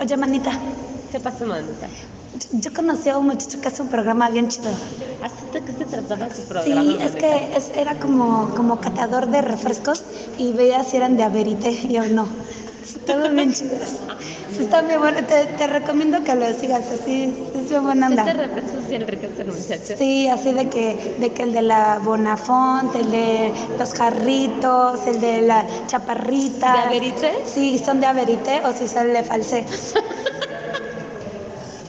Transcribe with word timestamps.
Oye, 0.00 0.16
manita, 0.16 0.50
¿Qué 1.10 1.20
pasó, 1.20 1.44
manita? 1.46 1.86
yo, 2.52 2.72
conocí 2.72 3.10
a 3.10 3.18
un 3.18 3.26
muchacho 3.26 3.60
que 3.60 3.68
hace 3.68 3.82
un 3.82 3.88
programa 3.88 4.30
bien 4.30 4.48
chido. 4.48 4.70
¿Hasta 5.22 5.60
qué 5.60 5.72
se 5.72 5.84
trataba 5.84 6.30
su 6.34 6.42
programa? 6.48 6.82
Sí, 6.82 6.96
es 7.00 7.12
que 7.16 7.50
es- 7.56 7.70
era 7.76 7.98
como, 7.98 8.54
como 8.54 8.80
catador 8.80 9.26
de 9.28 9.42
refrescos 9.42 10.02
y 10.38 10.52
veía 10.52 10.82
si 10.84 10.96
eran 10.96 11.16
de 11.16 11.24
Averité 11.24 11.70
y 11.70 11.88
yo 11.92 12.04
no. 12.08 12.26
Estaban 12.82 13.34
bien 13.36 13.52
chidos. 13.52 13.80
Sí, 14.56 14.64
está 14.64 14.82
muy 14.82 14.96
bueno. 14.96 15.18
Te, 15.26 15.46
te 15.46 15.66
recomiendo 15.66 16.22
que 16.24 16.34
lo 16.34 16.52
sigas 16.54 16.84
así. 16.90 17.32
Es 17.54 17.70
bien 17.70 17.82
buena 17.84 18.08
Este 18.08 18.20
onda. 18.20 18.32
refresco 18.34 18.78
bien 18.88 19.06
rico 19.08 19.26
este 19.26 19.44
muchacho. 19.44 19.94
Sí, 19.96 20.28
así 20.28 20.52
de 20.52 20.68
que, 20.68 21.16
de 21.18 21.32
que 21.32 21.42
el 21.44 21.52
de 21.52 21.62
la 21.62 21.98
Bonafont, 22.02 22.94
el 22.94 23.10
de 23.10 23.52
los 23.78 23.92
jarritos, 23.94 25.06
el 25.06 25.20
de 25.20 25.42
la 25.42 25.66
chaparrita. 25.86 26.72
¿De 26.72 26.78
Averité? 26.96 27.32
Sí, 27.46 27.78
son 27.78 28.00
de 28.00 28.06
Averité 28.06 28.60
o 28.64 28.72
si 28.72 28.88
son 28.88 29.12
de 29.12 29.22
Falsé. 29.22 29.64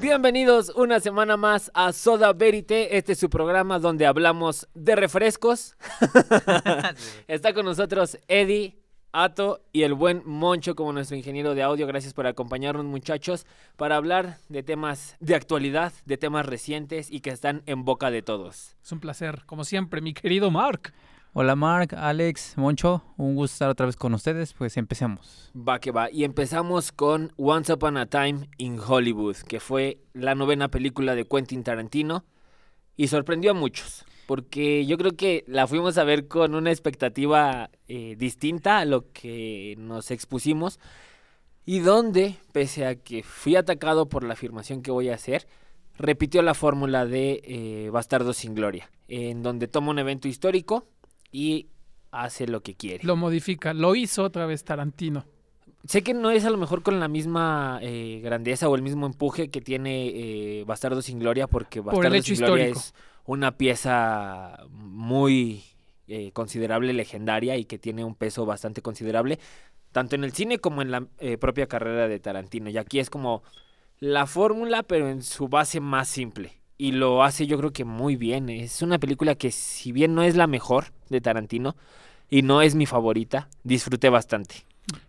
Bienvenidos 0.01 0.69
una 0.75 0.99
semana 0.99 1.37
más 1.37 1.71
a 1.73 1.93
Soda 1.93 2.33
Verite. 2.33 2.97
Este 2.97 3.13
es 3.13 3.19
su 3.19 3.29
programa 3.29 3.79
donde 3.79 4.05
hablamos 4.05 4.67
de 4.73 4.95
refrescos. 4.97 5.75
Está 7.27 7.53
con 7.53 7.65
nosotros 7.65 8.17
Eddie, 8.27 8.82
Ato 9.13 9.61
y 9.71 9.83
el 9.83 9.93
buen 9.93 10.23
Moncho 10.25 10.75
como 10.75 10.91
nuestro 10.91 11.15
ingeniero 11.15 11.53
de 11.53 11.63
audio. 11.63 11.87
Gracias 11.87 12.13
por 12.13 12.27
acompañarnos 12.27 12.85
muchachos 12.85 13.45
para 13.77 13.95
hablar 13.95 14.39
de 14.49 14.63
temas 14.63 15.15
de 15.19 15.35
actualidad, 15.35 15.93
de 16.05 16.17
temas 16.17 16.45
recientes 16.45 17.11
y 17.11 17.21
que 17.21 17.29
están 17.29 17.61
en 17.67 17.85
boca 17.85 18.09
de 18.09 18.23
todos. 18.23 18.75
Es 18.83 18.91
un 18.91 18.99
placer, 18.99 19.43
como 19.45 19.63
siempre, 19.63 20.01
mi 20.01 20.13
querido 20.13 20.49
Mark. 20.49 20.93
Hola 21.35 21.55
Mark, 21.55 21.95
Alex, 21.95 22.57
Moncho, 22.57 23.03
un 23.17 23.33
gusto 23.33 23.53
estar 23.53 23.69
otra 23.69 23.87
vez 23.87 23.95
con 23.95 24.13
ustedes, 24.13 24.53
pues 24.53 24.77
empecemos. 24.77 25.51
Va 25.55 25.79
que 25.79 25.91
va. 25.91 26.11
Y 26.11 26.25
empezamos 26.25 26.91
con 26.91 27.33
Once 27.37 27.73
Upon 27.73 27.97
a 27.97 28.05
Time 28.05 28.49
in 28.57 28.79
Hollywood, 28.79 29.37
que 29.37 29.59
fue 29.59 29.99
la 30.13 30.35
novena 30.35 30.69
película 30.69 31.15
de 31.15 31.25
Quentin 31.25 31.63
Tarantino 31.63 32.23
y 32.95 33.07
sorprendió 33.07 33.51
a 33.51 33.55
muchos, 33.55 34.05
porque 34.33 34.83
yo 34.87 34.97
creo 34.97 35.11
que 35.15 35.43
la 35.45 35.67
fuimos 35.67 35.99
a 35.99 36.03
ver 36.03 36.27
con 36.27 36.55
una 36.55 36.71
expectativa 36.71 37.69
eh, 37.87 38.15
distinta 38.17 38.79
a 38.79 38.85
lo 38.85 39.11
que 39.11 39.75
nos 39.77 40.09
expusimos 40.09 40.79
y 41.67 41.81
donde, 41.81 42.37
pese 42.51 42.87
a 42.87 42.95
que 42.95 43.21
fui 43.21 43.55
atacado 43.55 44.09
por 44.09 44.23
la 44.23 44.33
afirmación 44.33 44.81
que 44.81 44.89
voy 44.89 45.09
a 45.09 45.13
hacer, 45.13 45.45
repitió 45.99 46.41
la 46.41 46.55
fórmula 46.55 47.05
de 47.05 47.43
eh, 47.43 47.89
Bastardo 47.91 48.33
sin 48.33 48.55
Gloria, 48.55 48.89
en 49.07 49.43
donde 49.43 49.67
toma 49.67 49.91
un 49.91 49.99
evento 49.99 50.27
histórico 50.27 50.87
y 51.31 51.67
hace 52.09 52.47
lo 52.47 52.63
que 52.63 52.73
quiere. 52.73 53.03
Lo 53.03 53.15
modifica, 53.15 53.75
lo 53.75 53.93
hizo 53.93 54.23
otra 54.23 54.47
vez 54.47 54.63
Tarantino. 54.63 55.27
Sé 55.85 56.01
que 56.01 56.15
no 56.15 56.31
es 56.31 56.43
a 56.43 56.49
lo 56.49 56.57
mejor 56.57 56.81
con 56.81 56.99
la 56.99 57.07
misma 57.07 57.77
eh, 57.83 58.19
grandeza 58.23 58.67
o 58.67 58.75
el 58.75 58.81
mismo 58.81 59.05
empuje 59.05 59.49
que 59.49 59.61
tiene 59.61 60.07
eh, 60.07 60.63
Bastardo 60.65 61.03
sin 61.03 61.19
Gloria, 61.19 61.45
porque 61.45 61.83
Por 61.83 61.93
el 61.93 61.97
Bastardo 61.97 62.15
hecho 62.15 62.35
sin 62.35 62.45
Gloria 62.45 62.69
histórico. 62.69 62.79
es 62.79 63.12
una 63.25 63.57
pieza 63.57 64.65
muy 64.69 65.63
eh, 66.07 66.31
considerable, 66.33 66.93
legendaria 66.93 67.57
y 67.57 67.65
que 67.65 67.77
tiene 67.77 68.03
un 68.03 68.15
peso 68.15 68.45
bastante 68.45 68.81
considerable, 68.81 69.39
tanto 69.91 70.15
en 70.15 70.23
el 70.23 70.33
cine 70.33 70.59
como 70.59 70.81
en 70.81 70.91
la 70.91 71.07
eh, 71.19 71.37
propia 71.37 71.67
carrera 71.67 72.07
de 72.07 72.19
Tarantino. 72.19 72.69
Y 72.69 72.77
aquí 72.77 72.99
es 72.99 73.09
como 73.09 73.43
la 73.99 74.25
fórmula, 74.25 74.83
pero 74.83 75.09
en 75.09 75.23
su 75.23 75.47
base 75.47 75.79
más 75.79 76.09
simple. 76.09 76.59
Y 76.77 76.91
lo 76.91 77.23
hace 77.23 77.47
yo 77.47 77.57
creo 77.57 77.71
que 77.71 77.85
muy 77.85 78.15
bien. 78.15 78.49
Es 78.49 78.81
una 78.81 78.99
película 78.99 79.35
que 79.35 79.51
si 79.51 79.91
bien 79.91 80.13
no 80.15 80.23
es 80.23 80.35
la 80.35 80.47
mejor 80.47 80.87
de 81.09 81.21
Tarantino 81.21 81.75
y 82.29 82.41
no 82.41 82.61
es 82.61 82.75
mi 82.75 82.85
favorita, 82.85 83.47
disfruté 83.63 84.09
bastante. 84.09 84.65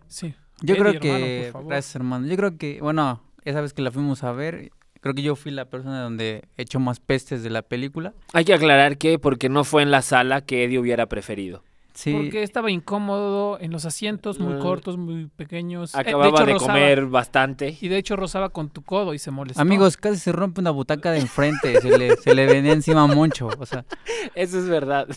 Sí. 0.07 0.33
Yo 0.61 0.75
Eddie, 0.75 0.83
creo 0.83 0.99
que, 1.01 1.53
gracias 1.65 1.95
hermano, 1.95 2.27
yo 2.27 2.37
creo 2.37 2.57
que, 2.57 2.79
bueno, 2.79 3.21
esa 3.43 3.59
vez 3.59 3.73
que 3.73 3.81
la 3.81 3.91
fuimos 3.91 4.23
a 4.23 4.31
ver, 4.31 4.71
creo 5.05 5.13
que 5.13 5.21
yo 5.21 5.35
fui 5.35 5.51
la 5.51 5.65
persona 5.65 6.01
donde 6.01 6.45
echó 6.57 6.79
más 6.79 6.99
pestes 6.99 7.43
de 7.43 7.51
la 7.51 7.61
película. 7.61 8.15
Hay 8.33 8.43
que 8.43 8.55
aclarar 8.55 8.97
que 8.97 9.19
porque 9.19 9.49
no 9.49 9.63
fue 9.63 9.83
en 9.83 9.91
la 9.91 10.01
sala 10.01 10.41
que 10.41 10.63
Eddie 10.63 10.79
hubiera 10.79 11.05
preferido. 11.05 11.61
Sí, 11.93 12.11
Porque 12.11 12.41
estaba 12.41 12.71
incómodo 12.71 13.59
en 13.61 13.71
los 13.71 13.85
asientos, 13.85 14.39
muy 14.39 14.55
Mm. 14.55 14.59
cortos, 14.61 14.97
muy 14.97 15.27
pequeños. 15.27 15.93
Eh, 15.93 15.99
Acababa 15.99 16.43
de, 16.43 16.53
hecho, 16.53 16.59
rozaba- 16.65 16.73
comer 16.73 17.05
bastante. 17.05 17.77
Y 17.79 17.87
de 17.87 17.97
hecho 17.99 18.15
rozaba 18.15 18.49
con 18.49 18.69
tu 18.71 18.81
codo 18.81 19.13
y 19.13 19.19
se 19.19 19.29
molestó. 19.29 19.61
amigos, 19.61 19.95
casi 19.95 20.17
se 20.17 20.31
rompe 20.31 20.59
una 20.59 20.71
butaca 20.71 21.11
de 21.11 21.19
enfrente, 21.19 21.79
se 21.79 21.95
le, 21.99 22.15
se 22.17 22.33
le 22.33 22.47
venía 22.47 22.73
encima 22.73 23.03
a 23.03 23.07
Moncho, 23.07 23.47
o 23.59 23.65
sea, 23.67 23.85
Eso 24.33 24.57
es 24.57 24.67
verdad. 24.67 25.07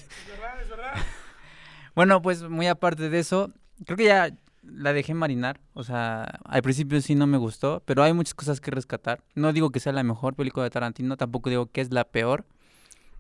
Bueno, 1.95 2.21
pues 2.21 2.43
muy 2.43 2.67
aparte 2.67 3.09
de 3.09 3.19
eso, 3.21 3.51
creo 3.87 3.97
que 3.97 4.05
ya 4.05 4.31
la 4.73 4.93
dejé 4.93 5.15
marinar. 5.15 5.61
O 5.75 5.85
sea, 5.85 6.23
al 6.45 6.63
principio 6.63 7.01
sí 7.01 7.15
no 7.15 7.27
me 7.27 7.39
gustó, 7.39 7.83
pero 7.85 8.03
hay 8.03 8.13
muchas 8.13 8.35
cosas 8.35 8.61
que 8.61 8.71
rescatar. 8.71 9.23
No 9.35 9.53
digo 9.53 9.71
que 9.71 9.81
sea 9.81 9.93
la 9.93 10.03
mejor 10.03 10.35
película 10.35 10.65
de 10.65 10.71
Tarantino, 10.71 11.17
tampoco 11.17 11.51
digo 11.51 11.67
que 11.67 11.81
es 11.81 11.93
la 11.93 12.05
peor. 12.05 12.45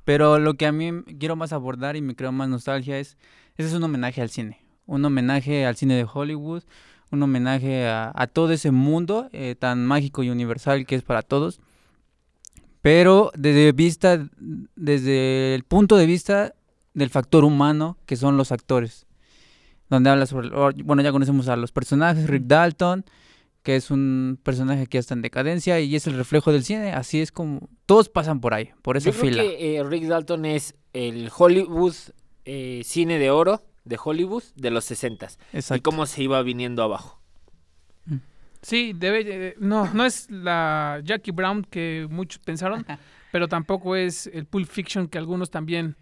Pero 0.04 0.38
lo 0.38 0.54
que 0.54 0.66
a 0.66 0.72
mí 0.72 1.02
quiero 1.18 1.36
más 1.36 1.52
abordar 1.52 1.96
y 1.96 2.02
me 2.02 2.14
creo 2.16 2.32
más 2.32 2.48
nostalgia 2.48 2.98
es, 2.98 3.18
ese 3.56 3.68
es 3.68 3.74
un 3.74 3.84
homenaje 3.84 4.22
al 4.22 4.30
cine. 4.30 4.60
Un 4.86 5.04
homenaje 5.04 5.66
al 5.66 5.76
cine 5.76 5.94
de 5.94 6.06
Hollywood, 6.10 6.62
un 7.10 7.22
homenaje 7.22 7.86
a, 7.86 8.12
a 8.14 8.26
todo 8.26 8.52
ese 8.52 8.70
mundo 8.70 9.28
eh, 9.32 9.54
tan 9.58 9.84
mágico 9.84 10.22
y 10.22 10.30
universal 10.30 10.86
que 10.86 10.94
es 10.94 11.02
para 11.02 11.22
todos. 11.22 11.60
Pero 12.80 13.32
desde 13.34 13.72
vista, 13.72 14.26
desde 14.76 15.54
el 15.54 15.64
punto 15.64 15.96
de 15.96 16.06
vista 16.06 16.54
del 16.94 17.10
factor 17.10 17.44
humano 17.44 17.96
que 18.06 18.16
son 18.16 18.36
los 18.36 18.52
actores. 18.52 19.07
Donde 19.90 20.10
habla 20.10 20.26
sobre, 20.26 20.48
o- 20.54 20.70
bueno, 20.84 21.02
ya 21.02 21.12
conocemos 21.12 21.48
a 21.48 21.56
los 21.56 21.72
personajes, 21.72 22.26
Rick 22.28 22.44
Dalton, 22.44 23.04
que 23.62 23.76
es 23.76 23.90
un 23.90 24.38
personaje 24.42 24.86
que 24.86 24.96
ya 24.96 25.00
está 25.00 25.14
en 25.14 25.22
decadencia 25.22 25.80
y 25.80 25.94
es 25.96 26.06
el 26.06 26.14
reflejo 26.14 26.52
del 26.52 26.64
cine, 26.64 26.92
así 26.92 27.20
es 27.20 27.32
como 27.32 27.68
todos 27.86 28.08
pasan 28.08 28.40
por 28.40 28.54
ahí, 28.54 28.70
por 28.82 28.96
esa 28.96 29.10
Yo 29.10 29.18
creo 29.18 29.24
fila. 29.30 29.42
que 29.42 29.76
eh, 29.76 29.82
Rick 29.84 30.04
Dalton 30.04 30.44
es 30.44 30.74
el 30.92 31.30
Hollywood 31.36 31.94
eh, 32.44 32.82
cine 32.84 33.18
de 33.18 33.30
oro 33.30 33.62
de 33.84 33.98
Hollywood 34.02 34.42
de 34.54 34.70
los 34.70 34.84
60 34.84 35.28
y 35.74 35.80
cómo 35.80 36.04
se 36.06 36.22
iba 36.22 36.42
viniendo 36.42 36.82
abajo. 36.82 37.18
Sí, 38.60 38.92
debe, 38.94 39.20
eh, 39.50 39.54
no, 39.60 39.92
no 39.94 40.04
es 40.04 40.28
la 40.30 41.00
Jackie 41.04 41.30
Brown 41.30 41.62
que 41.62 42.06
muchos 42.10 42.40
pensaron, 42.40 42.84
pero 43.32 43.46
tampoco 43.48 43.94
es 43.96 44.26
el 44.26 44.46
Pulp 44.46 44.68
Fiction 44.68 45.06
que 45.08 45.16
algunos 45.16 45.50
también 45.50 45.96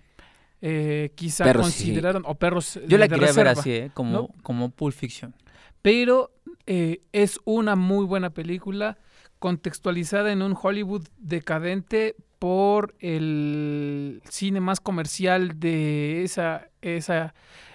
eh, 0.63 1.13
quizá 1.15 1.45
Perros, 1.45 1.73
sí. 1.73 1.85
consideraron, 1.85 2.23
o 2.27 2.35
perros 2.35 2.81
Yo 2.89 2.99
la 2.99 3.09
quería 3.09 3.33
ver 3.33 3.49
así, 3.49 3.71
¿eh? 3.71 3.91
como, 3.93 4.13
¿no? 4.13 4.29
como 4.43 4.71
Pulp 4.71 4.95
Fiction. 4.95 5.35
pero 5.83 6.33
eh, 6.67 7.03
es 7.13 7.39
una 7.45 7.77
muy 7.77 8.07
buena 8.07 8.31
película 8.31 8.99
contextualizada 9.39 10.33
en 10.33 10.43
un 10.43 10.57
Hollywood 10.61 11.07
decadente 11.19 12.17
por 12.39 12.95
el 13.01 14.23
cine 14.29 14.61
más 14.61 14.81
comercial 14.81 15.61
de 15.61 16.25
esa, 16.25 16.69
esa, 16.81 17.35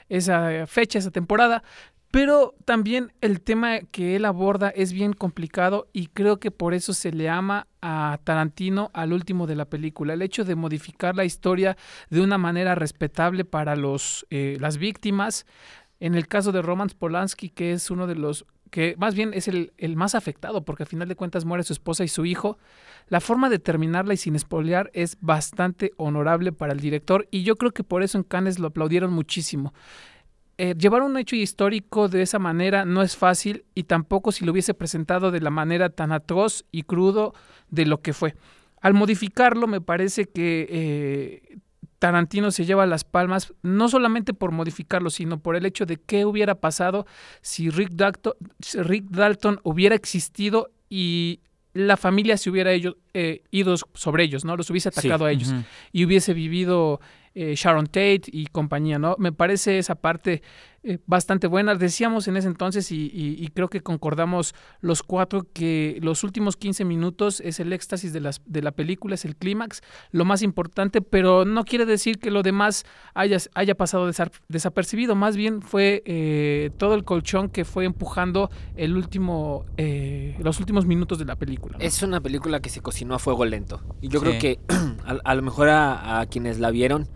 esa 0.09 0.67
fecha, 0.67 0.99
esa 0.99 1.11
temporada. 1.11 1.63
Pero 2.11 2.55
también 2.65 3.13
el 3.21 3.39
tema 3.39 3.79
que 3.79 4.17
él 4.17 4.25
aborda 4.25 4.69
es 4.69 4.91
bien 4.91 5.13
complicado 5.13 5.87
y 5.93 6.07
creo 6.07 6.41
que 6.41 6.51
por 6.51 6.73
eso 6.73 6.93
se 6.93 7.13
le 7.13 7.29
ama 7.29 7.67
a 7.81 8.19
Tarantino 8.25 8.91
al 8.93 9.13
último 9.13 9.47
de 9.47 9.55
la 9.55 9.63
película. 9.65 10.13
El 10.13 10.21
hecho 10.21 10.43
de 10.43 10.55
modificar 10.55 11.15
la 11.15 11.23
historia 11.23 11.77
de 12.09 12.19
una 12.19 12.37
manera 12.37 12.75
respetable 12.75 13.45
para 13.45 13.77
los, 13.77 14.27
eh, 14.29 14.57
las 14.59 14.77
víctimas. 14.77 15.45
En 16.01 16.15
el 16.15 16.27
caso 16.27 16.51
de 16.51 16.61
Roman 16.61 16.89
Polanski, 16.89 17.49
que 17.49 17.71
es 17.71 17.89
uno 17.89 18.07
de 18.07 18.15
los 18.15 18.45
que 18.71 18.95
más 18.97 19.15
bien 19.15 19.31
es 19.33 19.47
el, 19.47 19.73
el 19.77 19.95
más 19.95 20.15
afectado, 20.15 20.63
porque 20.63 20.83
al 20.83 20.87
final 20.87 21.07
de 21.07 21.15
cuentas 21.15 21.45
muere 21.45 21.63
su 21.63 21.73
esposa 21.73 22.03
y 22.03 22.07
su 22.07 22.25
hijo. 22.25 22.57
La 23.07 23.19
forma 23.19 23.49
de 23.49 23.59
terminarla 23.59 24.13
y 24.13 24.17
sin 24.17 24.35
espolear 24.35 24.89
es 24.93 25.17
bastante 25.21 25.91
honorable 25.97 26.51
para 26.51 26.73
el 26.73 26.79
director 26.79 27.27
y 27.31 27.43
yo 27.43 27.57
creo 27.57 27.71
que 27.71 27.83
por 27.83 28.03
eso 28.03 28.17
en 28.17 28.23
Cannes 28.23 28.59
lo 28.59 28.67
aplaudieron 28.67 29.13
muchísimo. 29.13 29.73
Eh, 30.63 30.75
llevar 30.77 31.01
un 31.01 31.17
hecho 31.17 31.35
histórico 31.35 32.07
de 32.07 32.21
esa 32.21 32.37
manera 32.37 32.85
no 32.85 33.01
es 33.01 33.17
fácil 33.17 33.65
y 33.73 33.85
tampoco 33.85 34.31
si 34.31 34.45
lo 34.45 34.51
hubiese 34.51 34.75
presentado 34.75 35.31
de 35.31 35.41
la 35.41 35.49
manera 35.49 35.89
tan 35.89 36.11
atroz 36.11 36.65
y 36.71 36.83
crudo 36.83 37.33
de 37.71 37.87
lo 37.87 38.03
que 38.03 38.13
fue. 38.13 38.35
Al 38.79 38.93
modificarlo 38.93 39.65
me 39.65 39.81
parece 39.81 40.25
que 40.25 40.67
eh, 40.69 41.57
Tarantino 41.97 42.51
se 42.51 42.65
lleva 42.65 42.85
las 42.85 43.03
palmas 43.03 43.55
no 43.63 43.89
solamente 43.89 44.35
por 44.35 44.51
modificarlo, 44.51 45.09
sino 45.09 45.39
por 45.39 45.55
el 45.55 45.65
hecho 45.65 45.87
de 45.87 45.97
qué 45.97 46.27
hubiera 46.27 46.53
pasado 46.53 47.07
si 47.41 47.71
Rick 47.71 47.93
Dalton, 47.93 48.33
si 48.59 48.83
Rick 48.83 49.05
Dalton 49.09 49.61
hubiera 49.63 49.95
existido 49.95 50.69
y 50.91 51.39
la 51.73 51.97
familia 51.97 52.37
se 52.37 52.51
hubiera 52.51 52.71
ellos, 52.71 52.97
eh, 53.15 53.41
ido 53.49 53.77
sobre 53.95 54.25
ellos, 54.25 54.45
¿no? 54.45 54.55
Los 54.55 54.69
hubiese 54.69 54.89
atacado 54.89 55.25
a 55.25 55.31
ellos 55.31 55.55
y 55.91 56.05
hubiese 56.05 56.35
vivido 56.35 56.99
eh, 57.35 57.53
Sharon 57.55 57.87
Tate 57.87 58.23
y 58.27 58.47
compañía, 58.47 58.99
¿no? 58.99 59.15
Me 59.17 59.31
parece 59.31 59.77
esa 59.77 59.95
parte 59.95 60.41
eh, 60.83 60.97
bastante 61.05 61.47
buena. 61.47 61.75
Decíamos 61.75 62.27
en 62.27 62.37
ese 62.37 62.47
entonces 62.47 62.91
y, 62.91 63.05
y- 63.13 63.35
y 63.43 63.47
creo 63.49 63.69
que 63.69 63.81
concordamos 63.81 64.55
los 64.79 65.03
cuatro 65.03 65.45
que 65.53 65.99
los 66.01 66.23
últimos 66.23 66.57
15 66.57 66.85
minutos 66.85 67.39
es 67.41 67.59
el 67.59 67.71
éxtasis 67.73 68.13
de, 68.13 68.19
las, 68.19 68.41
de 68.45 68.61
la 68.61 68.71
película, 68.71 69.15
es 69.15 69.25
el 69.25 69.35
clímax, 69.35 69.81
lo 70.11 70.25
más 70.25 70.41
importante, 70.41 71.01
pero 71.01 71.45
no 71.45 71.65
quiere 71.65 71.85
decir 71.85 72.17
que 72.19 72.31
lo 72.31 72.41
demás 72.43 72.83
haya, 73.13 73.37
haya 73.53 73.75
pasado 73.75 74.09
desa- 74.09 74.31
desapercibido, 74.47 75.15
más 75.15 75.35
bien 75.37 75.61
fue 75.61 76.01
eh, 76.05 76.71
todo 76.77 76.95
el 76.95 77.03
colchón 77.03 77.49
que 77.49 77.63
fue 77.65 77.85
empujando 77.85 78.49
el 78.75 78.97
último, 78.97 79.65
eh, 79.77 80.35
los 80.39 80.59
últimos 80.59 80.85
minutos 80.85 81.19
de 81.19 81.25
la 81.25 81.35
película. 81.35 81.77
¿no? 81.77 81.83
Es 81.83 82.01
una 82.01 82.21
película 82.21 82.59
que 82.59 82.69
se 82.69 82.81
cocinó 82.81 83.15
a 83.15 83.19
fuego 83.19 83.45
lento. 83.45 83.81
Y 84.01 84.07
yo 84.07 84.19
Sí. 84.19 84.25
creo 84.25 84.39
que 84.39 84.59
a, 85.05 85.17
a 85.23 85.35
lo 85.35 85.41
mejor 85.43 85.69
a, 85.69 86.19
a 86.21 86.25
quienes 86.25 86.59
la 86.59 86.71
vieron 86.71 87.07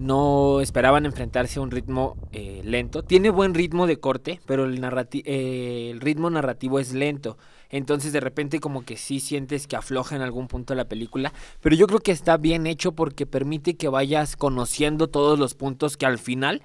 no 0.00 0.62
esperaban 0.62 1.04
enfrentarse 1.04 1.58
a 1.58 1.62
un 1.62 1.70
ritmo 1.70 2.16
eh, 2.32 2.62
lento. 2.64 3.02
Tiene 3.02 3.28
buen 3.28 3.52
ritmo 3.52 3.86
de 3.86 4.00
corte, 4.00 4.40
pero 4.46 4.66
eh, 4.66 5.90
el 5.90 6.00
ritmo 6.00 6.30
narrativo 6.30 6.78
es 6.78 6.94
lento. 6.94 7.36
Entonces 7.68 8.14
de 8.14 8.20
repente 8.20 8.60
como 8.60 8.82
que 8.82 8.96
sí 8.96 9.20
sientes 9.20 9.66
que 9.66 9.76
afloja 9.76 10.16
en 10.16 10.22
algún 10.22 10.48
punto 10.48 10.74
la 10.74 10.86
película. 10.86 11.34
Pero 11.60 11.76
yo 11.76 11.86
creo 11.86 12.00
que 12.00 12.12
está 12.12 12.38
bien 12.38 12.66
hecho 12.66 12.92
porque 12.92 13.26
permite 13.26 13.76
que 13.76 13.88
vayas 13.88 14.36
conociendo 14.36 15.08
todos 15.08 15.38
los 15.38 15.54
puntos 15.54 15.98
que 15.98 16.06
al 16.06 16.18
final 16.18 16.62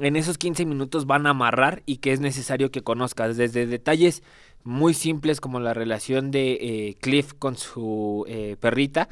en 0.00 0.14
esos 0.14 0.38
15 0.38 0.64
minutos 0.64 1.04
van 1.04 1.26
a 1.26 1.30
amarrar 1.30 1.82
y 1.84 1.96
que 1.96 2.12
es 2.12 2.20
necesario 2.20 2.70
que 2.70 2.82
conozcas. 2.82 3.36
Desde 3.36 3.66
detalles 3.66 4.22
muy 4.62 4.94
simples 4.94 5.40
como 5.40 5.58
la 5.58 5.74
relación 5.74 6.30
de 6.30 6.52
eh, 6.52 6.96
Cliff 7.00 7.32
con 7.36 7.56
su 7.56 8.24
eh, 8.28 8.56
perrita 8.60 9.08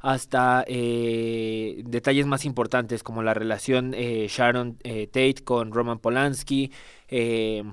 hasta 0.00 0.64
eh, 0.66 1.82
detalles 1.84 2.26
más 2.26 2.44
importantes 2.44 3.02
como 3.02 3.22
la 3.22 3.34
relación 3.34 3.94
eh, 3.94 4.26
Sharon 4.28 4.78
eh, 4.84 5.06
Tate 5.06 5.42
con 5.44 5.72
Roman 5.72 5.98
Polanski, 5.98 6.70
eh, 7.08 7.64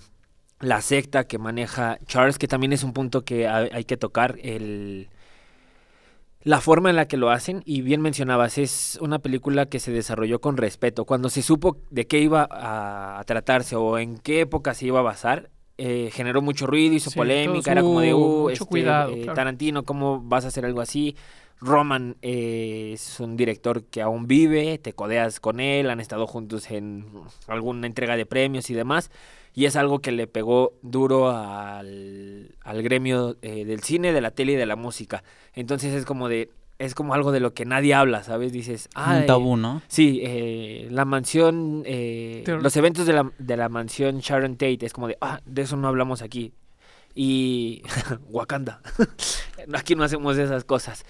la 0.60 0.82
secta 0.82 1.28
que 1.28 1.38
maneja 1.38 2.00
Charles, 2.08 2.40
que 2.40 2.48
también 2.48 2.74
es 2.74 2.84
un 2.84 2.94
punto 2.94 3.24
que 3.24 3.48
hay, 3.48 3.70
hay 3.72 3.84
que 3.84 3.98
tocar, 3.98 4.38
el, 4.42 5.10
la 6.42 6.62
forma 6.62 6.90
en 6.90 6.96
la 6.96 7.08
que 7.08 7.18
lo 7.18 7.30
hacen, 7.30 7.62
y 7.66 7.82
bien 7.82 8.02
mencionabas, 8.02 8.58
es 8.58 8.98
una 9.02 9.20
película 9.20 9.68
que 9.68 9.80
se 9.80 9.92
desarrolló 9.92 10.42
con 10.42 10.58
respeto. 10.58 11.06
Cuando 11.06 11.30
se 11.30 11.42
supo 11.42 11.78
de 11.90 12.08
qué 12.08 12.20
iba 12.20 12.48
a, 12.50 13.20
a 13.20 13.24
tratarse 13.24 13.76
o 13.76 13.98
en 13.98 14.18
qué 14.18 14.42
época 14.42 14.74
se 14.74 14.88
iba 14.88 15.00
a 15.00 15.04
basar, 15.04 15.50
eh, 15.78 16.10
generó 16.14 16.42
mucho 16.42 16.68
ruido, 16.68 16.96
hizo 16.96 17.10
Sí, 17.10 17.18
polémica, 17.18 17.72
era 17.72 17.82
como 17.82 18.00
de, 18.00 18.14
uh, 18.14 18.18
mucho 18.44 18.54
este, 18.54 18.66
cuidado, 18.66 19.12
eh, 19.12 19.22
claro. 19.24 19.36
Tarantino, 19.36 19.84
¿cómo 19.84 20.22
vas 20.22 20.46
a 20.46 20.48
hacer 20.48 20.66
algo 20.66 20.80
así? 20.82 21.16
Roman 21.62 22.18
eh, 22.22 22.92
es 22.94 23.20
un 23.20 23.38
director 23.38 23.84
que 23.84 24.02
aún 24.02 24.28
vive, 24.28 24.78
te 24.78 24.94
codeas 24.94 25.40
con 25.40 25.60
él, 25.60 25.90
han 25.90 26.00
estado 26.00 26.28
juntos 26.28 26.70
en 26.72 27.06
alguna 27.48 27.88
entrega 27.88 28.18
de 28.18 28.26
premios 28.26 28.70
y 28.70 28.74
demás, 28.74 29.10
y 29.54 29.66
es 29.66 29.76
algo 29.76 30.00
que 30.00 30.12
le 30.12 30.28
pegó 30.28 30.74
duro 30.82 31.30
al, 31.32 32.56
al 32.62 32.84
gremio 32.84 33.38
eh, 33.42 33.66
del 33.66 33.82
cine, 33.82 34.12
de 34.12 34.22
la 34.22 34.32
tele 34.32 34.54
y 34.54 34.56
de 34.56 34.66
la 34.66 34.76
música. 34.76 35.24
Entonces 35.54 35.94
es 35.94 36.06
como 36.06 36.28
de, 36.28 36.50
es 36.78 36.94
como 36.94 37.14
algo 37.14 37.32
de 37.32 37.40
lo 37.40 37.54
que 37.54 37.66
nadie 37.66 37.94
habla, 37.94 38.24
¿sabes? 38.24 38.52
Dices, 38.52 38.90
ah, 38.96 39.20
un 39.22 39.26
tabú, 39.26 39.56
¿no? 39.56 39.82
Sí, 39.88 40.20
eh, 40.24 40.88
la 40.92 41.06
mansión, 41.06 41.84
eh, 41.86 42.44
los 42.46 42.76
eventos 42.76 43.06
de 43.06 43.14
la, 43.14 43.32
de 43.38 43.58
la 43.58 43.70
mansión 43.70 44.20
Sharon 44.20 44.58
Tate, 44.58 44.86
es 44.86 44.94
como 44.94 45.08
de, 45.08 45.18
ah, 45.22 45.40
de 45.46 45.62
eso 45.62 45.78
no 45.78 45.88
hablamos 45.88 46.22
aquí. 46.22 46.54
Y 47.14 47.82
Wakanda, 48.30 48.82
aquí 49.74 49.96
no 49.96 50.04
hacemos 50.04 50.38
esas 50.38 50.66
cosas. 50.66 51.06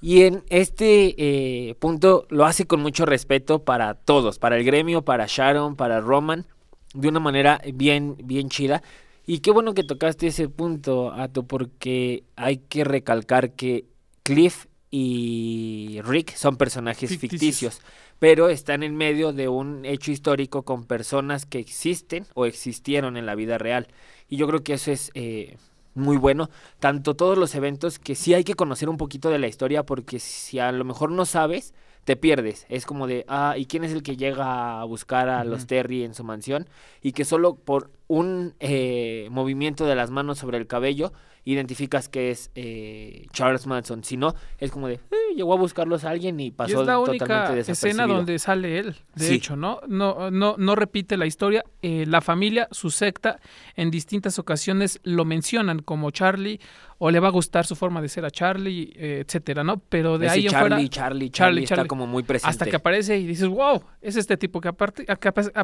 Y 0.00 0.22
en 0.22 0.44
este 0.48 1.14
eh, 1.18 1.74
punto 1.74 2.26
lo 2.30 2.44
hace 2.44 2.66
con 2.66 2.80
mucho 2.80 3.04
respeto 3.04 3.64
para 3.64 3.94
todos, 3.94 4.38
para 4.38 4.56
el 4.56 4.64
gremio, 4.64 5.02
para 5.02 5.26
Sharon, 5.26 5.74
para 5.74 6.00
Roman, 6.00 6.46
de 6.94 7.08
una 7.08 7.20
manera 7.20 7.60
bien, 7.74 8.16
bien 8.22 8.48
chida. 8.48 8.82
Y 9.26 9.40
qué 9.40 9.50
bueno 9.50 9.74
que 9.74 9.82
tocaste 9.82 10.28
ese 10.28 10.48
punto, 10.48 11.12
Ato, 11.12 11.42
porque 11.42 12.24
hay 12.36 12.58
que 12.58 12.84
recalcar 12.84 13.52
que 13.52 13.86
Cliff 14.22 14.66
y 14.90 16.00
Rick 16.04 16.34
son 16.34 16.56
personajes 16.56 17.10
Ficticios. 17.10 17.40
ficticios, 17.40 17.80
pero 18.18 18.48
están 18.48 18.82
en 18.82 18.96
medio 18.96 19.32
de 19.32 19.48
un 19.48 19.84
hecho 19.84 20.12
histórico 20.12 20.62
con 20.62 20.84
personas 20.84 21.44
que 21.44 21.58
existen 21.58 22.24
o 22.34 22.46
existieron 22.46 23.16
en 23.16 23.26
la 23.26 23.34
vida 23.34 23.58
real. 23.58 23.88
Y 24.28 24.36
yo 24.36 24.46
creo 24.46 24.62
que 24.62 24.74
eso 24.74 24.92
es 24.92 25.10
eh, 25.14 25.56
muy 25.98 26.16
bueno. 26.16 26.50
Tanto 26.78 27.14
todos 27.14 27.36
los 27.36 27.54
eventos 27.54 27.98
que 27.98 28.14
sí 28.14 28.34
hay 28.34 28.44
que 28.44 28.54
conocer 28.54 28.88
un 28.88 28.96
poquito 28.96 29.30
de 29.30 29.38
la 29.38 29.48
historia 29.48 29.84
porque 29.84 30.18
si 30.18 30.58
a 30.58 30.72
lo 30.72 30.84
mejor 30.84 31.10
no 31.10 31.26
sabes, 31.26 31.74
te 32.04 32.16
pierdes. 32.16 32.64
Es 32.70 32.86
como 32.86 33.06
de, 33.06 33.24
ah, 33.28 33.54
¿y 33.58 33.66
quién 33.66 33.84
es 33.84 33.92
el 33.92 34.02
que 34.02 34.16
llega 34.16 34.80
a 34.80 34.84
buscar 34.84 35.28
a 35.28 35.44
los. 35.44 35.66
Terry 35.66 36.04
en 36.04 36.14
su 36.14 36.24
mansión? 36.24 36.68
Y 37.02 37.12
que 37.12 37.24
solo 37.24 37.56
por 37.56 37.90
un 38.08 38.54
eh, 38.60 39.28
movimiento 39.30 39.86
de 39.86 39.94
las 39.94 40.10
manos 40.10 40.38
sobre 40.38 40.58
el 40.58 40.66
cabello 40.66 41.12
identificas 41.44 42.10
que 42.10 42.30
es 42.30 42.50
eh, 42.56 43.26
Charles 43.32 43.66
Manson. 43.66 44.04
Si 44.04 44.18
no, 44.18 44.34
es 44.58 44.70
como 44.70 44.86
de, 44.86 44.94
eh, 44.96 45.34
llegó 45.34 45.54
a 45.54 45.56
buscarlos 45.56 46.04
a 46.04 46.10
alguien 46.10 46.38
y 46.40 46.46
Y 46.46 46.50
pasó 46.50 46.82
es 46.82 46.86
la 46.86 46.94
totalmente 46.96 47.24
única 47.24 47.58
escena 47.72 48.06
donde 48.06 48.38
sale 48.38 48.78
él, 48.78 48.96
de 49.14 49.24
Sí. 49.24 49.34
hecho, 49.36 49.56
¿no? 49.56 49.80
No, 49.88 50.30
no, 50.30 50.56
no 50.58 50.74
repite 50.74 51.16
la 51.16 51.24
historia. 51.24 51.64
Eh, 51.80 52.04
la 52.06 52.20
familia, 52.20 52.68
su 52.70 52.90
secta, 52.90 53.40
en 53.76 53.90
distintas 53.90 54.38
ocasiones 54.38 55.00
lo 55.04 55.24
mencionan 55.24 55.78
como 55.78 56.10
Charlie, 56.10 56.60
o 56.98 57.10
le 57.10 57.18
va 57.18 57.28
a 57.28 57.30
gustar 57.32 57.64
su 57.64 57.76
forma 57.76 58.02
de 58.02 58.10
ser 58.10 58.26
a 58.26 58.30
Charlie, 58.30 58.92
eh, 58.96 59.22
etcétera, 59.26 59.64
¿no? 59.64 59.78
Pero 59.88 60.18
de 60.18 60.26
Ese 60.26 60.34
ahí 60.34 60.44
en 60.46 60.50
Charlie, 60.50 60.68
fuera, 60.68 60.76
Charlie, 60.76 60.90
Charlie, 60.90 61.30
Charlie, 61.30 61.62
está 61.62 61.76
Charlie. 61.76 61.88
como 61.88 62.06
muy 62.06 62.24
presente. 62.24 62.50
hasta 62.50 62.66
que 62.66 62.76
aparece 62.76 63.16
y 63.16 63.26
dices, 63.26 63.48
wow, 63.48 63.82
es 64.02 64.16
este 64.16 64.36
tipo 64.36 64.60
que 64.60 64.68
a 64.68 64.72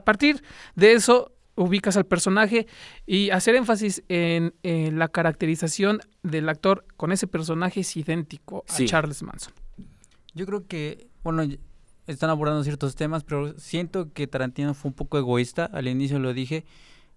partir 0.04 0.42
de 0.76 0.92
eso 0.94 1.30
ubicas 1.56 1.96
al 1.96 2.06
personaje 2.06 2.66
y 3.06 3.30
hacer 3.30 3.54
énfasis 3.54 4.02
en, 4.08 4.54
en 4.62 4.98
la 4.98 5.08
caracterización 5.08 6.00
del 6.22 6.48
actor 6.48 6.84
con 6.96 7.12
ese 7.12 7.26
personaje 7.26 7.80
es 7.80 7.96
idéntico 7.96 8.64
a 8.68 8.72
Sí. 8.72 8.86
Charles 8.86 9.22
Manson. 9.22 9.52
Yo 10.34 10.46
creo 10.46 10.66
que, 10.66 11.06
bueno, 11.22 11.44
están 12.06 12.30
abordando 12.30 12.64
ciertos 12.64 12.96
temas, 12.96 13.24
pero 13.24 13.56
siento 13.58 14.12
que 14.12 14.26
Tarantino 14.26 14.74
fue 14.74 14.90
un 14.90 14.94
poco 14.94 15.18
egoísta. 15.18 15.64
Al 15.66 15.88
inicio 15.88 16.18
lo 16.18 16.34
dije, 16.34 16.64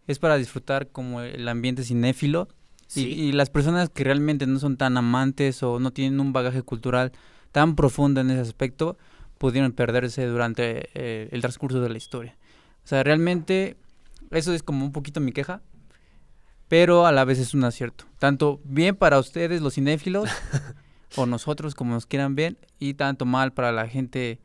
es 0.08 0.20
para 0.20 0.38
disfrutar 0.38 0.90
como 0.90 1.22
el 1.22 1.48
ambiente 1.48 1.84
cinéfilo. 1.84 2.48
Y, 2.96 3.34
las 3.34 3.50
personas 3.50 3.90
que 3.90 4.06
realmente 4.06 4.48
no 4.48 4.60
son 4.60 4.78
tan 4.78 4.96
amantes 4.96 5.62
o 5.62 5.78
no 5.78 5.92
tienen 5.92 6.22
un 6.22 6.32
bagaje 6.32 6.62
cultural 6.62 7.12
tan 7.52 7.76
profundo 7.76 8.22
en 8.22 8.30
ese 8.30 8.40
aspecto, 8.40 8.98
pudieron 9.38 9.74
perderse 9.74 10.26
durante 10.26 10.90
eh, 10.94 11.28
el 11.32 11.42
transcurso 11.42 11.82
de 11.82 11.90
la 11.90 11.98
historia. 11.98 12.38
O 12.86 12.88
sea, 12.88 13.04
realmente 13.04 13.76
eso 14.32 14.54
es 14.54 14.64
como 14.64 14.86
un 14.86 14.92
poquito 14.92 15.20
mi 15.20 15.32
queja, 15.32 15.62
pero 16.68 17.06
a 17.06 17.12
la 17.12 17.26
vez 17.26 17.40
es 17.40 17.54
un 17.54 17.64
acierto. 17.64 18.06
Tanto 18.20 18.60
bien 18.64 18.96
para 18.96 19.20
ustedes, 19.20 19.62
los 19.62 19.76
cinéfilos, 19.76 20.30
o 21.16 21.26
nosotros, 21.26 21.76
como 21.76 21.94
nos 21.94 22.06
quieran 22.06 22.36
ver, 22.36 22.58
y 22.80 22.96
tanto 22.96 23.26
mal 23.26 23.54
para 23.54 23.72
la 23.72 23.88
gente 23.88 24.40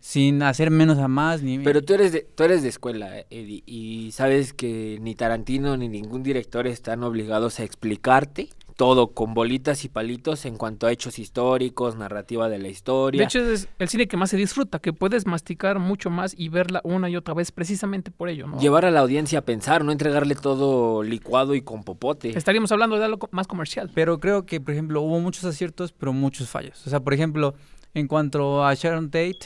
sin 0.00 0.42
hacer 0.42 0.70
menos 0.70 0.98
a 0.98 1.08
más. 1.08 1.42
Ni, 1.42 1.58
Pero 1.58 1.82
tú 1.82 1.94
eres 1.94 2.12
de, 2.12 2.22
tú 2.22 2.44
eres 2.44 2.62
de 2.62 2.68
escuela, 2.68 3.26
Eddie, 3.30 3.62
y 3.66 4.10
sabes 4.12 4.52
que 4.52 4.98
ni 5.00 5.14
Tarantino 5.14 5.76
ni 5.76 5.88
ningún 5.88 6.22
director 6.22 6.66
están 6.66 7.02
obligados 7.02 7.60
a 7.60 7.64
explicarte 7.64 8.48
todo 8.80 9.08
con 9.08 9.34
bolitas 9.34 9.84
y 9.84 9.90
palitos 9.90 10.46
en 10.46 10.56
cuanto 10.56 10.86
a 10.86 10.90
hechos 10.90 11.18
históricos, 11.18 11.96
narrativa 11.96 12.48
de 12.48 12.58
la 12.58 12.68
historia. 12.68 13.18
De 13.18 13.26
hecho, 13.26 13.40
es 13.40 13.68
el 13.78 13.90
cine 13.90 14.08
que 14.08 14.16
más 14.16 14.30
se 14.30 14.38
disfruta, 14.38 14.78
que 14.78 14.94
puedes 14.94 15.26
masticar 15.26 15.78
mucho 15.78 16.08
más 16.08 16.34
y 16.34 16.48
verla 16.48 16.80
una 16.82 17.10
y 17.10 17.14
otra 17.14 17.34
vez 17.34 17.52
precisamente 17.52 18.10
por 18.10 18.30
ello, 18.30 18.46
¿no? 18.46 18.58
Llevar 18.58 18.86
a 18.86 18.90
la 18.90 19.00
audiencia 19.00 19.40
a 19.40 19.42
pensar, 19.42 19.84
no 19.84 19.92
entregarle 19.92 20.34
todo 20.34 21.02
licuado 21.02 21.54
y 21.54 21.60
con 21.60 21.84
popote. 21.84 22.30
Estaríamos 22.30 22.72
hablando 22.72 22.96
de 22.96 23.04
algo 23.04 23.28
más 23.32 23.46
comercial. 23.46 23.90
Pero 23.94 24.18
creo 24.18 24.46
que, 24.46 24.62
por 24.62 24.72
ejemplo, 24.72 25.02
hubo 25.02 25.20
muchos 25.20 25.44
aciertos, 25.44 25.92
pero 25.92 26.14
muchos 26.14 26.48
fallos. 26.48 26.86
O 26.86 26.88
sea, 26.88 27.00
por 27.00 27.12
ejemplo, 27.12 27.52
en 27.92 28.08
cuanto 28.08 28.64
a 28.64 28.72
Sharon 28.72 29.10
Tate, 29.10 29.40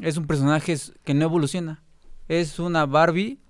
es 0.00 0.16
un 0.16 0.26
personaje 0.26 0.74
que 1.04 1.12
no 1.12 1.26
evoluciona. 1.26 1.82
Es 2.26 2.58
una 2.58 2.86
Barbie 2.86 3.41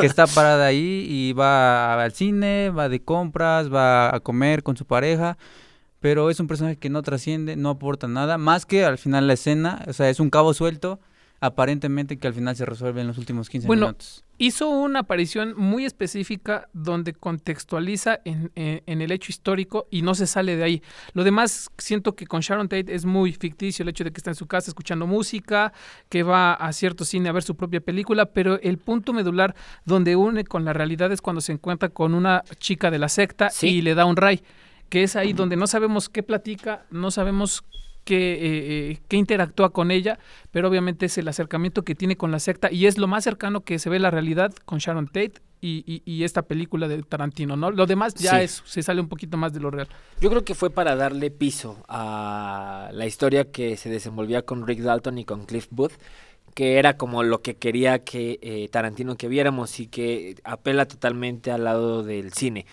que 0.00 0.06
está 0.06 0.26
parada 0.26 0.66
ahí 0.66 1.06
y 1.08 1.32
va 1.32 2.02
al 2.02 2.12
cine, 2.12 2.70
va 2.70 2.88
de 2.88 3.02
compras, 3.02 3.72
va 3.72 4.14
a 4.14 4.20
comer 4.20 4.62
con 4.62 4.76
su 4.76 4.84
pareja, 4.84 5.38
pero 6.00 6.30
es 6.30 6.40
un 6.40 6.46
personaje 6.46 6.76
que 6.76 6.90
no 6.90 7.02
trasciende, 7.02 7.56
no 7.56 7.70
aporta 7.70 8.08
nada, 8.08 8.38
más 8.38 8.66
que 8.66 8.84
al 8.84 8.98
final 8.98 9.26
la 9.26 9.34
escena, 9.34 9.84
o 9.86 9.92
sea, 9.92 10.08
es 10.10 10.20
un 10.20 10.30
cabo 10.30 10.54
suelto, 10.54 11.00
aparentemente 11.40 12.18
que 12.18 12.26
al 12.26 12.34
final 12.34 12.56
se 12.56 12.66
resuelve 12.66 13.00
en 13.00 13.06
los 13.06 13.18
últimos 13.18 13.48
15 13.48 13.66
Bueno, 13.66 13.86
minutos. 13.86 14.24
Hizo 14.42 14.70
una 14.70 15.00
aparición 15.00 15.52
muy 15.54 15.84
específica 15.84 16.66
donde 16.72 17.12
contextualiza 17.12 18.20
en, 18.24 18.50
en- 18.54 18.82
en 18.86 19.02
el 19.02 19.12
hecho 19.12 19.30
histórico 19.30 19.86
y 19.90 20.00
no 20.00 20.14
se 20.14 20.26
sale 20.26 20.56
de 20.56 20.64
ahí. 20.64 20.82
Lo 21.12 21.24
demás, 21.24 21.68
siento 21.76 22.14
que 22.16 22.26
con 22.26 22.40
Sharon 22.40 22.66
Tate 22.70 22.94
es 22.94 23.04
muy 23.04 23.34
ficticio 23.34 23.82
el 23.82 23.90
hecho 23.90 24.02
de 24.02 24.12
que 24.12 24.16
está 24.18 24.30
en 24.30 24.36
su 24.36 24.46
casa 24.46 24.70
escuchando 24.70 25.06
música, 25.06 25.74
que 26.08 26.22
va 26.22 26.54
a 26.54 26.72
cierto 26.72 27.04
cine 27.04 27.28
a 27.28 27.32
ver 27.32 27.42
su 27.42 27.54
propia 27.54 27.82
película, 27.82 28.24
pero 28.24 28.58
el 28.62 28.78
punto 28.78 29.12
medular 29.12 29.54
donde 29.84 30.16
une 30.16 30.44
con 30.44 30.64
la 30.64 30.72
realidad 30.72 31.12
es 31.12 31.20
cuando 31.20 31.42
se 31.42 31.52
encuentra 31.52 31.90
con 31.90 32.14
una 32.14 32.42
chica 32.58 32.90
de 32.90 32.98
la 32.98 33.10
secta 33.10 33.50
Sí. 33.50 33.66
y 33.68 33.82
le 33.82 33.94
da 33.94 34.06
un 34.06 34.16
ray, 34.16 34.40
que 34.88 35.02
es 35.02 35.16
ahí 35.16 35.34
donde 35.34 35.56
no 35.56 35.66
sabemos 35.66 36.08
qué 36.08 36.22
platica, 36.22 36.86
no 36.90 37.10
sabemos 37.10 37.62
que, 38.04 38.32
eh, 38.34 38.90
eh, 38.92 38.98
que 39.08 39.16
interactúa 39.16 39.70
con 39.70 39.90
ella, 39.90 40.18
pero 40.50 40.68
obviamente 40.68 41.06
es 41.06 41.18
el 41.18 41.28
acercamiento 41.28 41.82
que 41.82 41.94
tiene 41.94 42.16
con 42.16 42.30
la 42.30 42.38
secta 42.40 42.70
y 42.72 42.86
es 42.86 42.98
lo 42.98 43.06
más 43.06 43.24
cercano 43.24 43.60
que 43.60 43.78
se 43.78 43.90
ve 43.90 43.98
la 43.98 44.10
realidad 44.10 44.52
con 44.64 44.78
Sharon 44.78 45.06
Tate 45.06 45.34
y, 45.60 45.84
y- 45.86 46.02
y 46.10 46.24
esta 46.24 46.42
película 46.42 46.88
de 46.88 47.02
Tarantino, 47.02 47.54
¿no? 47.56 47.70
Lo 47.70 47.84
demás 47.86 48.14
ya 48.14 48.38
Sí. 48.38 48.44
es, 48.44 48.62
se 48.64 48.82
sale 48.82 49.00
un 49.02 49.08
poquito 49.08 49.36
más 49.36 49.52
de 49.52 49.60
lo 49.60 49.70
real. 49.70 49.88
Yo 50.20 50.30
creo 50.30 50.42
que 50.44 50.54
fue 50.54 50.70
para 50.70 50.96
darle 50.96 51.30
piso 51.30 51.76
a 51.88 52.88
la 52.92 53.06
historia 53.06 53.50
que 53.50 53.76
se 53.76 53.90
desenvolvía 53.90 54.42
con 54.42 54.66
Rick 54.66 54.80
Dalton 54.80 55.18
y 55.18 55.24
con 55.24 55.44
Cliff 55.44 55.66
Booth, 55.70 55.92
que 56.54 56.78
era 56.78 56.96
como 56.96 57.22
lo 57.22 57.42
que 57.42 57.56
quería 57.56 58.00
que 58.00 58.38
eh, 58.42 58.68
Tarantino 58.72 59.16
que 59.16 59.28
viéramos 59.28 59.78
y 59.80 59.86
que 59.86 60.34
apela 60.44 60.86
totalmente 60.86 61.52
al 61.52 61.64
lado 61.64 62.02
del 62.02 62.32
cine. 62.32 62.66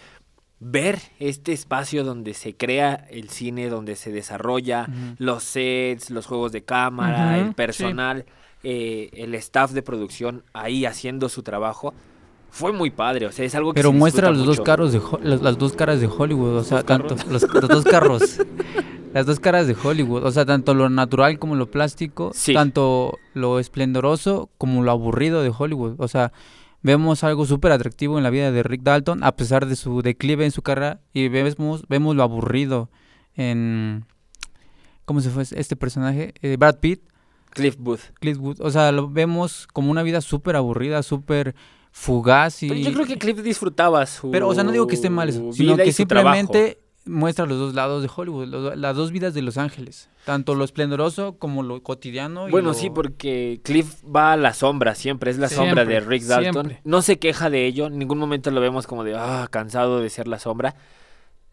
Ver 0.59 0.99
este 1.19 1.53
espacio 1.53 2.03
donde 2.03 2.33
se 2.33 2.55
crea 2.55 3.05
el 3.11 3.29
cine, 3.29 3.69
donde 3.69 3.95
se 3.95 4.11
desarrolla 4.11 4.87
los 5.19 5.43
sets, 5.43 6.09
los 6.09 6.25
juegos 6.25 6.51
de 6.51 6.63
cámara, 6.63 7.37
el 7.37 7.49
sí. 7.49 7.53
personal, 7.53 8.25
eh, 8.63 9.09
el 9.13 9.35
staff 9.35 9.71
de 9.71 9.83
producción 9.83 10.43
ahí 10.53 10.85
haciendo 10.85 11.29
su 11.29 11.43
trabajo, 11.43 11.93
fue 12.49 12.73
muy 12.73 12.89
padre. 12.89 13.27
O 13.27 13.31
sea, 13.31 13.45
es 13.45 13.53
algo 13.53 13.71
que 13.73 13.79
Pero 13.81 13.91
se 13.91 13.97
muestra 13.97 14.31
los 14.31 14.45
dos 14.47 14.61
carros 14.61 14.91
de 14.93 15.01
las, 15.21 15.41
las 15.41 15.57
dos 15.59 15.73
caras 15.73 16.01
de 16.01 16.07
Hollywood, 16.07 16.55
o 16.55 16.63
sea, 16.63 16.81
tanto 16.81 17.15
los, 17.29 17.43
los 17.43 17.67
dos 17.67 17.83
carros. 17.85 18.39
Las 19.13 19.25
dos 19.25 19.39
caras 19.39 19.65
de 19.67 19.75
Hollywood, 19.81 20.23
o 20.25 20.31
sea, 20.31 20.45
tanto 20.45 20.73
lo 20.75 20.89
natural 20.89 21.39
como 21.39 21.55
lo 21.55 21.71
plástico, 21.71 22.31
Sí. 22.35 22.53
tanto 22.53 23.17
lo 23.33 23.57
esplendoroso 23.57 24.49
como 24.59 24.83
lo 24.83 24.91
aburrido 24.91 25.41
de 25.41 25.51
Hollywood. 25.57 25.95
O 25.97 26.07
sea, 26.07 26.33
vemos 26.81 27.24
algo 27.24 27.46
súper 27.46 27.72
atractivo 27.72 28.17
en 28.17 28.24
la 28.24 28.29
vida 28.29 28.51
de 28.51 28.63
Rick 28.63 28.81
Dalton, 28.84 29.24
a 29.24 29.36
pesar 29.36 29.65
de 29.65 29.75
su 29.75 30.01
declive 30.01 30.46
en 30.46 30.51
su 30.51 30.62
carrera, 30.62 31.01
y 31.13 31.27
vemos, 31.29 31.86
vemos 31.88 32.15
lo 32.15 32.24
aburrido 32.24 32.89
en... 33.36 34.05
¿Cómo 35.05 35.22
se 35.22 35.29
fue 35.29 35.43
este 35.43 35.75
personaje? 35.75 36.34
Eh, 36.41 36.57
Brad 36.57 36.79
Pitt. 36.79 37.01
Cliff 37.51 37.77
Booth. 37.77 38.01
Cliff 38.19 38.38
Booth, 38.38 38.60
o 38.60 38.69
sea, 38.69 38.91
lo 38.91 39.10
vemos 39.10 39.67
como 39.72 39.89
una 39.89 40.03
vida 40.03 40.19
súper 40.22 40.57
aburrida, 40.57 41.01
súper 41.01 41.55
fugaz 41.91 42.62
y... 42.63 42.69
Pero 42.69 42.81
yo 42.81 42.93
creo 42.93 43.05
que 43.05 43.17
Cliff 43.17 43.41
disfrutaba 43.41 44.05
su 44.05 44.31
Pero, 44.31 44.48
o 44.50 44.53
sea, 44.53 44.63
no 44.63 44.72
digo 44.72 44.86
que 44.86 44.96
esté 44.96 45.10
mal 45.10 45.29
eso, 45.29 45.51
sino 45.53 45.77
que 45.77 45.91
trabajo. 46.05 46.51
Muestra 47.07 47.45
los 47.45 47.57
dos 47.59 47.73
lados 47.73 48.01
de 48.03 48.09
Hollywood, 48.13 48.47
los 48.47 48.77
las 48.77 48.95
dos 48.95 49.11
vidas 49.11 49.33
de 49.33 49.41
Los 49.41 49.57
Ángeles, 49.57 50.09
tanto 50.25 50.55
lo 50.55 50.63
esplendoroso 50.63 51.37
como 51.37 51.63
lo 51.63 51.81
cotidiano. 51.83 52.47
y 52.47 52.51
Bueno, 52.51 52.69
lo- 52.69 52.73
sí, 52.73 52.89
porque 52.89 53.59
Cliff 53.63 53.95
va 54.03 54.33
a 54.33 54.37
la 54.37 54.53
sombra 54.53 54.95
siempre, 54.95 55.31
es 55.31 55.37
la 55.37 55.49
sombra 55.49 55.85
de 55.85 55.99
Rick 55.99 56.23
Dalton. 56.23 56.53
siempre. 56.53 56.81
No 56.83 57.01
se 57.01 57.19
queja 57.19 57.49
de 57.49 57.65
ello, 57.65 57.87
en 57.87 57.97
ningún 57.97 58.17
momento 58.19 58.51
lo 58.51 58.61
vemos 58.61 58.87
como 58.87 59.03
de, 59.03 59.15
ah, 59.15 59.47
cansado 59.51 59.99
de 60.01 60.09
ser 60.09 60.27
la 60.27 60.39
sombra. 60.39 60.75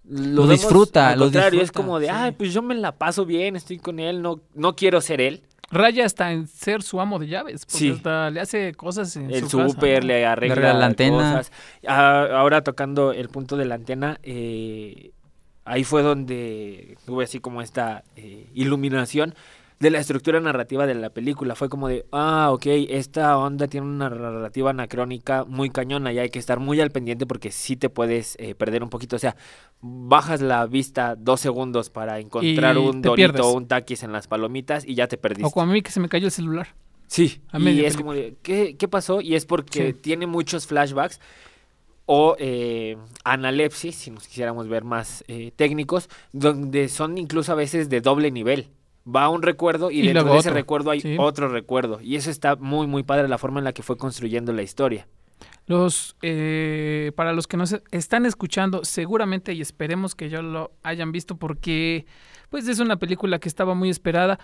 Lo 0.07 0.43
vemos 0.43 0.51
disfruta, 0.61 1.11
al 1.11 1.19
lo 1.19 1.25
contrario, 1.27 1.63
es 1.63 1.73
como 1.73 1.99
de, 1.99 2.07
sí. 2.09 2.13
ay, 2.15 2.33
pues 2.33 2.53
yo 2.53 2.61
me 2.61 2.75
la 2.75 2.93
paso 2.93 3.25
bien, 3.25 3.57
estoy 3.57 3.79
con 3.79 3.99
él, 3.99 4.21
no, 4.21 4.41
no 4.55 4.77
quiero 4.77 5.01
ser 5.01 5.21
él. 5.23 5.43
Raya 5.71 6.05
hasta 6.05 6.31
en 6.31 6.47
ser 6.47 6.83
su 6.83 7.01
amo 7.01 7.19
de 7.19 7.27
llaves, 7.27 7.65
porque 7.65 7.79
Sí. 7.79 7.91
hasta 7.91 8.29
le 8.31 8.39
hace 8.41 8.75
cosas 8.75 9.17
en 9.17 9.31
El 9.31 9.49
su 9.49 9.57
casa, 9.57 9.71
súper, 9.71 10.03
¿no? 10.03 10.09
le 10.09 10.27
arregla 10.27 10.53
arregla 10.57 10.75
la 10.75 10.87
antena. 10.87 11.17
cosas. 11.39 11.53
Ah, 11.89 12.27
ahora 12.33 12.63
tocando 12.63 13.13
el 13.13 13.31
punto 13.31 13.57
de 13.57 13.65
la 13.65 13.77
antena, 13.77 14.19
eh, 14.23 15.13
ahí 15.65 15.85
fue 15.85 16.03
donde 16.03 16.97
tuve 17.07 17.25
así 17.25 17.41
como 17.41 17.63
esta 17.63 18.05
eh, 18.17 18.49
iluminación 18.55 19.35
de 19.81 19.91
la 19.91 19.99
estructura 19.99 20.41
narrativa 20.41 20.87
de 20.87 20.95
la 20.95 21.11
película. 21.11 21.55
Fue 21.55 21.69
como 21.69 21.89
de, 21.89 22.07
ah, 22.13 22.51
ok, 22.53 22.67
esta 22.89 23.37
onda 23.37 23.67
tiene 23.67 23.87
una 23.87 24.09
narrativa 24.09 24.71
anacrónica 24.71 25.45
muy 25.45 25.69
cañona 25.71 26.13
y 26.13 26.19
hay 26.19 26.31
que 26.31 26.39
estar 26.39 26.61
muy 26.61 26.81
al 26.81 26.91
pendiente 26.91 27.27
porque 27.27 27.51
sí 27.51 27.77
te 27.77 27.91
puedes 27.91 28.37
eh, 28.39 28.55
perder 28.55 28.83
un 28.83 28.89
poquito. 28.89 29.17
O 29.17 29.19
sea, 29.19 29.37
bajas 29.81 30.41
la 30.41 30.67
vista 30.67 31.17
dos 31.17 31.41
segundos 31.41 31.91
para 31.91 32.21
encontrar 32.21 32.77
Y 32.77 32.79
un 32.79 33.03
dorito 33.03 33.49
o 33.49 33.53
un 33.53 33.67
taquis 33.67 34.03
en 34.05 34.13
las 34.13 34.27
palomitas 34.29 34.87
y 34.87 34.95
ya 34.95 35.09
te 35.09 35.19
perdiste. 35.19 35.47
O 35.47 35.51
como 35.51 35.71
a 35.71 35.73
mí 35.75 35.83
que 35.83 35.91
se 35.91 36.01
me 36.01 36.09
cayó 36.09 36.27
el 36.27 36.33
celular. 36.33 36.69
Sí, 37.07 37.43
A 37.53 37.59
y 37.59 37.85
es 37.85 37.97
como 37.97 38.15
de, 38.15 38.37
¿qué, 38.43 38.77
qué 38.77 38.89
pasó? 38.89 39.21
Y 39.21 39.35
es 39.35 39.45
porque 39.45 39.93
Sí. 39.93 39.99
tiene 40.01 40.27
muchos 40.27 40.67
flashbacks 40.67 41.21
o 42.07 42.37
eh, 42.39 42.97
analepsis, 43.25 43.95
si 43.95 44.11
nos 44.11 44.27
quisiéramos 44.29 44.69
ver 44.69 44.85
más 44.85 45.25
eh, 45.29 45.53
técnicos, 45.57 46.09
donde 46.33 46.89
son 46.89 47.19
incluso 47.19 47.53
a 47.53 47.55
veces 47.55 47.89
de 47.89 48.01
doble 48.01 48.31
nivel. 48.31 48.69
Va 49.07 49.29
un 49.29 49.43
recuerdo 49.43 49.91
y, 49.91 50.01
Y 50.01 50.07
dentro 50.13 50.25
de 50.33 50.39
ese 50.39 50.49
otro, 50.49 50.55
recuerdo 50.55 50.91
hay 50.91 51.01
sí. 51.01 51.17
otro 51.19 51.49
recuerdo. 51.49 52.01
Y 52.01 52.17
eso 52.17 52.31
está 52.31 52.57
muy, 52.57 52.87
muy 52.87 53.03
padre 53.03 53.29
la 53.29 53.37
forma 53.39 53.61
en 53.61 53.65
la 53.65 53.73
que 53.73 53.83
fue 53.83 53.97
construyendo 53.99 54.53
la 54.53 54.63
historia. 54.63 55.07
Los, 55.67 56.17
eh, 56.23 57.13
para 57.17 57.33
los 57.33 57.47
que 57.47 57.57
nos 57.57 57.81
están 57.91 58.27
escuchando, 58.27 58.85
seguramente 58.85 59.53
y 59.55 59.61
esperemos 59.61 60.15
que 60.15 60.29
ya 60.29 60.43
lo 60.43 60.73
hayan 60.83 61.11
visto 61.13 61.37
porque 61.37 62.07
pues 62.51 62.69
es 62.69 62.81
una 62.81 62.97
película 62.97 63.39
que 63.39 63.49
estaba 63.49 63.75
muy 63.75 63.91
esperada. 63.91 64.39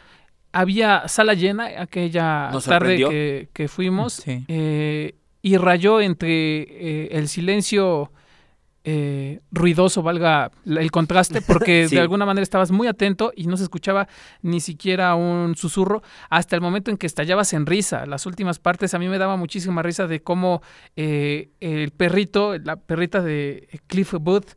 Había 0.52 1.06
sala 1.08 1.34
llena 1.34 1.80
aquella 1.80 2.50
Nos 2.50 2.64
tarde 2.64 2.96
que, 2.96 3.48
que 3.52 3.68
fuimos 3.68 4.14
Sí. 4.14 4.44
eh, 4.48 5.14
y 5.42 5.56
rayó 5.56 6.00
entre 6.00 6.60
eh, 6.62 7.08
el 7.12 7.28
silencio 7.28 8.12
eh, 8.82 9.40
ruidoso, 9.50 10.02
valga 10.02 10.50
el 10.64 10.90
contraste, 10.90 11.42
porque 11.46 11.86
Sí. 11.88 11.96
de 11.96 12.00
alguna 12.00 12.24
manera 12.24 12.42
estabas 12.42 12.70
muy 12.70 12.86
atento 12.88 13.30
y 13.36 13.46
no 13.46 13.56
se 13.58 13.64
escuchaba 13.64 14.08
ni 14.40 14.60
siquiera 14.60 15.14
un 15.16 15.54
susurro 15.54 16.02
hasta 16.30 16.56
el 16.56 16.62
momento 16.62 16.90
en 16.90 16.96
que 16.96 17.06
estallabas 17.06 17.52
en 17.52 17.66
risa. 17.66 18.06
Las 18.06 18.24
últimas 18.24 18.58
partes 18.58 18.94
a 18.94 18.98
mí 18.98 19.08
me 19.08 19.18
daba 19.18 19.36
muchísima 19.36 19.82
risa 19.82 20.06
de 20.06 20.22
cómo 20.22 20.62
eh, 20.96 21.50
el 21.60 21.90
perrito, 21.90 22.56
la 22.58 22.76
perrita 22.76 23.20
de 23.20 23.68
Cliff 23.86 24.14
Booth, 24.18 24.52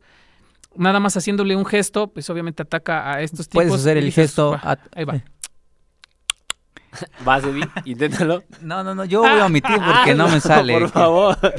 nada 0.74 1.00
más 1.00 1.16
haciéndole 1.18 1.54
un 1.54 1.66
gesto, 1.66 2.08
pues 2.08 2.28
obviamente 2.30 2.62
ataca 2.62 3.12
a 3.12 3.20
estos 3.20 3.46
tipos. 3.48 3.66
Puedes 3.66 3.80
hacer 3.82 3.98
el 3.98 4.06
dices, 4.06 4.28
gesto... 4.30 4.52
"Va, 4.52 4.60
a- 4.72 4.78
ahí 4.94 5.04
va. 5.04 5.22
¿Vas, 7.24 7.44
Eddie? 7.44 7.68
Inténtalo. 7.84 8.42
No, 8.60 8.82
no, 8.84 8.94
no, 8.94 9.04
yo 9.04 9.20
voy 9.20 9.30
a 9.40 9.46
omitir 9.46 9.76
porque 9.76 10.14
no 10.14 10.28
me 10.28 10.40
sale. 10.40 10.78
Por 10.78 10.90
favor. 10.90 11.36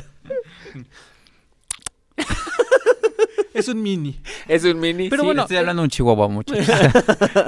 Es 3.53 3.69
un 3.69 3.81
mini. 3.81 4.19
Es 4.49 4.65
un 4.65 4.79
mini. 4.81 5.07
Pero 5.09 5.21
sí. 5.21 5.25
bueno, 5.27 5.43
Estoy 5.43 5.55
hablando 5.57 5.81
un 5.81 5.87
chihuahua 5.89 6.27
mucho. 6.27 6.53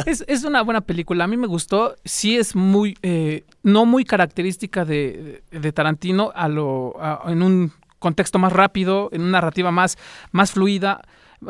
Es, 0.06 0.24
es 0.26 0.44
una 0.46 0.62
buena 0.62 0.80
película, 0.80 1.26
a 1.26 1.28
mí 1.28 1.36
me 1.36 1.48
gustó, 1.48 1.96
sí 2.06 2.38
es 2.38 2.56
muy, 2.56 2.98
eh, 3.02 3.44
no 3.64 3.86
muy 3.86 4.06
característica 4.06 4.86
de, 4.86 5.44
de 5.52 5.72
Tarantino 5.74 6.32
a 6.34 6.48
lo, 6.48 6.96
a- 7.02 7.24
en 7.30 7.42
un 7.44 7.74
contexto 8.00 8.40
más 8.40 8.54
rápido, 8.54 9.10
en 9.12 9.22
una 9.22 9.32
narrativa 9.32 9.72
más, 9.72 9.98
más 10.32 10.52
fluida, 10.52 11.02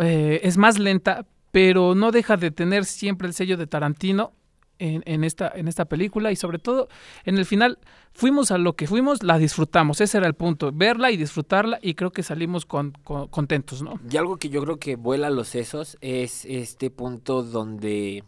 eh, 0.02 0.40
es 0.42 0.58
más 0.58 0.80
lenta, 0.80 1.26
pero 1.52 1.94
no 1.94 2.12
deja 2.12 2.36
de 2.36 2.50
tener 2.50 2.86
siempre 2.86 3.28
el 3.28 3.36
sello 3.36 3.58
de 3.58 3.68
Tarantino 3.68 4.34
en, 4.80 5.04
en 5.06 5.24
esta, 5.24 5.52
en 5.56 5.68
esta 5.68 5.86
película 5.86 6.32
y 6.32 6.36
sobre 6.36 6.60
todo 6.60 6.88
en 7.26 7.38
el 7.38 7.46
final 7.46 7.80
fuimos 8.14 8.52
a 8.52 8.58
lo 8.58 8.74
que 8.76 8.88
fuimos, 8.88 9.24
la 9.24 9.38
disfrutamos, 9.38 10.02
ese 10.02 10.18
era 10.18 10.28
el 10.28 10.34
punto, 10.34 10.72
verla 10.74 11.12
y 11.12 11.18
disfrutarla 11.18 11.80
y 11.82 11.94
creo 11.96 12.12
que 12.12 12.24
salimos 12.24 12.66
con- 12.66 12.92
con- 13.04 13.28
contentos, 13.28 13.82
¿no? 13.82 14.00
Y 14.10 14.18
algo 14.18 14.38
que 14.38 14.50
yo 14.50 14.62
creo 14.64 14.78
que 14.78 14.96
vuela 14.96 15.30
los 15.30 15.48
sesos 15.50 15.98
es 16.02 16.46
este 16.46 16.90
punto 16.90 17.44
donde 17.44 18.24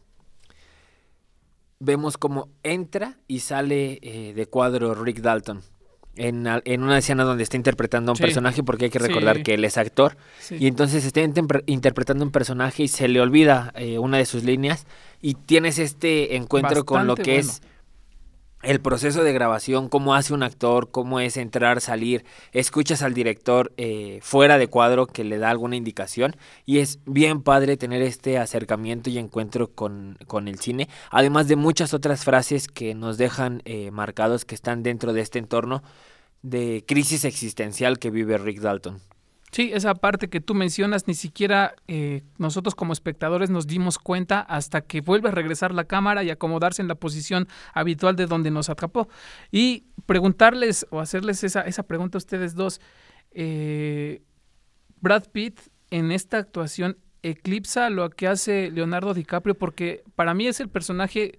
vemos 1.79 2.18
cómo 2.18 2.50
entra 2.63 3.18
y 3.27 3.39
sale 3.39 4.00
eh, 4.01 4.34
de 4.34 4.46
cuadro 4.48 4.94
Rick 4.96 5.22
Dalton. 5.22 5.62
En, 6.19 6.45
en 6.65 6.83
una 6.83 6.97
escena 6.97 7.23
donde 7.23 7.43
está 7.43 7.55
interpretando 7.57 8.11
a 8.11 8.13
un 8.13 8.17
Sí. 8.17 8.23
personaje, 8.23 8.61
porque 8.61 8.85
hay 8.85 8.91
que 8.91 8.99
recordar 8.99 9.38
Sí. 9.38 9.43
que 9.43 9.53
él 9.55 9.63
es 9.65 9.77
actor, 9.77 10.17
Sí. 10.39 10.57
y 10.59 10.67
entonces 10.67 11.05
está 11.05 11.21
inter- 11.21 11.63
interpretando 11.65 12.25
un 12.25 12.31
personaje 12.31 12.83
y 12.83 12.88
se 12.89 13.07
le 13.07 13.21
olvida 13.21 13.71
eh, 13.75 13.97
una 13.99 14.17
de 14.17 14.25
sus 14.25 14.43
líneas, 14.43 14.85
y 15.21 15.33
tienes 15.35 15.79
este 15.79 16.35
encuentro 16.35 16.85
con 16.85 17.07
lo 17.07 17.15
que 17.15 17.38
es 17.38 17.61
el 18.62 18.82
proceso 18.82 19.24
de 19.24 19.32
grabación, 19.32 19.88
cómo 19.88 20.16
hace 20.16 20.34
un 20.34 20.44
actor, 20.44 20.92
cómo 20.92 21.20
es 21.20 21.38
entrar, 21.38 21.80
salir, 21.80 22.25
escuchas 22.51 23.01
al 23.01 23.13
director 23.13 23.72
eh, 23.78 24.20
fuera 24.22 24.58
de 24.58 24.68
cuadro 24.68 25.08
que 25.08 25.24
le 25.24 25.38
da 25.38 25.50
alguna 25.50 25.78
indicación 25.78 26.36
y 26.66 26.80
es 26.80 27.00
bien 27.06 27.42
padre 27.42 27.78
tener 27.78 28.01
este 28.01 28.38
acercamiento 28.38 29.10
y 29.10 29.18
encuentro 29.18 29.72
con, 29.72 30.18
con 30.28 30.48
el 30.48 30.60
cine, 30.60 30.89
además 31.10 31.48
de 31.48 31.56
muchas 31.56 31.94
otras 31.94 32.25
frases 32.25 32.68
que 32.68 32.96
nos 32.96 33.18
dejan 33.18 33.62
eh, 33.66 33.92
marcados 33.92 34.44
que 34.44 34.56
están 34.56 34.84
dentro 34.84 35.13
de 35.13 35.22
este 35.22 35.39
entorno 35.39 35.82
de 36.42 36.84
crisis 36.88 37.25
existencial 37.25 38.00
que 38.00 38.10
vive 38.10 38.38
Rick 38.38 38.60
Dalton. 38.60 39.00
Sí, 39.51 39.72
esa 39.74 39.96
parte 39.96 40.29
que 40.29 40.41
tú 40.41 40.53
mencionas, 40.53 41.08
ni 41.08 41.13
siquiera 41.15 41.75
eh, 41.88 42.22
nosotros 42.38 42.75
como 42.75 42.94
espectadores 42.94 43.50
nos 43.50 43.65
dimos 43.65 43.98
cuenta 43.98 44.41
hasta 44.41 44.82
que 44.82 45.01
vuelve 45.01 45.29
a 45.29 45.32
regresar 45.32 45.74
la 45.74 45.86
cámara 45.86 46.24
y 46.24 46.29
acomodarse 46.29 46.82
en 46.82 46.88
la 46.88 46.96
posición 46.96 47.48
habitual 47.74 48.15
de 48.15 48.27
donde 48.27 48.51
nos 48.51 48.70
atrapó. 48.70 49.10
Y 49.51 49.86
preguntarles 50.06 50.86
o 50.91 51.00
hacerles 51.00 51.44
esa, 51.44 51.62
esa 51.62 51.84
pregunta 51.84 52.18
a 52.18 52.20
ustedes 52.20 52.53
dos. 52.56 52.79
eh, 53.32 54.22
Brad 55.01 55.24
Pitt 55.32 55.60
en 55.91 56.12
esta 56.12 56.38
actuación 56.38 56.98
eclipsa 57.24 57.89
lo 57.89 58.10
que 58.10 58.27
hace 58.27 58.70
Leonardo 58.72 59.13
DiCaprio 59.13 59.56
porque 59.56 60.03
para 60.15 60.34
mí 60.34 60.48
es 60.48 60.60
el 60.60 60.70
personaje 60.70 61.38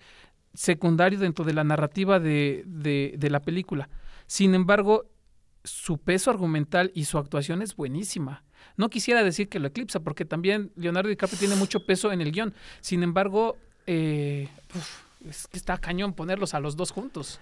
secundario 0.55 1.19
dentro 1.19 1.45
de 1.45 1.53
la 1.53 1.63
narrativa 1.65 2.19
de, 2.19 2.65
de- 2.67 3.15
de 3.19 3.31
la 3.31 3.41
película. 3.41 3.89
Sin 4.27 4.55
embargo, 4.55 5.05
su 5.65 5.99
peso 5.99 6.31
argumental 6.31 6.91
y 6.95 7.05
su 7.05 7.19
actuación 7.19 7.63
es 7.63 7.77
buenísima. 7.77 8.45
No 8.77 8.89
quisiera 8.91 9.23
decir 9.25 9.49
que 9.49 9.59
lo 9.59 9.69
eclipsa, 9.69 10.01
porque 10.01 10.25
también 10.25 10.73
Leonardo 10.77 11.09
DiCaprio 11.09 11.39
tiene 11.39 11.57
mucho 11.57 11.85
peso 11.87 12.13
en 12.13 12.21
el 12.21 12.33
guion. 12.33 12.55
Sin 12.81 13.03
embargo, 13.03 13.57
eh, 13.87 14.49
es 15.29 15.47
que 15.49 15.57
está 15.59 15.77
cañón 15.79 16.13
ponerlos 16.15 16.55
a 16.55 16.61
los 16.61 16.77
dos 16.77 16.91
juntos. 16.91 17.41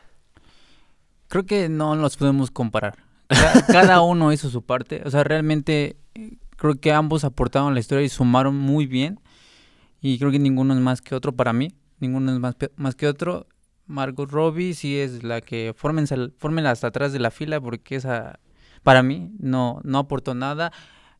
Creo 1.28 1.44
que 1.44 1.68
no 1.68 1.94
los 1.96 2.16
podemos 2.16 2.50
comparar. 2.50 2.98
Ca- 3.28 3.66
Cada 3.66 4.00
uno 4.00 4.32
hizo 4.32 4.48
su 4.50 4.62
parte. 4.62 5.02
O 5.04 5.10
sea, 5.10 5.22
realmente 5.24 5.96
eh, 6.14 6.36
creo 6.56 6.74
que 6.80 6.92
ambos 6.92 7.24
aportaron 7.24 7.74
la 7.74 7.80
historia 7.80 8.04
y 8.04 8.08
sumaron 8.08 8.56
muy 8.56 8.86
bien. 8.86 9.20
Y 10.00 10.18
creo 10.18 10.30
que 10.30 10.38
ninguno 10.38 10.74
es 10.74 10.80
más 10.80 11.02
que 11.02 11.14
otro 11.14 11.32
para 11.32 11.52
mí. 11.52 11.74
Ninguno 12.00 12.32
es 12.32 12.38
más, 12.38 12.56
más 12.76 12.94
que 12.94 13.06
otro. 13.08 13.46
Margot 13.88 14.30
Robbie 14.30 14.74
sí 14.74 14.98
es 14.98 15.24
la 15.24 15.40
que 15.40 15.74
fórmense, 15.76 16.30
fórmenla 16.38 16.70
hasta 16.70 16.88
atrás 16.88 17.12
de 17.12 17.18
la 17.18 17.30
fila 17.30 17.60
porque 17.60 17.96
esa, 17.96 18.38
para 18.82 19.02
mí, 19.02 19.32
no, 19.38 19.80
no 19.82 19.98
aportó 19.98 20.34
nada. 20.34 20.72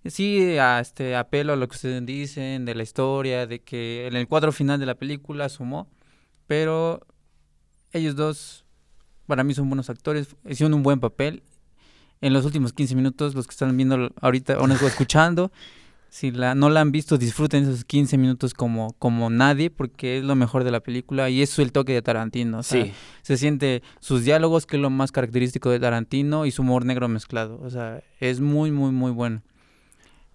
Sí, 0.04 0.56
a 0.58 0.78
este 0.80 1.16
apelo 1.16 1.52
a 1.52 1.56
lo 1.56 1.66
que 1.66 1.75
ustedes 1.75 2.04
dicen 2.06 2.64
de 2.64 2.75
la 2.75 2.82
historia, 2.82 3.46
de 3.46 3.60
que 3.60 4.06
en 4.06 4.16
el 4.16 4.28
cuadro 4.28 4.52
final 4.52 4.78
de 4.78 4.87
la 4.87 4.94
película 4.94 5.48
sumó, 5.48 5.88
pero 6.46 7.00
ellos 7.92 8.14
dos 8.14 8.64
para 9.26 9.44
mí 9.44 9.54
son 9.54 9.68
buenos 9.68 9.90
actores, 9.90 10.34
hicieron 10.48 10.75
un 10.75 10.82
buen 10.82 11.00
papel. 11.00 11.42
En 12.20 12.32
los 12.32 12.44
últimos 12.44 12.72
15 12.72 12.96
minutos, 12.96 13.34
los 13.34 13.46
que 13.46 13.52
están 13.52 13.76
viendo 13.76 14.10
ahorita 14.20 14.58
o 14.58 14.66
nos 14.66 14.82
escuchando, 14.82 15.52
si 16.11 16.31
la, 16.31 16.55
no 16.55 16.71
la 16.71 16.81
han 16.81 16.91
visto, 16.93 17.19
disfruten 17.19 17.65
esos 17.65 17.85
15 17.85 18.17
minutos 18.19 18.55
como, 18.55 18.95
como 18.99 19.29
nadie, 19.31 19.71
porque 19.71 20.19
es 20.19 20.25
lo 20.25 20.35
mejor 20.37 20.65
de 20.65 20.71
la 20.71 20.81
película 20.81 21.29
y 21.31 21.43
es 21.43 21.59
el 21.59 21.71
toque 21.73 21.93
de 21.93 22.03
Tarantino. 22.03 22.59
o 22.59 22.62
sea, 22.62 22.85
Sí. 22.85 22.93
se 23.23 23.37
siente 23.37 23.83
sus 24.00 24.25
diálogos, 24.25 24.65
que 24.67 24.77
es 24.77 24.83
lo 24.83 24.91
más 24.91 25.12
característico 25.12 25.71
de 25.71 25.81
Tarantino, 25.81 26.47
y 26.47 26.50
su 26.50 26.62
humor 26.62 26.85
negro 26.87 27.09
mezclado. 27.09 27.61
O 27.62 27.71
sea, 27.71 28.03
es 28.21 28.41
muy, 28.41 28.71
muy, 28.71 28.91
muy 28.91 29.11
bueno. 29.12 29.43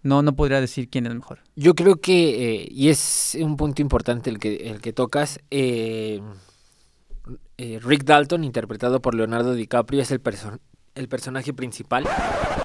No, 0.03 0.21
no 0.21 0.35
podría 0.35 0.59
decir 0.59 0.89
quién 0.89 1.05
es 1.07 1.15
mejor. 1.15 1.39
Yo 1.55 1.75
creo 1.75 1.95
que, 1.95 2.55
eh, 2.63 2.67
y 2.69 2.89
es 2.89 3.37
un 3.39 3.55
punto 3.57 3.81
importante 3.81 4.29
el 4.29 4.37
que, 4.37 4.69
el 4.69 4.81
que 4.81 4.91
tocas, 4.93 5.39
eh, 5.49 6.21
eh, 7.57 7.79
Rick 7.81 8.03
Dalton, 8.03 8.43
interpretado 8.43 9.01
por 9.01 9.15
Leonardo 9.15 9.53
DiCaprio, 9.53 10.01
es 10.01 10.11
el, 10.11 10.21
perso- 10.21 10.59
el 10.95 11.07
personaje 11.07 11.53
principal. 11.53 12.05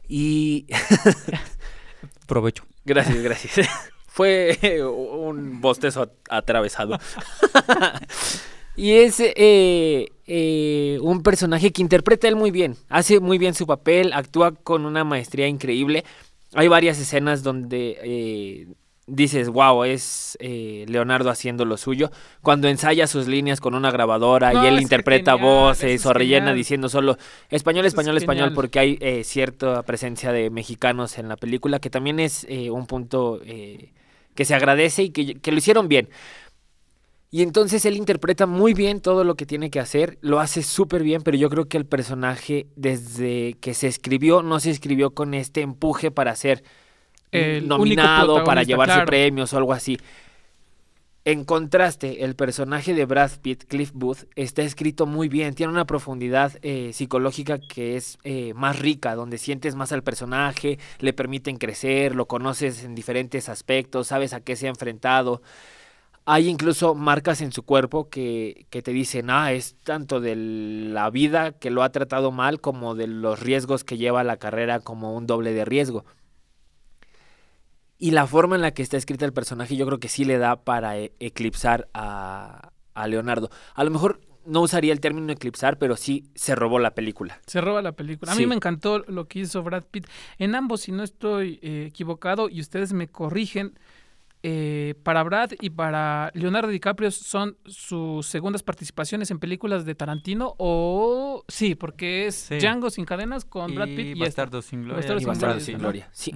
Y 0.09 0.67
Provecho. 2.27 2.65
Gracias, 2.88 3.23
gracias. 3.23 3.68
Fue 4.07 4.59
un 4.85 5.61
bostezo 5.61 6.02
at- 6.02 6.11
atravesado. 6.28 6.99
y 8.76 8.92
es 8.95 9.21
eh, 9.21 10.09
eh, 10.26 10.99
un 11.02 11.23
personaje 11.23 11.71
que 11.73 11.83
interpreta 11.83 12.26
él 12.26 12.35
muy 12.35 12.50
bien, 12.50 12.76
hace 12.88 13.21
muy 13.21 13.38
bien 13.38 13.54
su 13.54 13.66
papel, 13.66 14.12
actúa 14.12 14.52
con 14.52 14.87
una 14.87 15.04
maestría 15.04 15.47
increíble. 15.47 16.04
Hay 16.54 16.66
varias 16.66 16.99
escenas 16.99 17.42
donde 17.42 17.99
eh, 18.02 18.66
dices, 19.09 19.49
wow, 19.49 19.85
es 19.85 20.37
eh, 20.41 20.85
Leonardo 20.88 21.31
haciendo 21.31 21.65
lo 21.65 21.77
suyo. 21.77 22.11
Cuando 22.43 22.69
ensaya 22.69 23.07
sus 23.07 23.27
líneas 23.27 23.61
con 23.61 23.75
una 23.75 23.91
grabadora 23.91 24.53
No, 24.53 24.65
y 24.65 24.69
él 24.69 24.81
interpreta 24.81 25.33
genial, 25.33 25.50
voces 25.50 26.07
o 26.07 26.12
rellena 26.12 26.47
genial. 26.47 26.57
diciendo 26.57 26.88
solo 26.88 27.17
español, 27.49 27.87
es 27.87 27.93
español, 27.93 28.17
español, 28.17 28.45
genial. 28.45 28.55
porque 28.55 28.79
hay 28.79 28.99
eh, 29.00 29.25
cierta 29.25 29.83
presencia 29.83 30.33
de 30.33 30.50
mexicanos 30.50 31.19
en 31.19 31.29
la 31.29 31.37
película, 31.37 31.81
que 31.81 31.91
también 31.91 32.21
es 32.21 32.47
eh, 32.49 32.71
un 32.71 32.87
punto 32.87 33.41
que 33.43 34.45
se 34.45 34.55
agradece 34.55 35.05
y 35.05 35.11
que, 35.11 35.35
que 35.35 35.50
lo 35.50 35.59
hicieron 35.59 35.88
bien. 35.88 36.09
Y 37.31 37.43
entonces 37.43 37.85
él 37.85 37.97
interpreta 37.97 38.47
muy 38.47 38.73
bien 38.73 39.00
todo 39.00 39.23
lo 39.23 39.35
que 39.35 39.45
tiene 39.45 39.69
que 39.69 39.81
hacer, 39.81 40.17
lo 40.23 40.41
hace 40.41 40.62
súper 40.62 41.03
bien, 41.03 41.21
pero 41.23 41.37
yo 41.37 41.50
creo 41.50 41.67
que 41.67 41.77
el 41.77 41.85
personaje 41.85 42.69
desde 42.75 43.55
que 43.61 43.75
se 43.75 43.87
escribió 43.87 44.43
no 44.43 44.61
se 44.61 44.71
escribió 44.71 45.11
con 45.11 45.35
este 45.35 45.61
empuje 45.61 46.11
para 46.11 46.35
ser 46.37 46.65
El 47.30 47.68
nominado, 47.68 48.42
para 48.44 48.62
llevarse 48.62 48.94
claro. 48.94 49.06
premios 49.06 49.52
o 49.52 49.58
algo 49.58 49.73
así. 49.73 49.99
En 51.28 51.44
contraste, 51.44 52.25
el 52.25 52.37
personaje 52.37 52.94
de 52.94 53.04
Brad 53.04 53.32
Pitt, 53.42 53.64
Cliff 53.64 53.90
Booth, 53.92 54.25
está 54.35 54.62
escrito 54.62 55.04
muy 55.04 55.28
bien, 55.28 55.54
tiene 55.54 55.70
una 55.70 55.85
profundidad 55.85 56.52
eh, 56.62 56.92
psicológica 56.94 57.58
que 57.58 57.97
es 57.97 58.18
eh, 58.25 58.54
más 58.54 58.78
rica, 58.78 59.14
donde 59.14 59.37
sientes 59.37 59.75
más 59.75 59.92
al 59.92 60.02
personaje, 60.02 60.78
le 61.00 61.12
permiten 61.12 61.58
crecer, 61.58 62.14
lo 62.14 62.26
conoces 62.28 62.82
en 62.82 62.94
diferentes 62.94 63.50
aspectos, 63.50 64.06
sabes 64.06 64.32
a 64.32 64.40
qué 64.40 64.56
se 64.56 64.68
ha 64.68 64.70
enfrentado. 64.70 65.42
Hay 66.25 66.49
incluso 66.49 66.94
marcas 66.94 67.42
en 67.42 67.52
su 67.52 67.62
cuerpo 67.62 68.08
que, 68.08 68.64
que 68.70 68.80
te 68.80 68.92
dicen, 68.92 69.28
ah, 69.28 69.52
es 69.52 69.76
tanto 69.85 70.20
de 70.20 70.35
la 70.35 71.11
vida 71.11 71.52
que 71.52 71.70
lo 71.70 71.82
ha 71.82 71.92
tratado 71.92 72.32
mal 72.32 72.62
como 72.62 72.94
de 72.94 73.06
los 73.06 73.40
riesgos 73.40 73.85
que 73.85 73.99
lleva 73.99 74.25
la 74.25 74.38
carrera 74.38 74.80
como 74.80 75.14
un 75.14 75.26
doble 75.26 75.52
de 75.52 75.66
riesgo. 75.66 76.06
Y 77.99 78.12
la 78.12 78.26
forma 78.26 78.55
en 78.57 78.62
la 78.62 78.71
que 78.73 78.83
está 78.83 78.97
escrita 78.97 79.25
el 79.25 79.33
personaje 79.33 79.76
yo 79.76 79.85
creo 79.87 79.99
que 79.99 80.09
sí 80.09 80.25
le 80.25 80.38
da 80.38 80.62
para 80.62 80.97
e- 80.99 81.12
eclipsar 81.19 81.88
a, 81.95 82.70
a 82.94 83.07
Leonardo. 83.09 83.51
A 83.75 83.83
lo 83.85 83.90
mejor 83.90 84.20
no 84.46 84.61
usaría 84.62 84.92
el 84.92 85.01
término 85.01 85.33
eclipsar, 85.33 85.79
pero 85.79 85.96
sí 85.96 86.25
se 86.35 86.55
robó 86.55 86.79
la 86.79 86.92
película. 86.94 87.40
Se 87.46 87.61
roba 87.61 87.83
la 87.83 87.92
película. 87.92 88.33
A 88.33 88.35
Sí. 88.35 88.42
mí 88.42 88.46
me 88.46 88.55
encantó 88.55 89.01
lo 89.09 89.27
que 89.27 89.40
hizo 89.40 89.62
Brad 89.62 89.85
Pitt. 89.90 90.07
En 90.38 90.55
ambos, 90.55 90.83
si 90.83 90.92
no 90.92 91.03
estoy 91.03 91.59
eh, 91.61 91.87
equivocado, 91.88 92.49
y 92.49 92.61
ustedes 92.61 92.92
me 92.92 93.09
corrigen, 93.09 93.79
eh, 94.42 94.94
para 95.03 95.22
Brad 95.24 95.51
y 95.61 95.70
para 95.70 96.31
Leonardo 96.35 96.68
DiCaprio 96.68 97.11
son 97.11 97.57
sus 97.66 98.27
segundas 98.27 98.62
participaciones 98.62 99.31
en 99.31 99.38
películas 99.38 99.85
de 99.85 99.94
Tarantino 99.94 100.55
o 100.59 101.44
sí, 101.48 101.74
porque 101.74 102.27
es 102.27 102.35
Sí. 102.37 102.57
Django 102.59 102.90
sin 102.90 103.05
cadenas 103.05 103.44
con 103.44 103.74
Brad 103.74 103.87
Pitt 103.88 103.98
y, 103.98 104.12
esta. 104.12 104.24
Bastardos 104.24 104.64
sin 104.66 104.85
Gloria. 104.85 104.98
Y 105.01 105.03
sin 105.20 105.29
Gloria, 105.38 105.61
sin 105.61 105.72
¿no? 105.74 105.79
Gloria. 105.81 106.09
Sí. 106.12 106.33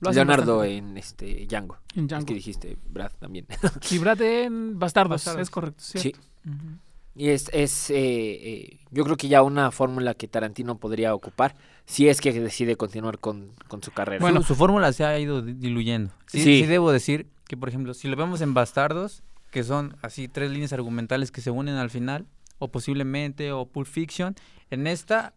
Lo 0.00 0.10
Leonardo 0.12 0.58
bastante 0.58 0.76
en 0.78 0.98
este 0.98 1.46
Django. 1.46 1.78
en 1.94 2.04
Es 2.10 2.24
que 2.24 2.34
dijiste 2.34 2.76
Brad 2.90 3.12
también. 3.18 3.46
Y 3.90 3.98
Brad 3.98 4.20
en 4.22 4.78
Bastardos, 4.78 5.10
Bastardos. 5.24 5.42
es 5.42 5.50
correcto. 5.50 5.82
sí. 5.84 5.98
¿cierto? 5.98 6.20
Ujú. 6.46 6.78
Y 7.16 7.28
es, 7.28 7.48
es 7.52 7.90
eh, 7.90 7.94
eh, 7.96 8.80
yo 8.90 9.04
creo 9.04 9.16
que 9.16 9.28
ya 9.28 9.42
una 9.42 9.70
fórmula 9.70 10.14
que 10.14 10.26
Tarantino 10.26 10.78
podría 10.78 11.14
ocupar 11.14 11.54
si 11.86 12.08
es 12.08 12.20
que 12.20 12.32
decide 12.32 12.74
continuar 12.74 13.20
con, 13.20 13.52
con 13.68 13.80
su 13.84 13.92
carrera. 13.92 14.20
Bueno, 14.20 14.42
su, 14.42 14.56
fórmula 14.56 14.92
se 14.92 15.04
ha 15.04 15.16
ido 15.20 15.40
di- 15.40 15.52
diluyendo. 15.52 16.10
Sí, 16.26 16.38
Sí. 16.40 16.60
sí 16.62 16.66
debo 16.66 16.90
decir 16.90 17.28
que, 17.54 17.60
por 17.60 17.68
ejemplo, 17.68 17.94
si 17.94 18.08
lo 18.08 18.16
vemos 18.16 18.40
en 18.40 18.52
Bastardos, 18.54 19.22
que 19.50 19.62
son 19.62 19.96
así 20.02 20.26
tres 20.28 20.50
líneas 20.50 20.72
argumentales 20.72 21.30
que 21.30 21.40
se 21.40 21.50
unen 21.50 21.76
al 21.76 21.88
final, 21.90 22.26
o 22.58 22.68
posiblemente, 22.68 23.52
o 23.52 23.66
Pulp 23.66 23.86
Fiction, 23.86 24.34
en 24.70 24.86
esta, 24.86 25.32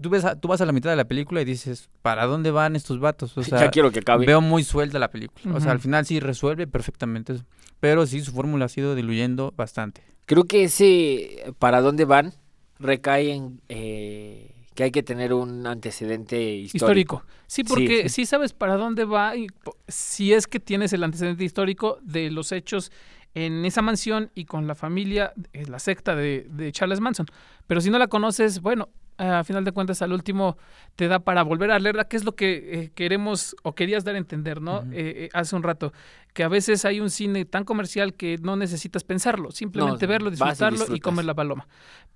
tú, 0.00 0.10
ves 0.10 0.24
a- 0.24 0.38
tú 0.38 0.48
vas 0.48 0.60
a 0.60 0.66
la 0.66 0.72
mitad 0.72 0.90
de 0.90 0.96
la 0.96 1.06
película 1.06 1.40
y 1.40 1.44
dices, 1.44 1.88
¿para 2.02 2.26
dónde 2.26 2.50
van 2.50 2.76
estos 2.76 3.00
vatos? 3.00 3.36
O 3.36 3.42
sea, 3.42 3.60
ya 3.60 3.70
quiero 3.70 3.90
que 3.90 4.00
acabe. 4.00 4.26
veo 4.26 4.40
muy 4.40 4.62
suelta 4.64 4.98
la 4.98 5.10
película. 5.10 5.54
O 5.56 5.60
sea, 5.60 5.72
al 5.72 5.80
final 5.80 6.06
sí 6.06 6.20
resuelve 6.20 6.66
perfectamente 6.66 7.32
eso. 7.34 7.44
Pero 7.80 8.06
sí, 8.06 8.20
su 8.20 8.32
fórmula 8.32 8.66
ha 8.66 8.68
sido 8.68 8.94
diluyendo 8.94 9.52
bastante. 9.56 10.02
Creo 10.26 10.44
que 10.44 10.64
ese 10.64 11.52
para 11.58 11.80
dónde 11.80 12.04
van 12.04 12.32
recae 12.78 13.32
en 13.32 13.60
eh, 13.68 14.55
que 14.76 14.84
hay 14.84 14.92
que 14.92 15.02
tener 15.02 15.32
un 15.32 15.66
antecedente 15.66 16.40
histórico. 16.54 17.16
histórico. 17.16 17.24
Sí, 17.48 17.64
porque 17.64 18.02
Sí. 18.08 18.22
sí. 18.22 18.26
sabes 18.26 18.52
para 18.52 18.76
dónde 18.76 19.04
va 19.04 19.34
y 19.34 19.48
si 19.88 20.32
es 20.32 20.46
que 20.46 20.60
tienes 20.60 20.92
el 20.92 21.02
antecedente 21.02 21.42
histórico 21.42 21.98
de 22.02 22.30
los 22.30 22.52
hechos 22.52 22.92
en 23.34 23.64
esa 23.64 23.82
mansión 23.82 24.30
y 24.34 24.44
con 24.44 24.66
la 24.66 24.74
familia, 24.74 25.32
eh, 25.52 25.66
la 25.66 25.78
secta 25.78 26.14
de, 26.14 26.46
de 26.50 26.70
Charles 26.72 27.00
Manson. 27.00 27.26
Pero 27.66 27.80
si 27.80 27.90
no 27.90 27.98
la 27.98 28.06
conoces, 28.06 28.60
bueno, 28.60 28.88
a 29.18 29.44
final 29.44 29.64
de 29.64 29.72
cuentas 29.72 30.02
al 30.02 30.12
último 30.12 30.58
te 30.94 31.08
da 31.08 31.20
para 31.20 31.42
volver 31.42 31.70
a 31.70 31.78
leerla, 31.78 32.04
que 32.04 32.16
es 32.18 32.24
lo 32.24 32.32
que 32.36 32.82
eh, 32.82 32.90
queremos 32.94 33.56
o 33.62 33.74
querías 33.74 34.04
dar 34.04 34.14
a 34.14 34.18
entender, 34.18 34.60
¿no? 34.60 34.82
Eh, 34.92 35.24
eh, 35.24 35.28
hace 35.32 35.56
un 35.56 35.62
rato, 35.62 35.92
que 36.36 36.44
a 36.44 36.48
veces 36.48 36.84
hay 36.84 37.00
un 37.00 37.08
cine 37.08 37.46
tan 37.46 37.64
comercial 37.64 38.12
que 38.12 38.36
no 38.36 38.56
necesitas 38.56 39.04
pensarlo, 39.04 39.52
simplemente 39.52 40.04
No, 40.04 40.10
verlo, 40.10 40.28
y 40.28 40.32
disfrutarlo 40.32 40.76
y 40.76 40.80
disfrutas. 40.80 41.00
comer 41.02 41.24
la 41.24 41.32
paloma. 41.32 41.66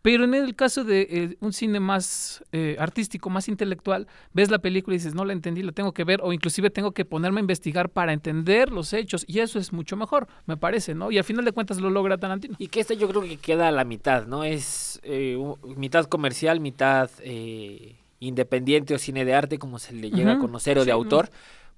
Pero 0.03 0.25
en 0.25 0.35
el 0.35 0.55
caso 0.55 0.85
de 0.85 1.07
eh, 1.11 1.37
un 1.41 1.55
cine 1.55 1.81
más 1.81 2.45
eh, 2.53 2.77
artístico, 2.79 3.31
más 3.31 3.49
intelectual, 3.49 4.09
ves 4.35 4.51
la 4.51 4.59
película 4.59 4.95
y 4.95 4.99
dices, 4.99 5.15
no 5.15 5.25
la 5.25 5.33
entendí, 5.33 5.63
la 5.63 5.73
tengo 5.73 5.95
que 5.95 6.05
ver, 6.05 6.21
o 6.23 6.35
inclusive 6.35 6.69
tengo 6.69 6.93
que 6.93 7.07
ponerme 7.07 7.41
a 7.41 7.41
investigar 7.41 7.89
para 7.89 8.13
entender 8.13 8.71
los 8.71 8.93
hechos, 8.93 9.25
y 9.27 9.39
eso 9.39 9.59
es 9.59 9.73
mucho 9.73 9.97
mejor, 9.97 10.29
me 10.45 10.59
parece, 10.59 10.95
¿no? 10.95 11.11
Y 11.11 11.17
a 11.17 11.25
final 11.25 11.47
de 11.47 11.53
cuentas 11.53 11.81
lo 11.81 11.89
logra 11.89 12.19
Tarantino. 12.19 12.57
Y 12.59 12.69
que 12.69 12.81
esta 12.81 12.93
yo 12.93 13.09
creo 13.09 13.23
que 13.23 13.39
queda 13.39 13.69
a 13.69 13.73
la 13.73 13.85
mitad, 13.85 14.27
¿no? 14.27 14.45
Es 14.45 15.01
eh, 15.03 15.39
mitad 15.79 16.05
comercial, 16.05 16.61
mitad 16.61 17.11
eh, 17.21 17.97
independiente 18.19 18.93
o 18.93 18.99
cine 18.99 19.25
de 19.25 19.33
arte, 19.33 19.59
como 19.59 19.79
se 19.79 19.95
le 19.95 20.11
llega 20.11 20.33
a 20.33 20.39
conocer, 20.39 20.77
o 20.77 20.83
sí, 20.83 20.89
de 20.89 20.93
¿no? 20.93 20.99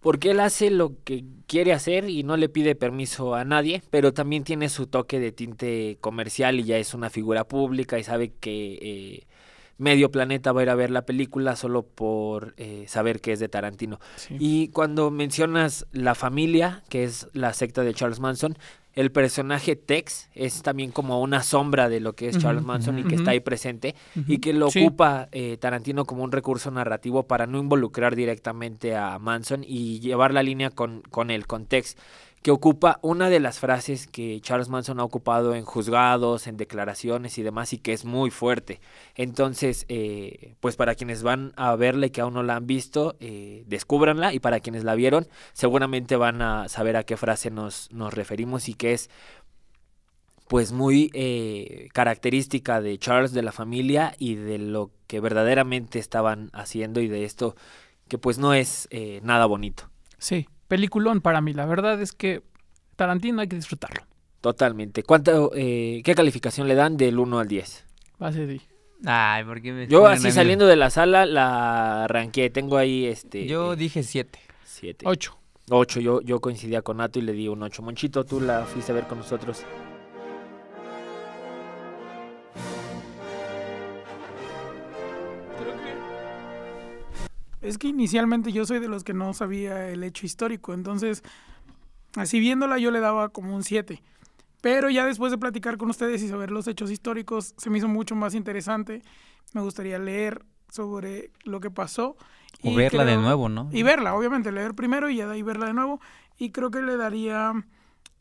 Porque 0.03 0.33
él 0.33 0.41
hace 0.41 0.71
lo 0.71 0.93
que 1.05 1.25
quiere 1.47 1.73
hacer 1.73 2.11
y 2.11 2.25
no 2.25 2.37
le 2.37 2.49
pide 2.49 2.75
permiso 2.75 3.35
a 3.35 3.45
nadie, 3.45 3.83
pero 3.91 4.13
también 4.13 4.45
tiene 4.45 4.69
su 4.69 4.87
toque 4.87 5.21
de 5.21 5.33
tinte 5.33 5.97
comercial 6.01 6.61
y 6.61 6.65
ya 6.65 6.77
es 6.77 6.93
una 6.93 7.09
figura 7.09 7.45
pública 7.45 7.99
y 7.99 8.05
sabe 8.05 8.33
que 8.41 8.79
eh, 8.83 9.27
medio 9.79 10.11
planeta 10.11 10.53
va 10.53 10.61
a 10.61 10.65
ir 10.65 10.71
a 10.71 10.75
ver 10.75 10.91
la 10.91 11.03
película 11.03 11.57
solo 11.57 11.85
por 11.85 12.55
eh, 12.57 12.85
saber 12.89 13.21
que 13.21 13.33
es 13.33 13.41
de 13.41 13.49
Tarantino. 13.49 14.01
Sí. 14.17 14.37
Y 14.39 14.69
cuando 14.69 15.11
mencionas 15.11 15.87
la 15.93 16.15
familia, 16.15 16.83
que 16.89 17.05
es 17.05 17.29
la 17.33 17.53
secta 17.53 17.83
de 17.83 17.95
Charles 17.95 18.21
Manson, 18.21 18.57
el 18.95 19.11
personaje 19.11 19.75
Tex 19.77 20.29
es 20.35 20.63
también 20.63 20.91
como 20.93 21.21
una 21.23 21.43
sombra 21.43 21.89
de 21.89 22.01
lo 22.01 22.13
que 22.15 22.29
es 22.29 22.39
Charles 22.39 22.63
Manson 22.65 22.99
y 22.99 23.05
que 23.05 23.15
está 23.15 23.31
ahí 23.31 23.41
presente 23.41 23.95
y 24.27 24.39
que 24.39 24.53
lo 24.53 24.71
Sí. 24.71 24.85
ocupa 24.85 25.29
eh, 25.33 25.57
Tarantino 25.59 26.05
como 26.05 26.25
un 26.25 26.33
recurso 26.33 26.71
narrativo 26.71 27.27
para 27.27 27.47
no 27.47 27.59
involucrar 27.59 28.15
directamente 28.17 28.95
a 28.95 29.19
Manson 29.19 29.65
y 29.67 30.01
llevar 30.01 30.35
la 30.35 30.43
línea 30.43 30.71
con, 30.71 31.03
con 31.11 31.31
él, 31.31 31.47
con 31.47 31.67
Tex, 31.67 31.97
que 32.43 32.51
ocupa 32.51 32.99
una 33.03 33.31
de 33.31 33.39
las 33.39 33.61
frases 33.61 34.07
que 34.07 34.41
Charles 34.41 34.69
Manson 34.69 34.99
ha 34.99 35.05
ocupado 35.05 35.55
en 35.55 35.65
juzgados, 35.65 36.47
en 36.47 36.57
declaraciones 36.57 37.39
y 37.39 37.43
demás, 37.43 37.73
y 37.73 37.79
que 37.79 37.93
es 37.93 38.05
muy 38.05 38.31
fuerte. 38.31 38.81
Entonces, 39.15 39.87
eh, 39.89 40.55
pues 40.61 40.77
para 40.77 40.97
quienes 40.97 41.23
van 41.23 41.53
a 41.57 41.75
verla 41.77 42.07
y 42.07 42.11
que 42.11 42.21
aún 42.21 42.35
no 42.35 42.43
la 42.43 42.57
han 42.57 42.67
visto, 42.67 43.17
eh, 43.21 43.63
descúbranla, 43.67 44.35
y 44.35 44.41
para 44.41 44.61
quienes 44.61 44.83
la 44.83 44.97
vieron, 44.97 45.29
seguramente 45.53 46.17
van 46.17 46.43
a 46.43 46.69
saber 46.69 46.97
a 46.97 47.05
qué 47.05 47.17
frase 47.17 47.51
nos, 47.51 47.91
nos 47.93 48.13
referimos 48.13 48.69
y 48.69 48.75
que 48.75 48.93
es 48.93 49.09
pues 50.53 50.71
muy 50.71 51.11
eh, 51.15 51.89
característica 51.95 52.83
de 52.83 52.99
Charles, 52.99 53.33
de 53.33 53.41
la 53.41 53.53
familia 53.53 54.15
y 54.19 54.35
de 54.35 54.59
lo 54.59 54.91
que 55.07 55.19
verdaderamente 55.19 55.99
estaban 55.99 56.51
haciendo 56.53 57.01
y 57.01 57.09
de 57.09 57.25
esto 57.25 57.57
que 58.09 58.19
pues 58.19 58.37
no 58.37 58.53
es 58.53 58.87
eh, 58.91 59.21
nada 59.23 59.47
bonito. 59.47 59.89
Sí, 60.19 60.47
peliculón 60.73 61.21
para 61.21 61.43
mí. 61.43 61.53
La 61.53 61.67
verdad 61.67 62.01
es 62.01 62.13
que 62.13 62.43
Tarantino 62.97 63.43
hay 63.43 63.47
que 63.47 63.57
disfrutarlo. 63.57 64.05
Totalmente. 64.41 65.03
¿Cuánto, 65.03 65.51
eh, 65.55 66.01
¿Qué 66.03 66.15
calificación 66.15 66.67
le 66.67 66.75
dan 66.75 66.97
del 66.97 67.19
1 67.19 67.41
al 67.41 67.47
10? 67.47 67.85
Base 68.19 68.47
de... 68.47 68.63
Ay, 69.05 69.45
¿por 69.45 69.61
qué 69.61 69.71
me 69.71 69.87
Yo 69.87 70.07
así 70.07 70.33
saliendo 70.33 70.67
de 70.67 70.77
la 70.77 70.89
sala 70.89 71.27
la 71.27 72.05
arranqué. 72.05 72.49
Tengo 72.49 72.79
ahí 72.79 73.05
este... 73.05 73.47
Yo 73.47 73.77
dije 73.77 74.03
7. 74.03 74.39
7. 74.65 75.05
8. 75.07 75.39
8. 75.69 76.01
Yo, 76.01 76.23
yo 76.23 76.41
coincidía 76.41 76.81
con 76.81 76.97
Nato 76.97 77.19
y 77.19 77.23
le 77.23 77.35
di 77.35 77.49
un 77.49 77.63
8. 77.63 77.83
Monchito, 77.83 78.25
tú 78.25 78.41
la 78.41 78.65
fuiste 78.65 78.93
a 78.93 78.95
ver 78.95 79.07
con 79.07 79.19
nosotros. 79.19 79.67
Es 87.73 87.79
que 87.79 87.89
inicialmente 87.89 88.53
yo 88.53 88.67
soy 88.67 88.79
de 88.81 88.89
los 88.89 89.03
que 89.03 89.15
no 89.15 89.33
sabía 89.33 89.89
el 89.89 90.05
hecho 90.05 90.27
histórico, 90.27 90.75
entonces, 90.75 91.23
así 92.17 92.39
viéndola 92.39 92.79
yo 92.79 92.91
le 92.91 93.01
daba 93.01 93.31
como 93.31 93.55
un 93.57 93.63
7. 93.63 94.03
Pero 94.61 94.91
ya 94.91 95.07
después 95.07 95.33
de 95.33 95.39
platicar 95.39 95.77
con 95.79 95.89
ustedes 95.91 96.23
y 96.23 96.29
saber 96.29 96.51
los 96.51 96.69
hechos 96.69 96.91
históricos, 96.91 97.55
se 97.57 97.71
me 97.71 97.79
hizo 97.79 97.89
mucho 97.89 98.15
más 98.15 98.35
interesante. 98.35 99.03
Me 99.55 99.61
gustaría 99.63 99.99
leer 99.99 100.45
sobre 100.71 101.31
lo 101.45 101.61
que 101.61 101.71
pasó. 101.71 102.17
O 102.63 102.71
y 102.71 102.77
verla 102.77 103.05
de 103.05 103.13
creo- 103.13 103.23
nuevo, 103.23 103.49
¿no? 103.49 103.69
Y 103.73 103.83
verla, 103.83 104.15
obviamente, 104.15 104.53
leer 104.53 104.75
primero 104.75 105.09
y 105.11 105.17
ya 105.17 105.27
de 105.27 105.33
ahí 105.35 105.43
verla 105.43 105.67
de 105.67 105.73
nuevo. 105.75 106.01
Y 106.39 106.51
creo 106.51 106.71
que 106.71 106.81
le 106.83 106.97
daría 106.97 107.53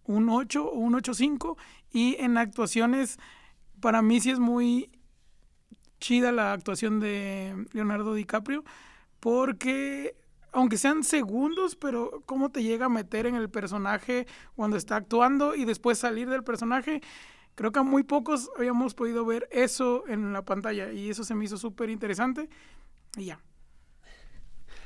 un 0.06 0.30
8 0.30 0.66
o 0.66 0.80
un 0.80 0.94
8.5. 0.96 1.58
Y 1.94 2.16
en 2.20 2.38
actuaciones, 2.38 3.20
para 3.80 4.02
mí 4.02 4.20
sí 4.20 4.32
es 4.32 4.40
muy 4.40 4.90
chida 6.00 6.32
la 6.32 6.54
actuación 6.54 7.00
de 7.00 7.68
Leonardo 7.74 8.14
DiCaprio, 8.16 8.64
porque 9.22 10.16
aunque 10.52 10.78
sean 10.78 11.06
segundos, 11.06 11.78
pero 11.78 12.24
cómo 12.26 12.52
te 12.52 12.62
llega 12.62 12.88
a 12.88 12.90
meter 12.90 13.26
en 13.26 13.36
el 13.36 13.50
personaje 13.50 14.28
cuando 14.56 14.76
está 14.76 14.98
actuando 14.98 15.56
y 15.56 15.64
después 15.64 15.98
salir 15.98 16.30
del 16.30 16.44
personaje, 16.44 17.02
creo 17.56 17.72
que 17.72 17.80
a 17.80 17.84
muy 17.84 18.04
pocos 18.04 18.52
habíamos 18.58 18.94
podido 18.94 19.26
ver 19.26 19.48
eso 19.52 20.04
en 20.10 20.34
la 20.34 20.44
pantalla 20.44 20.92
y 20.92 21.10
eso 21.10 21.24
se 21.24 21.36
me 21.36 21.46
hizo 21.46 21.58
súper 21.58 21.90
interesante. 21.90 22.50
Y 23.16 23.26
ya. 23.26 23.40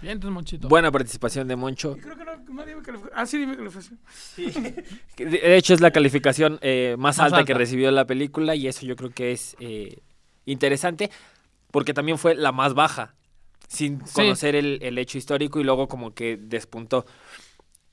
Bien, 0.01 0.13
entonces, 0.13 0.33
Monchito. 0.33 0.67
Buena 0.67 0.91
participación 0.91 1.47
de 1.47 1.55
Moncho. 1.55 1.95
Y 1.97 2.01
creo 2.01 2.15
que 2.15 2.25
no, 2.25 2.35
nadie 2.53 2.75
me 2.75 2.81
calificó. 2.81 3.09
Ah, 3.15 3.25
sí, 3.25 3.37
dime 3.37 3.55
calificación. 3.55 3.99
Que 5.15 5.25
De 5.25 5.31
de 5.39 5.55
hecho, 5.55 5.73
es 5.73 5.81
la 5.81 5.91
calificación 5.91 6.59
eh, 6.61 6.95
más, 6.99 7.17
Más 7.17 7.31
alta, 7.31 7.45
que 7.45 7.53
recibió 7.53 7.89
la 7.91 8.05
película 8.05 8.55
y 8.55 8.67
eso 8.67 8.85
yo 8.85 8.95
creo 8.95 9.11
que 9.11 9.31
es 9.31 9.55
eh, 9.59 10.03
interesante 10.45 11.09
porque 11.71 11.93
también 11.93 12.17
fue 12.17 12.35
la 12.35 12.51
más 12.51 12.73
baja, 12.73 13.15
sin 13.67 14.05
Sí. 14.05 14.13
conocer 14.15 14.55
el, 14.55 14.79
el 14.81 14.97
hecho 14.97 15.17
histórico 15.17 15.59
y 15.59 15.63
luego 15.63 15.87
como 15.87 16.13
que 16.13 16.37
despuntó. 16.37 17.05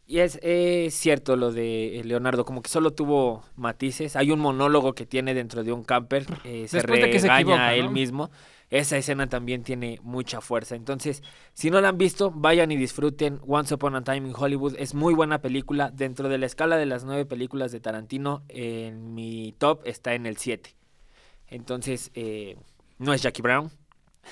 Y 0.06 0.18
es, 0.18 0.38
es 0.42 0.94
cierto 0.94 1.36
lo 1.36 1.52
de 1.52 2.00
eh, 2.00 2.04
Leonardo, 2.04 2.44
como 2.44 2.60
que 2.60 2.68
solo 2.68 2.92
tuvo 2.92 3.44
matices. 3.56 4.16
Hay 4.16 4.30
un 4.30 4.40
monólogo 4.40 4.94
que 4.94 5.06
tiene 5.06 5.32
dentro 5.32 5.64
de 5.64 5.72
un 5.72 5.84
camper, 5.84 6.26
eh, 6.44 6.66
se 6.68 6.78
Después 6.78 7.00
de 7.00 7.10
que 7.10 7.18
se 7.20 7.28
regaña 7.28 7.40
equivoca, 7.40 7.66
a 7.68 7.74
él 7.74 7.84
¿no? 7.86 7.90
mismo. 7.92 8.30
Esa 8.68 8.96
escena 8.96 9.28
también 9.28 9.62
tiene 9.64 10.00
mucha 10.02 10.40
fuerza. 10.40 10.74
Entonces, 10.74 11.22
si 11.52 11.70
no 11.70 11.80
la 11.80 11.88
han 11.90 11.98
visto, 11.98 12.30
vayan 12.30 12.70
y 12.72 12.76
disfruten 12.76 13.38
Once 13.46 13.72
Upon 13.74 13.94
a 13.96 14.02
Time 14.02 14.28
in 14.28 14.34
Hollywood. 14.36 14.74
Es 14.78 14.94
muy 14.94 15.14
buena 15.14 15.40
película. 15.40 15.90
Dentro 15.90 16.28
de 16.30 16.38
la 16.38 16.46
escala 16.46 16.76
de 16.78 16.86
las 16.86 17.04
nueve 17.04 17.24
películas 17.26 17.70
de 17.70 17.80
Tarantino, 17.80 18.42
en 18.48 19.14
mi 19.14 19.54
top 19.58 19.82
está 19.84 20.14
en 20.14 20.24
el 20.26 20.36
7. 20.38 20.74
Entonces, 21.48 22.10
eh, 22.14 22.56
no 22.98 23.12
es 23.12 23.22
Jackie 23.22 23.42
Brown. 23.42 23.70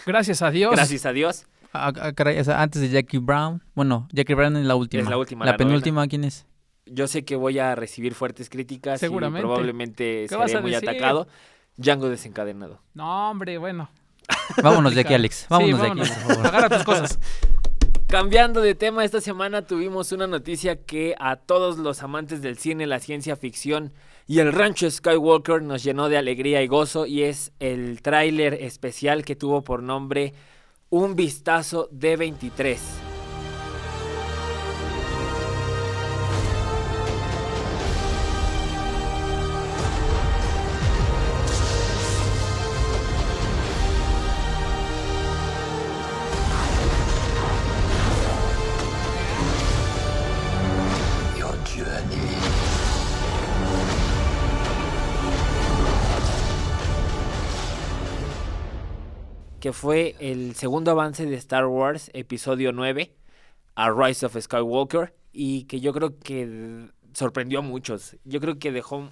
Gracias 0.06 0.42
a 0.42 0.50
Dios. 0.50 0.72
Gracias 0.72 1.06
a 1.06 1.12
Dios. 1.12 1.46
Ah, 1.72 1.92
ah, 2.00 2.12
caray, 2.12 2.38
o 2.38 2.44
sea, 2.44 2.62
antes 2.62 2.82
de 2.82 2.88
Jackie 2.88 3.18
Brown. 3.18 3.62
Bueno, 3.74 4.08
Jackie 4.12 4.34
Brown 4.34 4.56
es 4.56 4.64
la 4.66 4.74
última. 4.74 5.08
la 5.08 5.16
última, 5.16 5.44
La, 5.44 5.52
la 5.52 5.56
penúltima, 5.56 6.06
¿quién 6.08 6.24
es? 6.24 6.46
Yo 6.86 7.06
sé 7.06 7.24
que 7.24 7.36
voy 7.36 7.58
a 7.60 7.74
recibir 7.76 8.14
fuertes 8.14 8.50
críticas 8.50 8.98
Seguramente. 8.98 9.40
y 9.40 9.48
probablemente 9.48 10.26
¿Qué 10.28 10.34
vas 10.36 10.50
seré 10.50 10.62
muy 10.62 10.72
decir? 10.72 10.88
atacado. 10.88 11.28
Django 11.76 12.08
desencadenado. 12.08 12.80
No, 12.94 13.30
hombre, 13.30 13.58
bueno. 13.58 13.88
Vámonos 14.62 14.94
de 14.94 15.02
aquí, 15.02 15.14
Alex. 15.14 15.46
Vámonos, 15.48 15.80
Sí, 15.80 15.86
de 15.86 15.90
aquí, 15.92 15.98
por 15.98 16.08
favor. 16.34 16.46
Agarra 16.46 16.68
tus 16.68 16.84
cosas. 16.84 17.18
Cambiando 18.08 18.60
de 18.60 18.74
tema, 18.74 19.04
esta 19.04 19.20
semana 19.20 19.62
tuvimos 19.62 20.10
una 20.10 20.26
noticia 20.26 20.82
que 20.82 21.14
a 21.20 21.36
todos 21.36 21.78
los 21.78 22.02
amantes 22.02 22.42
del 22.42 22.58
cine, 22.58 22.86
la 22.88 22.98
ciencia 22.98 23.36
ficción 23.36 23.92
y 24.30 24.38
el 24.38 24.52
rancho 24.52 24.88
Skywalker 24.88 25.60
nos 25.60 25.82
llenó 25.82 26.08
de 26.08 26.16
alegría 26.16 26.62
y 26.62 26.68
gozo 26.68 27.04
y 27.04 27.24
es 27.24 27.50
el 27.58 28.00
tráiler 28.00 28.54
especial 28.54 29.24
que 29.24 29.34
tuvo 29.34 29.64
por 29.64 29.82
nombre 29.82 30.34
Un 30.88 31.16
vistazo 31.16 31.88
de 31.90 32.16
23. 32.16 33.09
Que 59.60 59.72
fue 59.72 60.16
el 60.18 60.54
segundo 60.54 60.90
avance 60.90 61.26
de 61.26 61.36
Star 61.36 61.66
Wars, 61.66 62.10
episodio 62.14 62.72
9, 62.72 63.14
a 63.74 63.90
Rise 63.90 64.26
of 64.26 64.36
Skywalker, 64.40 65.14
y 65.32 65.64
que 65.64 65.80
yo 65.80 65.92
creo 65.92 66.18
que 66.18 66.88
sorprendió 67.12 67.58
a 67.58 67.62
muchos. 67.62 68.16
Yo 68.24 68.40
creo 68.40 68.58
que 68.58 68.72
dejó 68.72 69.10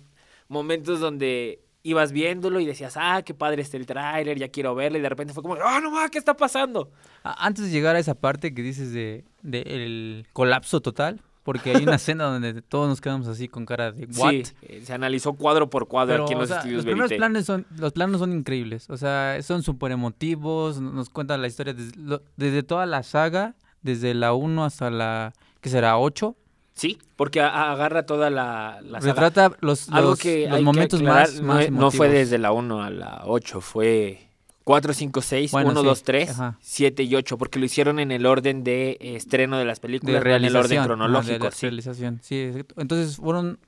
momentos 0.49 1.01
donde 1.01 1.61
ibas 1.83 2.13
viéndolo 2.13 2.61
y 2.61 2.67
decías, 2.67 2.95
ah, 2.97 3.23
qué 3.25 3.35
padre 3.35 3.63
está 3.63 3.77
el 3.77 3.87
tráiler, 3.87 4.39
ya 4.39 4.49
quiero 4.49 4.75
verlo, 4.75 4.99
y 4.99 5.03
de 5.03 5.09
repente 5.09 5.35
fue 5.35 5.43
como, 5.43 5.57
ah, 5.63 5.81
no, 5.83 5.91
ma, 5.91 6.09
¿qué 6.09 6.19
está 6.19 6.35
pasando? 6.35 6.91
Antes 7.23 7.67
de 7.67 7.71
llegar 7.71 7.95
a 7.95 7.99
esa 7.99 8.15
parte 8.15 8.55
que 8.55 8.63
dices 8.63 8.93
de, 8.93 9.25
de 9.43 9.61
el 9.61 10.27
colapso 10.33 10.81
total, 10.81 11.21
porque 11.49 11.71
hay 11.75 11.83
una 11.85 11.95
escena 11.95 12.25
donde 12.25 12.61
todos 12.61 12.89
nos 12.91 13.01
quedamos 13.01 13.27
así 13.27 13.49
con 13.49 13.65
cara 13.65 13.91
de 13.91 14.05
what. 14.19 14.31
Sí, 14.33 14.43
eh, 14.61 14.83
se 14.85 14.93
analizó 14.93 15.33
cuadro 15.33 15.71
por 15.71 15.89
cuadro 15.89 16.13
Pero, 16.13 16.25
aquí 16.25 16.35
en 16.35 16.39
los 16.41 16.49
sea, 16.49 16.59
estudios 16.59 16.77
los 16.77 16.85
primeros 16.85 17.09
Verité. 17.09 17.17
planes 17.21 17.47
son 17.47 17.65
los 17.79 17.93
planos 17.95 18.19
son 18.19 18.35
increíbles, 18.35 18.91
o 18.91 18.99
sea, 18.99 19.39
son 19.43 19.63
súper 19.63 19.93
emotivos, 19.93 20.79
nos 20.79 21.09
cuentan 21.09 21.41
la 21.41 21.49
historia 21.49 21.73
desde, 21.73 21.97
lo- 21.99 22.21
desde 22.37 22.63
toda 22.63 22.85
la 22.85 23.03
saga, 23.03 23.55
desde 23.81 24.13
la 24.13 24.35
1 24.35 24.63
hasta 24.63 24.91
la 24.91 25.33
que 25.63 25.71
será 25.71 25.97
8. 25.97 26.37
Sí, 26.75 26.99
porque 27.17 27.41
agarra 27.41 28.05
toda 28.05 28.29
la, 28.29 28.81
la 28.83 29.01
saga. 29.01 29.13
Retrata 29.15 29.57
los, 29.63 29.89
Algo 29.89 30.11
los, 30.11 30.19
que 30.21 30.49
los 30.49 30.59
que 30.59 30.63
momentos 30.65 31.01
aclarar, 31.01 31.29
más, 31.29 31.41
no, 31.41 31.47
más 31.55 31.71
no 31.71 31.91
fue 31.91 32.11
desde 32.11 32.37
la 32.37 32.53
1 32.53 32.83
a 32.83 32.91
la 32.91 33.23
8, 33.25 33.63
fue 33.63 34.28
4, 34.69 34.93
5, 34.93 35.23
6, 35.23 35.51
Bueno, 35.53 35.71
1, 35.71 35.81
sí, 35.81 35.87
2, 35.87 36.03
3, 36.03 36.31
ajá. 36.31 36.59
7 36.61 37.03
y 37.03 37.15
8, 37.15 37.39
porque 37.39 37.59
lo 37.59 37.65
hicieron 37.65 37.99
en 37.99 38.13
el 38.13 38.27
orden 38.27 38.65
de 38.65 38.99
eh, 39.01 39.17
estreno 39.17 39.57
de 39.57 39.65
las 39.65 39.81
películas, 39.81 40.23
de 40.23 40.35
en 40.37 40.45
el 40.45 40.55
orden 40.55 40.83
de 40.83 40.85
cronológico. 40.85 41.45
la 41.47 41.51
sí. 41.53 41.65
realización, 41.65 42.21
sí, 42.23 42.39
exacto. 42.39 42.75
Entonces 42.77 43.17
fueron, 43.17 43.59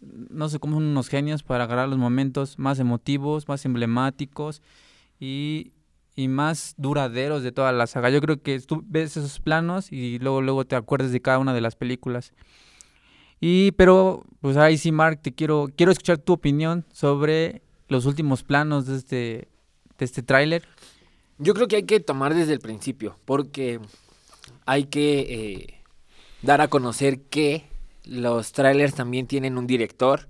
no 0.00 0.48
sé 0.48 0.58
cómo 0.58 0.78
son 0.78 0.82
unos 0.82 1.06
genios 1.06 1.44
para 1.44 1.62
agarrar 1.62 1.88
los 1.88 1.96
momentos 1.96 2.58
más 2.58 2.80
emotivos, 2.80 3.46
más 3.46 3.64
emblemáticos 3.64 4.62
y, 5.20 5.70
y 6.16 6.26
más 6.26 6.74
duraderos 6.76 7.44
de 7.44 7.52
toda 7.52 7.70
la 7.70 7.86
saga. 7.86 8.10
Yo 8.10 8.20
creo 8.20 8.42
que 8.42 8.58
tú 8.58 8.82
ves 8.84 9.16
esos 9.16 9.38
planos 9.38 9.92
y 9.92 10.18
luego, 10.18 10.42
luego 10.42 10.64
te 10.64 10.74
acuerdas 10.74 11.12
de 11.12 11.22
cada 11.22 11.38
una 11.38 11.54
de 11.54 11.60
las 11.60 11.76
películas. 11.76 12.32
Y, 13.38 13.70
pero, 13.76 14.24
pues 14.40 14.56
ahí 14.56 14.76
sí, 14.76 14.90
Mark, 14.90 15.20
te 15.22 15.32
quiero, 15.32 15.68
quiero 15.76 15.92
escuchar 15.92 16.18
tu 16.18 16.32
opinión 16.32 16.84
sobre 16.92 17.62
los 17.86 18.06
últimos 18.06 18.42
planos 18.42 18.86
de 18.86 18.96
este, 18.96 19.51
de 19.98 20.04
este 20.04 20.22
tráiler. 20.22 20.62
Yo 21.38 21.54
creo 21.54 21.68
que 21.68 21.76
hay 21.76 21.82
que 21.84 22.00
tomar 22.00 22.34
desde 22.34 22.52
el 22.52 22.60
principio, 22.60 23.16
porque 23.24 23.80
hay 24.66 24.84
que 24.84 25.20
eh, 25.20 25.82
dar 26.42 26.60
a 26.60 26.68
conocer 26.68 27.20
que 27.22 27.64
los 28.04 28.52
trailers 28.52 28.94
también 28.94 29.26
tienen 29.26 29.58
un 29.58 29.66
director, 29.66 30.28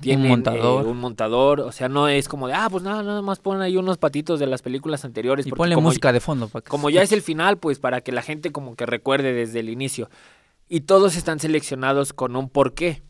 tienen 0.00 0.26
eh, 0.26 0.28
montador. 0.28 0.86
un 0.86 0.98
montador, 0.98 1.60
o 1.60 1.72
sea, 1.72 1.88
no 1.88 2.08
es 2.08 2.28
como 2.28 2.46
de, 2.46 2.54
ah, 2.54 2.68
pues 2.70 2.82
nada, 2.82 3.02
nada 3.02 3.22
más 3.22 3.40
ponen 3.40 3.62
ahí 3.62 3.76
unos 3.76 3.98
patitos 3.98 4.38
de 4.38 4.46
las 4.46 4.62
películas 4.62 5.04
anteriores. 5.04 5.46
Y 5.46 5.50
ponle 5.50 5.76
música 5.76 6.12
de 6.12 6.20
fondo. 6.20 6.48
Para 6.48 6.62
que 6.62 6.70
como 6.70 6.88
se 6.88 6.94
ya 6.94 7.02
es 7.02 7.12
el 7.12 7.22
final, 7.22 7.58
pues 7.58 7.78
para 7.78 8.00
que 8.00 8.12
la 8.12 8.22
gente 8.22 8.52
como 8.52 8.76
que 8.76 8.86
recuerde 8.86 9.32
desde 9.32 9.60
el 9.60 9.68
inicio. 9.68 10.08
y 10.68 10.82
todos 10.82 11.16
están 11.16 11.40
seleccionados 11.40 12.12
con 12.12 12.36
un 12.36 12.48
porqué. 12.48 13.02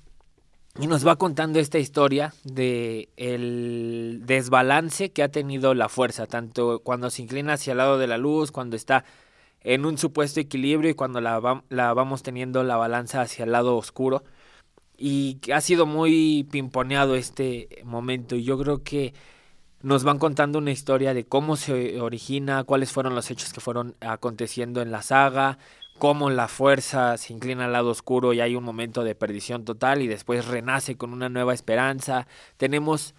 Y 0.79 0.87
nos 0.87 1.07
va 1.07 1.17
contando 1.17 1.59
esta 1.59 1.79
historia 1.79 2.33
de 2.45 3.09
el 3.17 4.23
desbalance 4.25 5.11
que 5.11 5.23
ha 5.23 5.29
tenido 5.29 5.75
la 5.75 5.89
fuerza, 5.89 6.27
tanto 6.27 6.79
cuando 6.81 7.11
se 7.11 7.23
inclina 7.23 7.55
hacia 7.55 7.73
el 7.73 7.79
lado 7.79 7.99
de 7.99 8.07
la 8.07 8.19
luz, 8.19 8.53
cuando 8.53 8.77
está 8.77 9.05
en 9.63 9.85
un 9.85 9.99
supuesto 9.99 10.41
equilibrio 10.41 10.91
y 10.91 10.95
cuando 10.95 11.21
la, 11.21 11.39
va- 11.41 11.65
la 11.69 11.93
vamos 11.93 12.23
teniendo 12.23 12.63
la 12.63 12.77
balanza 12.77 13.21
hacia 13.21 13.45
el 13.45 13.53
lado 13.53 13.77
oscuro. 13.77 14.23
Y 14.97 15.39
ha 15.53 15.61
sido 15.61 15.87
muy 15.87 16.47
pimponeado 16.51 17.17
este 17.17 17.69
momento. 17.85 18.37
Y 18.37 18.45
yo 18.45 18.59
creo 18.59 18.83
que 18.85 19.13
nos 19.83 20.05
van 20.05 20.19
contando 20.19 20.59
una 20.59 20.71
historia 20.71 21.15
de 21.15 21.25
cómo 21.25 21.57
se 21.57 22.01
origina, 22.01 22.65
cuáles 22.65 22.93
fueron 22.93 23.15
los 23.15 23.31
hechos 23.31 23.53
que 23.53 23.61
fueron 23.61 23.97
aconteciendo 24.01 24.83
en 24.83 24.93
la 24.93 25.03
saga, 25.03 25.59
cómo 26.01 26.31
la 26.31 26.49
fuerza 26.49 27.19
se 27.19 27.35
inclina 27.35 27.67
al 27.67 27.73
lado 27.73 27.91
oscuro 27.91 28.33
y 28.33 28.41
hay 28.41 28.57
un 28.57 28.65
momento 28.65 29.05
de 29.05 29.15
perdición 29.15 29.67
total 29.67 30.01
y 30.01 30.09
después 30.09 30.47
renace 30.47 30.97
con 30.97 31.13
una 31.13 31.29
nueva 31.29 31.53
esperanza. 31.53 32.27
Tenemos, 32.57 33.15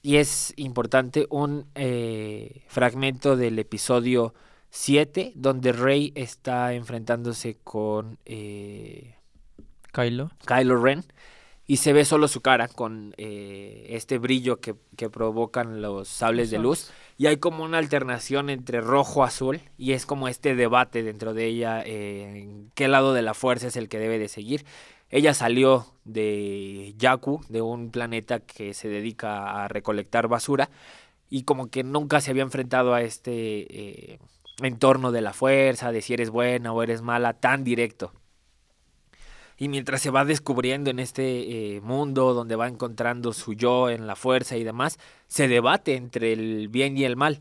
y 0.00 0.16
es 0.16 0.54
importante, 0.56 1.26
un 1.28 1.66
eh, 1.74 2.62
fragmento 2.68 3.36
del 3.36 3.58
episodio 3.58 4.32
7 4.70 5.32
donde 5.34 5.72
Rey 5.72 6.12
está 6.14 6.72
enfrentándose 6.72 7.58
con 7.64 8.18
eh, 8.24 9.16
Kylo. 9.92 10.30
Kylo 10.46 10.80
Ren 10.80 11.04
y 11.66 11.78
se 11.78 11.92
ve 11.92 12.04
solo 12.04 12.28
su 12.28 12.40
cara 12.40 12.68
con 12.68 13.14
eh, 13.16 13.86
este 13.90 14.18
brillo 14.18 14.60
que, 14.60 14.74
que 14.96 15.08
provocan 15.08 15.80
los 15.80 16.08
sables 16.08 16.50
de 16.50 16.58
luz. 16.58 16.90
y 17.16 17.26
hay 17.26 17.38
como 17.38 17.64
una 17.64 17.78
alternación 17.78 18.50
entre 18.50 18.80
rojo 18.80 19.24
azul 19.24 19.60
y 19.78 19.92
es 19.92 20.04
como 20.04 20.28
este 20.28 20.54
debate 20.54 21.02
dentro 21.02 21.32
de 21.32 21.46
ella 21.46 21.82
eh, 21.82 22.42
en 22.42 22.70
qué 22.74 22.88
lado 22.88 23.14
de 23.14 23.22
la 23.22 23.34
fuerza 23.34 23.68
es 23.68 23.76
el 23.76 23.88
que 23.88 23.98
debe 23.98 24.18
de 24.18 24.28
seguir. 24.28 24.64
Ella 25.10 25.32
salió 25.32 25.86
de 26.04 26.94
Yaku 26.98 27.40
de 27.48 27.62
un 27.62 27.90
planeta 27.90 28.40
que 28.40 28.74
se 28.74 28.88
dedica 28.88 29.64
a 29.64 29.68
recolectar 29.68 30.28
basura 30.28 30.70
y 31.30 31.44
como 31.44 31.68
que 31.70 31.82
nunca 31.82 32.20
se 32.20 32.30
había 32.30 32.42
enfrentado 32.42 32.94
a 32.94 33.02
este 33.02 34.12
eh, 34.12 34.18
entorno 34.62 35.12
de 35.12 35.22
la 35.22 35.32
fuerza 35.32 35.92
de 35.92 36.02
si 36.02 36.14
eres 36.14 36.30
buena 36.30 36.72
o 36.72 36.82
eres 36.82 37.00
mala 37.00 37.32
tan 37.34 37.64
directo 37.64 38.12
y 39.56 39.68
mientras 39.68 40.02
se 40.02 40.10
va 40.10 40.24
descubriendo 40.24 40.90
en 40.90 40.98
este 40.98 41.76
eh, 41.76 41.80
mundo 41.80 42.34
donde 42.34 42.56
va 42.56 42.68
encontrando 42.68 43.32
su 43.32 43.54
yo 43.54 43.88
en 43.88 44.06
la 44.06 44.16
fuerza 44.16 44.56
y 44.56 44.64
demás, 44.64 44.98
se 45.28 45.48
debate 45.48 45.94
entre 45.94 46.32
el 46.32 46.68
bien 46.68 46.96
y 46.96 47.04
el 47.04 47.16
mal. 47.16 47.38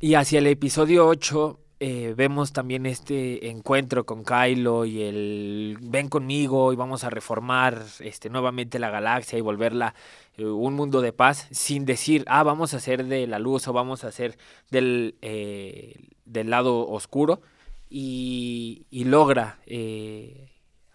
Y 0.00 0.14
hacia 0.14 0.40
el 0.40 0.46
episodio 0.48 1.06
8 1.06 1.60
eh, 1.80 2.14
vemos 2.16 2.52
también 2.52 2.86
este 2.86 3.50
encuentro 3.50 4.04
con 4.04 4.24
Kylo 4.24 4.84
y 4.84 5.02
el 5.02 5.78
ven 5.80 6.08
conmigo 6.08 6.72
y 6.72 6.76
vamos 6.76 7.04
a 7.04 7.10
reformar 7.10 7.84
este, 8.00 8.28
nuevamente 8.28 8.80
la 8.80 8.90
galaxia 8.90 9.38
y 9.38 9.42
volverla 9.42 9.94
eh, 10.36 10.44
un 10.44 10.74
mundo 10.74 11.00
de 11.00 11.12
paz 11.12 11.46
sin 11.52 11.84
decir, 11.84 12.24
ah, 12.26 12.42
vamos 12.42 12.74
a 12.74 12.78
hacer 12.78 13.04
de 13.04 13.28
la 13.28 13.38
luz 13.38 13.68
o 13.68 13.72
vamos 13.72 14.02
a 14.02 14.08
hacer 14.08 14.36
del, 14.70 15.14
del 16.24 16.50
lado 16.50 16.88
oscuro. 16.88 17.40
Y, 17.90 18.84
y 18.90 19.04
logra 19.04 19.58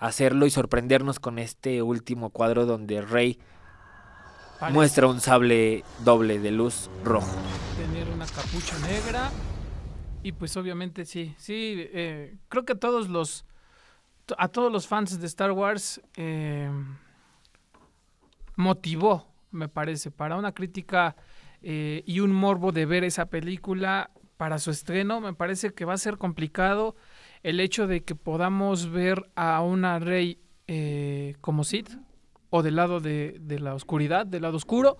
hacerlo 0.04 0.46
y 0.46 0.50
sorprendernos 0.50 1.20
con 1.20 1.40
este 1.40 1.82
último 1.82 2.30
cuadro 2.30 2.66
donde 2.66 3.02
Rey 3.02 3.40
muestra 4.72 5.08
un 5.08 5.22
sable 5.22 5.86
doble 6.04 6.40
de 6.40 6.52
luz 6.52 6.90
rojo. 7.06 7.32
tener 7.78 8.10
una 8.10 8.26
capucha 8.26 8.78
negra. 8.80 9.32
Y 10.22 10.34
pues 10.34 10.58
obviamente 10.58 11.06
sí, 11.06 11.34
sí, 11.38 11.76
eh, 11.78 12.36
creo 12.50 12.66
que 12.66 12.74
a 12.74 12.80
todos 12.80 13.08
los, 13.08 13.46
a 14.38 14.50
todos 14.50 14.72
los 14.72 14.88
fans 14.88 15.20
de 15.20 15.28
Star 15.28 15.52
Wars 15.52 16.02
eh, 16.18 16.70
motivó, 18.58 19.28
me 19.52 19.70
parece, 19.70 20.12
para 20.12 20.36
una 20.36 20.54
crítica 20.54 21.16
eh, 21.62 22.04
y 22.06 22.20
un 22.20 22.32
morbo 22.34 22.74
de 22.74 22.86
ver 22.86 23.06
esa 23.06 23.28
película 23.28 24.12
para 24.36 24.60
su 24.60 24.70
estreno. 24.70 25.22
Me 25.22 25.34
parece 25.34 25.74
que 25.74 25.86
va 25.86 25.94
a 25.94 25.98
ser 25.98 26.18
complicado 26.18 26.96
el 27.44 27.60
hecho 27.60 27.88
de 27.88 28.02
que 28.04 28.16
podamos 28.16 28.90
ver 28.92 29.30
a 29.36 29.62
una 29.62 30.00
Rey 30.00 30.40
eh, 30.68 31.36
como 31.42 31.64
Sith 31.64 31.90
o 32.50 32.64
del 32.64 32.76
lado 32.76 33.00
de, 33.00 33.38
de 33.42 33.60
la 33.60 33.74
oscuridad, 33.76 34.26
del 34.26 34.44
lado 34.44 34.58
oscuro. 34.58 34.98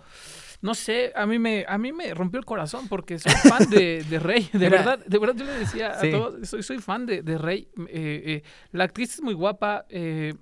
No 0.62 0.76
sé, 0.76 1.12
a 1.16 1.26
mí 1.26 1.40
me, 1.40 1.66
a 1.68 1.78
mí 1.78 1.92
me 1.92 2.14
rompió 2.14 2.40
el 2.40 2.46
corazón 2.46 2.88
porque 2.88 3.20
soy 3.20 3.32
fan 3.34 3.70
de, 3.70 4.04
de 4.10 4.20
Rey, 4.20 4.50
de 4.54 4.60
Mira. 4.60 4.70
verdad, 4.70 5.06
de 5.06 5.18
verdad 5.20 5.36
yo 5.36 5.46
le 5.46 5.52
decía 5.60 5.94
Sí. 6.00 6.08
a 6.08 6.12
todos, 6.12 6.48
soy, 6.50 6.64
soy 6.64 6.80
fan 6.80 7.06
de, 7.06 7.22
de 7.22 7.38
Rey. 7.38 7.68
eh, 7.90 8.24
eh, 8.26 8.44
la 8.72 8.86
actriz 8.86 9.14
es 9.16 9.22
muy 9.22 9.34
guapa, 9.34 9.86
eh, 9.90 10.34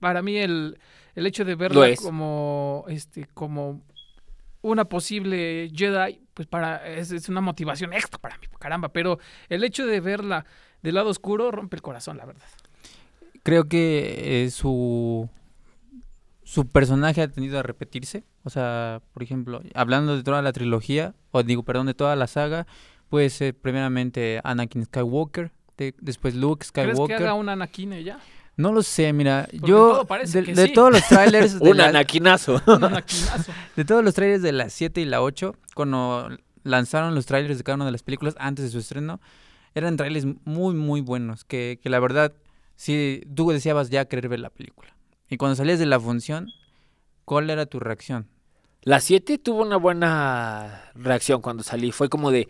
para 0.00 0.20
mí 0.20 0.36
el, 0.36 0.78
el 1.14 1.26
hecho 1.26 1.44
de 1.44 1.54
verla 1.54 1.94
como, 1.96 2.84
este, 2.88 3.26
como 3.34 3.82
una 4.62 4.84
posible 4.86 5.70
Jedi, 5.74 6.20
pues 6.34 6.48
para 6.48 6.86
es, 6.88 7.10
es 7.12 7.28
una 7.28 7.40
motivación 7.40 7.92
extra 7.92 8.18
para 8.18 8.38
mí, 8.38 8.46
caramba, 8.58 8.88
pero 8.90 9.18
el 9.48 9.62
hecho 9.64 9.86
de 9.86 10.00
verla 10.00 10.46
del 10.82 10.94
lado 10.94 11.10
oscuro 11.10 11.50
rompe 11.50 11.76
el 11.76 11.82
corazón, 11.82 12.16
la 12.16 12.24
verdad. 12.24 12.46
Creo 13.42 13.68
que 13.68 14.44
eh, 14.44 14.50
su 14.50 15.28
su 16.44 16.66
personaje 16.68 17.22
ha 17.22 17.28
tenido 17.28 17.58
a 17.58 17.62
repetirse. 17.62 18.24
O 18.44 18.50
sea, 18.50 19.00
por 19.14 19.22
ejemplo, 19.22 19.62
hablando 19.74 20.16
de 20.16 20.22
toda 20.22 20.42
la 20.42 20.52
trilogía, 20.52 21.14
o 21.30 21.42
digo, 21.42 21.62
perdón, 21.62 21.86
de 21.86 21.94
toda 21.94 22.16
la 22.16 22.26
saga, 22.26 22.66
puede 23.08 23.30
ser 23.30 23.54
primeramente 23.54 24.40
Anakin 24.44 24.84
Skywalker, 24.84 25.50
de- 25.78 25.94
después 26.00 26.34
Luke 26.34 26.66
¿Crees 26.72 26.88
que 26.88 26.92
Skywalker. 26.94 27.16
haga 27.16 27.34
un 27.34 27.48
Anakin 27.48 27.92
ella? 27.92 28.18
No 28.56 28.72
lo 28.72 28.82
sé, 28.82 29.12
mira, 29.12 29.48
Porque 29.50 29.66
yo 29.66 29.76
todo 29.76 30.04
parece 30.06 30.40
de, 30.40 30.46
que 30.46 30.54
de 30.54 30.66
sí. 30.66 30.72
todos 30.74 30.92
los 30.92 31.06
trailers 31.08 31.58
de, 31.60 31.70
Un 31.70 31.76
la- 31.78 31.88
anaquinazo. 31.88 32.60
Un 32.66 32.84
Anakinazo. 32.84 33.52
de 33.76 33.84
todos 33.84 34.04
los 34.04 34.14
trailers 34.14 34.42
de 34.42 34.52
las 34.52 34.72
7 34.74 35.00
y 35.00 35.04
la 35.06 35.22
8, 35.22 35.54
cuando 35.74 36.28
lanzaron 36.62 37.14
los 37.14 37.26
trailers 37.26 37.58
de 37.58 37.64
cada 37.64 37.76
una 37.76 37.86
de 37.86 37.92
las 37.92 38.02
películas 38.02 38.34
antes 38.38 38.64
de 38.66 38.70
su 38.70 38.78
estreno, 38.78 39.20
eran 39.74 39.96
trailers 39.96 40.26
muy 40.44 40.74
muy 40.74 41.00
buenos, 41.00 41.44
que, 41.44 41.80
que 41.82 41.88
la 41.88 41.98
verdad 41.98 42.32
sí 42.76 43.22
tú 43.34 43.50
deseabas 43.50 43.88
ya 43.90 44.04
querer 44.04 44.28
ver 44.28 44.40
la 44.40 44.50
película. 44.50 44.94
Y 45.30 45.38
cuando 45.38 45.56
salías 45.56 45.78
de 45.78 45.86
la 45.86 45.98
función, 45.98 46.50
¿cuál 47.24 47.48
era 47.48 47.64
tu 47.64 47.80
reacción? 47.80 48.26
La 48.82 49.00
7 49.00 49.38
tuvo 49.38 49.62
una 49.62 49.76
buena 49.78 50.90
reacción 50.94 51.40
cuando 51.40 51.62
salí. 51.62 51.90
Fue 51.92 52.08
como 52.10 52.30
de. 52.30 52.48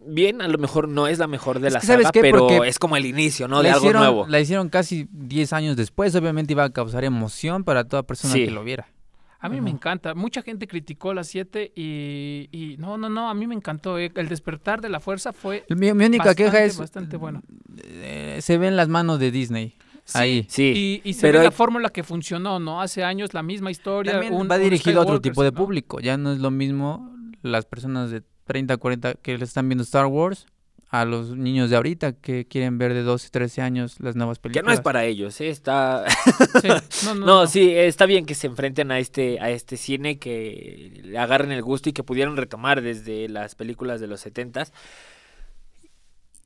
Bien, 0.00 0.40
a 0.42 0.48
lo 0.48 0.58
mejor 0.58 0.88
no 0.88 1.06
es 1.08 1.18
la 1.18 1.26
mejor 1.26 1.58
de 1.60 1.68
Es 1.68 1.74
la 1.74 1.80
¿sabes 1.80 2.04
saga, 2.04 2.12
qué? 2.12 2.20
pero 2.20 2.46
Porque 2.46 2.68
es 2.68 2.78
como 2.78 2.96
el 2.96 3.04
inicio, 3.04 3.48
¿no? 3.48 3.62
De 3.62 3.68
algo 3.70 3.80
hicieron, 3.80 4.02
nuevo. 4.02 4.26
la 4.28 4.40
hicieron 4.40 4.68
casi 4.68 5.08
10 5.10 5.52
años 5.52 5.76
después, 5.76 6.14
obviamente 6.14 6.52
iba 6.52 6.64
a 6.64 6.70
causar 6.70 7.02
emoción 7.04 7.64
para 7.64 7.84
toda 7.84 8.04
persona 8.04 8.32
Sí. 8.34 8.44
que 8.44 8.50
lo 8.52 8.62
viera. 8.62 8.86
A 9.40 9.48
mí 9.48 9.60
me 9.60 9.70
encanta. 9.70 10.14
Mucha 10.16 10.42
gente 10.42 10.66
criticó 10.66 11.14
las 11.14 11.28
7 11.28 11.72
y, 11.76 12.48
y 12.50 12.76
no, 12.78 12.98
no, 12.98 13.08
no, 13.08 13.28
a 13.30 13.34
mí 13.34 13.46
me 13.46 13.54
encantó. 13.54 13.96
eh. 13.98 14.10
El 14.16 14.28
despertar 14.28 14.80
de 14.80 14.88
la 14.88 14.98
fuerza 14.98 15.32
fue 15.32 15.64
Mi, 15.70 15.92
mi 15.94 16.06
única 16.06 16.24
bastante, 16.24 16.44
queja 16.44 16.64
es 16.64 16.76
bastante 16.78 17.16
bueno. 17.16 17.42
eh, 17.84 18.38
se 18.40 18.58
ven 18.58 18.76
las 18.76 18.88
manos 18.88 19.20
de 19.20 19.30
Disney 19.30 19.74
ahí. 20.14 20.44
Sí, 20.48 21.00
Y, 21.04 21.08
y 21.08 21.12
se 21.14 21.22
pero 21.22 21.38
ve 21.38 21.44
la 21.44 21.50
fórmula 21.52 21.90
que 21.90 22.02
funcionó, 22.02 22.58
¿no? 22.58 22.80
Hace 22.80 23.04
años 23.04 23.32
la 23.32 23.42
misma 23.44 23.70
historia. 23.70 24.12
También 24.12 24.32
un- 24.34 24.48
va 24.50 24.56
un 24.56 24.62
dirigido 24.62 25.00
a 25.00 25.02
otro 25.04 25.20
tipo 25.20 25.44
de 25.44 25.50
¿no? 25.52 25.56
público. 25.56 26.00
Ya 26.00 26.16
no 26.16 26.32
es 26.32 26.38
lo 26.40 26.50
mismo 26.50 27.14
las 27.42 27.64
personas 27.64 28.10
de 28.10 28.22
30, 28.48 28.76
40 28.78 29.14
que 29.22 29.38
le 29.38 29.44
están 29.44 29.68
viendo 29.68 29.84
Star 29.84 30.06
Wars 30.06 30.46
a 30.90 31.04
los 31.04 31.36
niños 31.36 31.68
de 31.68 31.76
ahorita 31.76 32.14
que 32.14 32.46
quieren 32.46 32.78
ver 32.78 32.94
de 32.94 33.02
12, 33.02 33.28
13 33.28 33.60
años 33.60 34.00
las 34.00 34.16
nuevas 34.16 34.38
que 34.38 34.44
películas. 34.44 34.64
no 34.66 34.72
es 34.72 34.80
para 34.80 35.04
ellos, 35.04 35.38
¿eh? 35.42 35.50
Está. 35.50 36.04
Sí, 36.62 36.68
No, 37.04 37.14
no, 37.14 37.46
sí, 37.46 37.70
está 37.70 38.06
bien 38.06 38.24
que 38.24 38.34
se 38.34 38.46
enfrenten 38.46 38.90
a 38.90 38.98
este, 38.98 39.38
a 39.38 39.50
este 39.50 39.76
cine, 39.76 40.18
que 40.18 41.00
le 41.04 41.18
agarren 41.18 41.52
el 41.52 41.62
gusto 41.62 41.90
y 41.90 41.92
que 41.92 42.02
pudieron 42.02 42.38
retomar 42.38 42.80
desde 42.80 43.28
las 43.28 43.54
películas 43.54 44.00
de 44.00 44.06
los 44.06 44.20
setentas. 44.20 44.72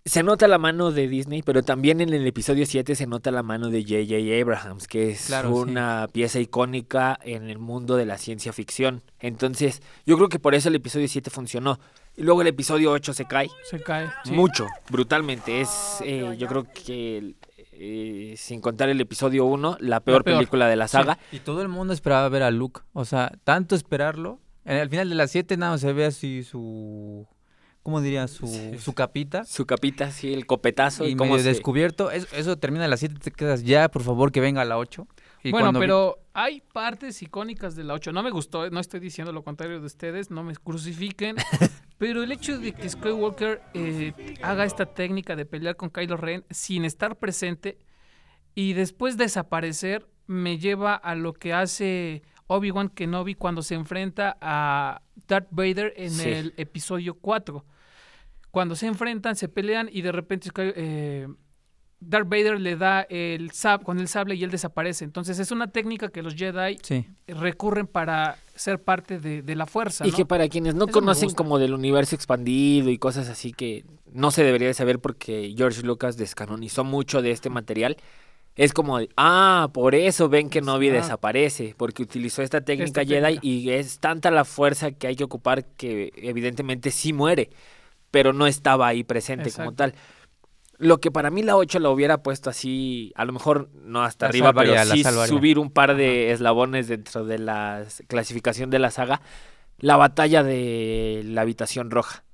Se 0.05 0.25
nota 0.25 0.49
la 0.49 0.59
mano 0.59 0.91
de 0.91 1.07
Disney, 1.07 1.43
pero 1.43 1.63
también 1.63 2.01
en 2.01 2.13
el 2.13 2.27
episodio 2.27 2.67
7 2.67 2.97
se 2.97 3.07
nota 3.07 3.31
la 3.31 3.45
mano 3.45 3.69
de 3.71 3.83
J.J. 3.85 4.41
Abrahams, 4.43 4.89
que 4.89 5.11
es 5.11 5.27
Claro, 5.27 5.51
sí. 5.51 5.55
una 5.71 6.09
pieza 6.13 6.41
icónica 6.41 7.17
en 7.23 7.49
el 7.49 7.59
mundo 7.61 7.95
de 7.97 8.05
la 8.05 8.19
ciencia 8.19 8.53
ficción. 8.53 9.03
Entonces, 9.21 9.81
yo 10.05 10.17
creo 10.17 10.29
que 10.29 10.41
por 10.41 10.57
eso 10.57 10.71
el 10.71 10.75
episodio 10.75 11.07
7 11.07 11.31
funcionó. 11.31 11.79
Y 12.17 12.25
luego 12.25 12.43
el 12.43 12.49
episodio 12.49 12.91
8 12.91 13.13
se 13.15 13.27
cae 13.27 13.49
Se 13.71 13.81
cae. 13.81 14.09
sí. 14.25 14.33
mucho, 14.33 14.67
brutalmente. 14.91 15.61
Es, 15.61 15.99
eh, 16.05 16.35
yo 16.37 16.49
creo 16.49 16.65
que, 16.65 17.37
eh, 17.73 18.35
sin 18.37 18.61
contar 18.61 18.89
el 18.89 19.01
episodio 19.01 19.45
1, 19.45 19.77
la 19.79 20.01
peor, 20.01 20.25
peor, 20.25 20.39
película 20.39 20.67
de 20.67 20.75
la 20.77 20.89
sí. 20.89 20.93
saga. 20.93 21.17
Y 21.31 21.39
todo 21.39 21.63
el 21.63 21.69
mundo 21.69 21.95
esperaba 21.95 22.29
ver 22.29 22.43
a 22.43 22.51
Luke. 22.51 22.81
O 22.93 23.05
sea, 23.05 23.31
tanto 23.45 23.77
esperarlo. 23.77 24.41
En- 24.65 24.79
Al 24.81 24.89
final 24.91 25.09
de 25.11 25.15
las 25.15 25.31
7 25.31 25.57
nada 25.57 25.79
se 25.79 25.93
ve 25.93 26.07
así 26.07 26.43
su... 26.43 27.29
¿Cómo 27.83 28.01
diría? 28.01 28.29
Su, 28.29 28.47
su 28.79 28.93
capita. 28.93 29.45
Su 29.45 29.67
capita, 29.67 30.11
sí, 30.13 30.33
el 30.33 30.47
copetazo. 30.47 31.05
Y 31.05 31.13
Y, 31.13 31.17
cómo 31.17 31.33
medio 31.33 31.43
se- 31.43 31.49
descubierto. 31.51 32.11
Eso, 32.13 32.29
eso 32.37 32.57
termina 32.57 32.85
a 32.85 32.89
las 32.89 33.01
7 33.01 33.17
te 33.21 33.33
quedas 33.33 33.65
ya, 33.65 33.89
por 33.91 34.03
favor, 34.03 34.31
que 34.31 34.41
venga 34.41 34.63
a 34.63 34.65
la 34.65 34.79
8. 34.79 35.07
Y 35.43 35.51
bueno, 35.51 35.65
cuando 35.67 35.81
pero 35.81 36.19
hay 36.33 36.61
partes 36.73 37.21
icónicas 37.23 37.75
de 37.75 37.83
la 37.83 37.95
8. 37.95 38.13
No 38.13 38.23
me 38.23 38.31
gustó, 38.31 38.65
eh, 38.65 38.71
no 38.71 38.79
estoy 38.79 39.01
diciendo 39.01 39.33
lo 39.33 39.43
contrario 39.43 39.81
de 39.81 39.87
ustedes, 39.87 40.31
no 40.31 40.45
me 40.45 40.55
crucifiquen. 40.55 41.35
pero 41.99 42.23
el 42.23 42.31
hecho 42.31 42.57
de 42.59 42.73
que 42.73 42.89
Skywalker 42.89 43.61
eh, 43.75 44.13
haga 44.43 44.65
esta 44.65 44.87
técnica 44.87 45.35
de 45.35 45.45
pelear 45.45 45.75
con 45.75 45.91
Kylo 45.91 46.17
Ren 46.17 46.45
sin 46.51 46.85
estar 46.85 47.17
presente 47.19 47.79
y 48.55 48.75
después 48.75 49.17
desaparecer 49.17 50.07
me 50.29 50.59
lleva 50.59 50.95
a 50.95 51.17
lo 51.17 51.33
que 51.33 51.53
hace 51.53 52.23
Obi-Wan 52.47 52.89
Kenobi 52.91 53.35
cuando 53.35 53.63
se 53.63 53.75
enfrenta 53.75 54.37
a 54.41 55.03
Darth 55.27 55.49
Vader 55.51 55.93
en 55.97 56.11
Sí. 56.11 56.29
el 56.29 56.55
episodio 56.57 57.15
4. 57.15 57.65
Cuando 58.53 58.77
se 58.77 58.87
enfrentan, 58.87 59.35
se 59.35 59.49
pelean 59.49 59.89
y 59.91 60.03
de 60.03 60.13
repente 60.13 60.51
eh, 60.57 61.27
Darth 62.01 62.29
Vader 62.29 62.61
le 62.61 62.77
da 62.77 63.01
el 63.09 63.51
sab 63.53 63.83
con 63.83 63.99
el 63.99 64.09
sable 64.09 64.35
y 64.35 64.45
él 64.45 64.51
desaparece. 64.51 65.05
Entonces 65.05 65.39
es 65.39 65.51
una 65.51 65.69
técnica 65.69 66.11
que 66.11 66.23
los 66.23 66.35
Jedi 66.35 66.79
Sí. 66.83 67.07
recurren 67.27 67.87
para 67.87 68.37
ser 68.55 68.81
parte 68.83 69.19
de, 69.19 69.41
de 69.43 69.55
la 69.57 69.67
fuerza. 69.67 70.07
Y 70.07 70.11
¿no? 70.11 70.17
que 70.17 70.27
para 70.27 70.49
quienes 70.49 70.75
no 70.75 70.85
Eso 70.85 70.93
conocen 70.93 71.31
como 71.31 71.59
del 71.59 71.73
universo 71.75 72.15
expandido 72.15 72.91
y 72.91 72.99
cosas 72.99 73.29
así 73.29 73.53
que 73.53 73.85
no 74.13 74.31
se 74.31 74.45
debería 74.45 74.69
de 74.69 74.75
saber 74.75 74.99
porque 74.99 75.55
George 75.57 75.83
Lucas 75.83 76.17
descanonizó 76.19 76.85
mucho 76.85 77.23
de 77.23 77.31
este 77.31 77.49
material, 77.49 77.97
es 78.55 78.75
como, 78.75 78.99
ah, 79.17 79.71
por 79.73 79.95
eso 79.95 80.29
ven 80.29 80.51
que 80.51 80.61
Novi 80.61 80.89
Exacto. 80.89 81.05
desaparece, 81.07 81.75
porque 81.79 82.03
utilizó 82.03 82.43
esta 82.43 82.61
técnica 82.61 83.01
Esta 83.01 83.05
Jedi 83.07 83.23
técnica. 83.37 83.41
y 83.47 83.71
es 83.71 83.99
tanta 83.99 84.31
la 84.31 84.45
fuerza 84.45 84.91
que 84.93 85.07
hay 85.07 85.17
que 85.17 85.25
ocupar 85.25 85.65
que 85.65 86.13
evidentemente 86.17 86.91
sí 86.91 87.15
muere, 87.15 87.49
pero 88.13 88.33
no 88.33 88.47
estaba 88.47 88.87
ahí 88.87 89.03
presente 89.03 89.51
como 89.51 89.73
tal. 89.73 89.95
Lo 90.79 90.99
que 90.99 91.11
para 91.11 91.31
mí 91.31 91.43
la 91.43 91.57
8 91.57 91.79
la 91.81 91.91
hubiera 91.91 92.23
puesto 92.23 92.51
así, 92.51 93.13
a 93.17 93.25
lo 93.25 93.33
mejor 93.33 93.69
no 93.85 94.03
hasta 94.05 94.27
La 94.27 94.29
arriba, 94.31 94.47
salvaría, 94.49 94.73
pero 94.83 94.93
sí 94.95 95.03
salvaría. 95.03 95.29
subir 95.37 95.59
un 95.59 95.71
par 95.71 95.97
de 95.97 96.31
eslabones 96.33 96.89
dentro 96.89 97.25
de 97.25 97.39
la 97.39 97.85
clasificación 98.09 98.71
de 98.71 98.79
la 98.81 98.91
saga, 98.91 99.21
la 99.79 99.97
batalla 99.97 100.43
de 100.43 101.23
la 101.25 101.41
habitación 101.43 101.91
roja. 101.91 102.25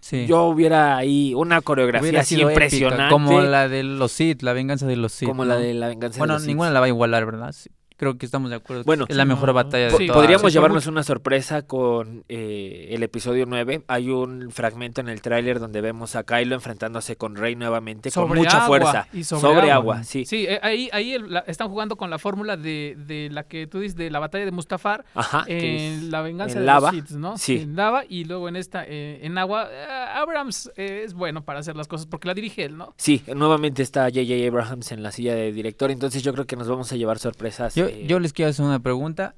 Sí. 0.00 0.26
Yo 0.26 0.42
hubiera 0.44 0.96
ahí 0.96 1.32
una 1.34 1.60
coreografía 1.62 2.02
Hubiera 2.02 2.20
así 2.20 2.34
épica, 2.34 2.50
impresionante. 2.50 3.12
como 3.12 3.40
la 3.40 3.68
de 3.68 3.82
los 3.84 4.12
Sith, 4.12 4.42
la 4.42 4.52
venganza 4.52 4.86
de 4.86 4.96
los 4.96 5.12
Sith. 5.12 5.28
como 5.28 5.44
la 5.44 5.56
de 5.56 5.72
la 5.72 5.88
venganza 5.88 6.18
Bueno, 6.18 6.34
de 6.34 6.40
los 6.40 6.46
ninguna 6.46 6.68
Sith. 6.68 6.74
la 6.74 6.80
va 6.80 6.86
a 6.86 6.88
igualar, 6.90 7.24
¿verdad? 7.26 7.54
Creo 7.96 8.18
que 8.18 8.26
estamos 8.26 8.50
de 8.50 8.56
acuerdo. 8.56 8.82
que 8.82 8.86
Bueno, 8.86 9.04
es 9.08 9.16
la 9.16 9.24
mejor 9.24 9.48
no, 9.48 9.54
batalla 9.54 9.84
de 9.86 9.90
Po- 9.92 9.98
sí, 9.98 10.06
todas. 10.08 10.20
Podríamos 10.20 10.50
sí, 10.50 10.56
llevarnos 10.58 10.86
una 10.88 11.04
sorpresa 11.04 11.62
con 11.62 12.24
eh, 12.28 12.88
el 12.90 13.02
episodio 13.04 13.46
9. 13.46 13.84
Hay 13.86 14.10
un 14.10 14.50
fragmento 14.50 15.00
en 15.00 15.08
el 15.08 15.22
tráiler 15.22 15.60
donde 15.60 15.80
vemos 15.80 16.16
a 16.16 16.24
Kylo 16.24 16.56
enfrentándose 16.56 17.14
con 17.16 17.36
Rey 17.36 17.54
nuevamente 17.54 18.10
con 18.10 18.26
Sobre 18.28 18.40
mucha 18.40 18.64
agua, 18.64 18.66
fuerza. 18.66 19.08
y 19.12 19.22
sobre 19.22 19.70
agua. 19.70 19.74
agua. 19.74 20.04
sí. 20.04 20.24
Sí, 20.24 20.44
eh, 20.48 20.58
ahí, 20.62 20.88
ahí 20.92 21.12
el- 21.12 21.32
la- 21.32 21.44
están 21.46 21.68
jugando 21.68 21.94
con 21.96 22.10
la 22.10 22.18
fórmula 22.18 22.56
de, 22.56 22.96
de 23.06 23.28
la 23.30 23.44
que 23.44 23.68
tú 23.68 23.78
dices 23.78 23.96
de 23.96 24.10
la 24.10 24.18
batalla 24.18 24.44
de 24.44 24.50
Mustafar 24.50 25.04
Ajá. 25.14 25.44
en 25.46 26.10
la 26.10 26.20
venganza 26.22 26.54
en 26.54 26.60
de 26.62 26.66
lava, 26.66 26.90
los 26.92 27.00
Sith, 27.08 27.16
¿no? 27.16 27.38
sí. 27.38 27.58
En 27.62 27.76
lava 27.76 28.02
y 28.08 28.24
luego 28.24 28.48
en 28.48 28.56
esta, 28.56 28.84
eh, 28.86 29.20
en 29.22 29.38
agua. 29.38 29.68
Eh, 29.70 29.86
Abrams 30.16 30.70
eh, 30.76 31.02
es 31.04 31.14
bueno 31.14 31.44
para 31.44 31.60
hacer 31.60 31.76
las 31.76 31.86
cosas 31.88 32.06
porque 32.06 32.26
la 32.28 32.34
dirige 32.34 32.64
él, 32.64 32.76
¿no? 32.76 32.92
Sí, 32.96 33.22
nuevamente 33.34 33.82
está 33.82 34.04
J.J. 34.06 34.46
Abrahams 34.48 34.90
en 34.92 35.02
la 35.02 35.12
silla 35.12 35.34
de 35.34 35.52
director, 35.52 35.90
entonces 35.92 36.22
yo 36.24 36.32
creo 36.32 36.46
que 36.46 36.56
nos 36.56 36.68
vamos 36.68 36.90
a 36.92 36.96
llevar 36.96 37.18
sorpresas. 37.18 37.74
Yo, 37.74 37.83
yo 37.88 38.18
les 38.20 38.32
quiero 38.32 38.50
hacer 38.50 38.64
una 38.64 38.80
pregunta. 38.80 39.34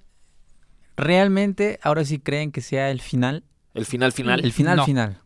¿Realmente 0.96 1.78
ahora 1.82 2.04
sí 2.04 2.18
creen 2.18 2.52
que 2.52 2.60
sea 2.60 2.90
el 2.90 3.00
final? 3.00 3.44
el 3.74 3.84
final 3.84 4.12
final. 4.12 4.42
El 4.42 4.52
final 4.52 4.76
No. 4.78 4.84
final. 4.86 5.18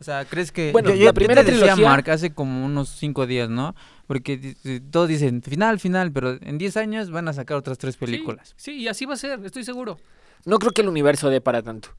O 0.00 0.04
sea, 0.04 0.24
¿crees 0.24 0.50
que...? 0.52 0.72
Bueno, 0.72 0.88
yo, 0.90 0.94
la 0.94 1.00
yo- 1.00 1.06
yo 1.06 1.14
primera 1.14 1.44
te 1.44 1.50
decía, 1.52 1.66
trilogía- 1.74 1.88
Mark, 1.88 2.10
hace 2.10 2.32
como 2.34 2.64
unos 2.64 2.88
cinco 2.88 3.26
días, 3.26 3.48
¿no? 3.48 3.74
Porque 4.08 4.56
todos 4.90 5.08
dicen 5.08 5.42
final, 5.42 5.78
final, 5.80 6.10
pero 6.12 6.38
en 6.40 6.58
10 6.58 6.76
años 6.76 7.10
van 7.10 7.28
a 7.28 7.32
sacar 7.32 7.56
otras 7.56 7.78
tres 7.78 7.96
películas. 7.96 8.54
Sí, 8.56 8.72
sí, 8.72 8.78
y 8.82 8.88
así 8.88 9.04
va 9.06 9.14
a 9.14 9.16
ser, 9.16 9.40
estoy 9.44 9.62
seguro. 9.64 9.98
No 10.44 10.58
creo 10.58 10.72
que 10.72 10.82
el 10.82 10.88
universo 10.88 11.30
dé 11.30 11.40
para 11.40 11.62
tanto. 11.62 11.90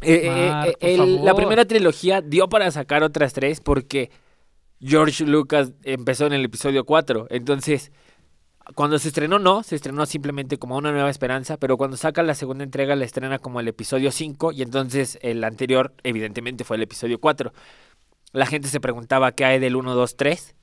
Eh, 0.00 0.22
eh, 0.24 0.74
eh, 0.80 0.94
el- 0.94 1.24
la 1.24 1.34
primera 1.34 1.64
trilogía 1.64 2.20
dio 2.22 2.48
para 2.48 2.70
sacar 2.70 3.02
otras 3.02 3.32
tres 3.32 3.60
porque 3.60 4.10
George 4.80 5.24
Lucas 5.26 5.72
empezó 5.84 6.26
en 6.26 6.32
el 6.34 6.44
episodio 6.44 6.84
4. 6.84 7.26
Entonces, 7.30 7.92
cuando 8.74 8.98
se 8.98 9.08
estrenó, 9.08 9.38
no, 9.38 9.62
se 9.62 9.76
estrenó 9.76 10.06
simplemente 10.06 10.58
como 10.58 10.76
una 10.76 10.92
nueva 10.92 11.10
esperanza, 11.10 11.56
pero 11.56 11.76
cuando 11.76 11.96
saca 11.96 12.22
la 12.22 12.34
segunda 12.34 12.64
entrega 12.64 12.96
la 12.96 13.04
estrena 13.04 13.38
como 13.38 13.60
el 13.60 13.68
episodio 13.68 14.10
5 14.10 14.52
y 14.52 14.62
entonces 14.62 15.18
el 15.22 15.42
anterior 15.44 15.94
evidentemente 16.02 16.64
fue 16.64 16.76
el 16.76 16.82
episodio 16.82 17.20
4. 17.20 17.52
La 18.32 18.46
gente 18.46 18.68
se 18.68 18.80
preguntaba 18.80 19.32
qué 19.32 19.44
hay 19.44 19.58
del 19.58 19.76
1, 19.76 19.94
2, 19.94 20.16
3. 20.16 20.54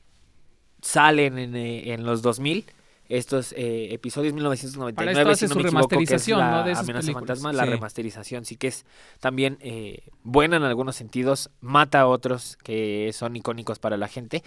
Salen 0.82 1.38
en, 1.38 1.56
eh, 1.56 1.94
en 1.94 2.06
los 2.06 2.22
2000 2.22 2.66
estos 3.10 3.54
eh, 3.54 3.94
episodios 3.94 4.34
1999, 4.34 4.94
Para 4.96 5.12
esto 5.12 5.32
hace 5.32 5.48
si 5.48 5.54
no 5.54 5.54
su 5.54 5.64
me 5.64 5.68
equivoco, 5.70 5.88
que 5.88 5.96
es 5.96 6.28
remasterización, 6.28 6.40
la 6.40 6.52
¿no? 6.52 6.64
de 6.64 6.74
amenaza 6.74 7.14
fantasma, 7.14 7.54
la 7.54 7.66
remasterización 7.66 8.46
sí 8.46 8.58
que 8.58 8.68
es 8.68 8.86
también 9.20 9.58
eh, 9.62 10.04
buena 10.24 10.58
en 10.58 10.64
algunos 10.64 10.96
sentidos, 10.96 11.50
mata 11.62 12.02
a 12.02 12.08
otros 12.08 12.58
que 12.64 13.12
son 13.14 13.36
icónicos 13.36 13.80
para 13.80 13.98
la 13.98 14.08
gente. 14.08 14.44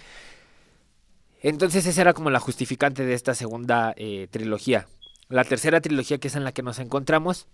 Entonces 1.41 1.85
esa 1.85 2.01
era 2.01 2.13
como 2.13 2.29
la 2.29 2.39
justificante 2.39 3.03
de 3.03 3.13
esta 3.13 3.33
segunda 3.33 3.93
eh, 3.97 4.27
trilogía. 4.29 4.87
La 5.27 5.43
tercera 5.43 5.81
trilogía, 5.81 6.19
que 6.19 6.27
es 6.27 6.35
en 6.35 6.43
la 6.43 6.51
que 6.51 6.61
nos 6.61 6.77
encontramos, 6.79 7.47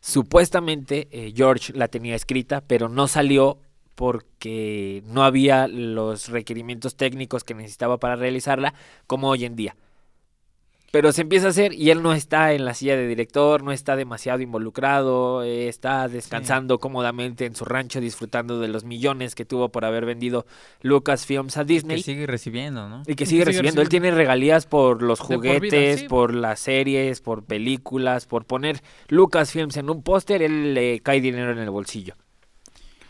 supuestamente 0.00 1.08
eh, 1.10 1.32
George 1.34 1.72
la 1.72 1.88
tenía 1.88 2.14
escrita, 2.14 2.60
pero 2.60 2.88
no 2.88 3.08
salió 3.08 3.58
porque 3.94 5.02
no 5.06 5.24
había 5.24 5.68
los 5.68 6.28
requerimientos 6.28 6.96
técnicos 6.96 7.44
que 7.44 7.54
necesitaba 7.54 7.98
para 7.98 8.16
realizarla 8.16 8.74
como 9.06 9.28
hoy 9.28 9.44
en 9.44 9.56
día. 9.56 9.76
Pero 10.92 11.10
se 11.10 11.22
empieza 11.22 11.46
a 11.46 11.50
hacer 11.50 11.72
y 11.72 11.88
él 11.88 12.02
no 12.02 12.12
está 12.12 12.52
en 12.52 12.66
la 12.66 12.74
silla 12.74 12.96
de 12.96 13.08
director, 13.08 13.62
no 13.62 13.72
está 13.72 13.96
demasiado 13.96 14.42
involucrado, 14.42 15.42
eh, 15.42 15.66
está 15.68 16.06
descansando 16.06 16.78
cómodamente 16.80 17.46
en 17.46 17.56
su 17.56 17.64
rancho 17.64 17.98
disfrutando 17.98 18.60
de 18.60 18.68
los 18.68 18.84
millones 18.84 19.34
que 19.34 19.46
tuvo 19.46 19.70
por 19.70 19.86
haber 19.86 20.04
vendido 20.04 20.44
Lucasfilms 20.82 21.56
a 21.56 21.64
Disney. 21.64 21.96
Que 21.96 22.02
sigue 22.02 22.26
recibiendo, 22.26 22.90
¿no? 22.90 23.00
Y 23.06 23.14
que 23.14 23.16
que 23.16 23.26
sigue 23.26 23.40
sigue 23.40 23.44
recibiendo. 23.46 23.80
Él 23.80 23.88
tiene 23.88 24.10
regalías 24.10 24.66
por 24.66 25.02
los 25.02 25.18
De 25.18 25.24
por 25.24 25.40
vida, 25.40 25.54
juguetes, 25.54 26.00
sí. 26.00 26.08
por 26.08 26.34
las 26.34 26.60
series, 26.60 27.22
por 27.22 27.42
películas, 27.42 28.26
por 28.26 28.44
poner 28.44 28.82
Lucasfilms 29.08 29.78
en 29.78 29.88
un 29.88 30.02
póster, 30.02 30.42
él 30.42 30.74
le 30.74 31.00
cae 31.00 31.22
dinero 31.22 31.52
en 31.52 31.58
el 31.58 31.70
bolsillo. 31.70 32.16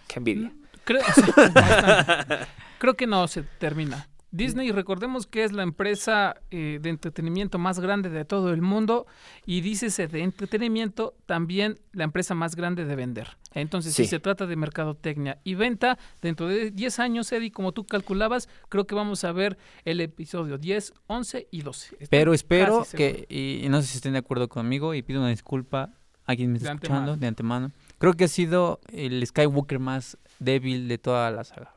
Qué 0.07 0.21
envidia. 0.21 0.53
Creo, 0.85 1.03
sí, 1.17 1.23
bastante. 1.37 2.47
Creo 2.79 2.95
que 2.95 3.09
no 3.09 3.27
se 3.27 3.43
termina. 3.43 4.09
Disney, 4.35 4.73
recordemos 4.73 5.27
que 5.27 5.45
es 5.45 5.53
la 5.53 5.63
empresa 5.63 6.37
eh, 6.51 6.79
de 6.81 6.89
entretenimiento 6.89 7.59
más 7.59 7.79
grande 7.81 8.09
de 8.09 8.25
todo 8.25 8.51
el 8.53 8.63
mundo 8.63 9.07
y 9.45 9.61
dícese 9.61 10.09
de 10.09 10.23
entretenimiento 10.23 11.15
también 11.27 11.79
la 11.93 12.05
empresa 12.05 12.35
más 12.35 12.57
grande 12.57 12.87
de 12.87 12.97
vender. 12.97 13.37
Entonces, 13.53 13.93
si 13.95 14.07
se 14.07 14.19
trata 14.21 14.47
de 14.47 14.57
mercadotecnia 14.57 15.39
y 15.45 15.55
venta, 15.55 15.99
dentro 16.23 16.49
de 16.49 16.71
10 16.71 16.99
años, 17.01 17.31
Eddie, 17.31 17.53
como 17.53 17.73
tú 17.73 17.85
calculabas, 17.85 18.49
creo 18.71 18.87
que 18.87 18.95
vamos 18.95 19.23
a 19.25 19.33
ver 19.33 19.59
el 19.85 20.01
episodio 20.01 20.57
10, 20.57 20.95
11 21.09 21.49
y 21.51 21.61
12. 21.61 21.89
Estoy 22.01 22.07
Pero 22.11 22.33
espero 22.33 22.87
que, 22.97 23.27
y, 23.29 23.65
y 23.65 23.69
no 23.69 23.83
sé 23.83 23.89
si 23.89 23.97
estén 23.99 24.15
de 24.15 24.21
acuerdo 24.21 24.49
conmigo, 24.49 24.95
y 24.95 25.03
pido 25.03 25.21
una 25.21 25.29
disculpa 25.29 25.91
a 26.25 26.35
quien 26.37 26.53
me 26.53 26.57
está 26.57 26.71
De 26.71 26.75
escuchando 26.77 27.13
antemano. 27.13 27.21
de 27.21 27.27
antemano. 27.27 27.73
Creo 27.99 28.15
que 28.15 28.25
ha 28.25 28.29
sido 28.29 28.81
el 28.91 29.27
Skywalker 29.27 29.79
más 29.79 30.17
débil 30.39 30.89
de 30.89 30.97
toda 30.97 31.31
la 31.31 31.45
saga. 31.45 31.75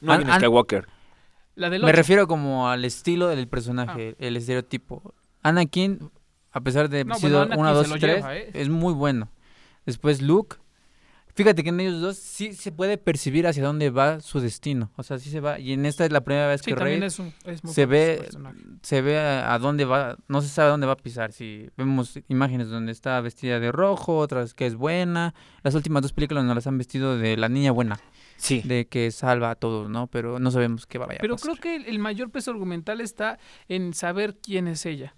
No, 0.00 0.12
An- 0.12 0.18
viene 0.18 0.32
an- 0.32 0.40
Skywalker. 0.40 0.88
La 1.58 1.70
del 1.70 1.82
Me 1.82 1.88
8. 1.88 1.96
refiero 1.96 2.26
como 2.28 2.68
al 2.68 2.84
estilo 2.84 3.28
del 3.28 3.48
personaje, 3.48 4.14
el 4.18 4.36
estereotipo. 4.36 5.14
Anakin, 5.42 6.10
a 6.52 6.60
pesar 6.60 6.88
de 6.88 7.04
No, 7.04 7.14
haber 7.14 7.20
bueno, 7.20 7.28
sido 7.28 7.42
Anakin 7.42 7.60
1, 7.60 7.68
se 7.70 7.74
2 7.74 7.88
lo 7.88 7.96
y 7.96 8.00
3, 8.00 8.16
lleva, 8.16 8.36
¿eh? 8.36 8.50
es 8.54 8.68
muy 8.68 8.92
bueno. 8.94 9.28
Después 9.86 10.22
Luke. 10.22 10.56
Fíjate 11.34 11.62
que 11.62 11.68
en 11.68 11.78
ellos 11.78 12.00
dos 12.00 12.16
sí 12.16 12.52
se 12.52 12.72
puede 12.72 12.98
percibir 12.98 13.46
hacia 13.46 13.62
dónde 13.62 13.90
va 13.90 14.18
su 14.20 14.40
destino. 14.40 14.90
O 14.96 15.04
sea, 15.04 15.18
sí 15.20 15.30
se 15.30 15.38
va. 15.38 15.60
Y 15.60 15.72
en 15.72 15.86
esta 15.86 16.04
es 16.04 16.10
la 16.10 16.22
primera 16.22 16.48
vez 16.48 16.62
Sí, 16.64 16.72
que 16.72 16.74
Rey 16.74 17.00
es, 17.00 17.20
un, 17.20 17.32
es 17.44 17.62
muy 17.62 17.72
se 17.72 17.86
ve- 17.86 18.28
se 18.82 19.02
ve 19.02 19.20
a, 19.20 19.54
a 19.54 19.58
dónde 19.60 19.84
va, 19.84 20.16
no 20.26 20.42
se 20.42 20.48
sabe 20.48 20.66
a 20.66 20.70
dónde 20.72 20.88
va 20.88 20.94
a 20.94 20.96
pisar. 20.96 21.30
Si 21.32 21.70
vemos 21.76 22.18
imágenes 22.26 22.70
donde 22.70 22.90
está 22.90 23.20
vestida 23.20 23.60
de 23.60 23.70
rojo, 23.70 24.18
otras 24.18 24.52
que 24.52 24.66
es 24.66 24.74
buena. 24.74 25.32
Las 25.62 25.76
últimas 25.76 26.02
dos 26.02 26.12
películas 26.12 26.44
nos 26.44 26.56
las 26.56 26.66
han 26.66 26.76
vestido 26.76 27.16
de 27.16 27.36
la 27.36 27.48
niña 27.48 27.70
buena, 27.70 28.00
Sí. 28.38 28.62
de 28.64 28.86
que 28.86 29.10
salva 29.10 29.50
a 29.50 29.54
todos, 29.56 29.90
¿no? 29.90 30.06
Pero 30.06 30.38
no 30.38 30.50
sabemos 30.50 30.86
qué 30.86 30.96
vaya 30.98 31.14
a 31.14 31.18
Pero 31.18 31.34
pasar. 31.36 31.52
creo 31.58 31.60
que 31.82 31.90
el, 31.90 31.98
mayor 31.98 32.30
peso 32.30 32.50
argumental 32.50 33.00
está 33.00 33.38
en 33.68 33.92
saber 33.94 34.36
quién 34.42 34.66
es 34.68 34.86
ella. 34.86 35.14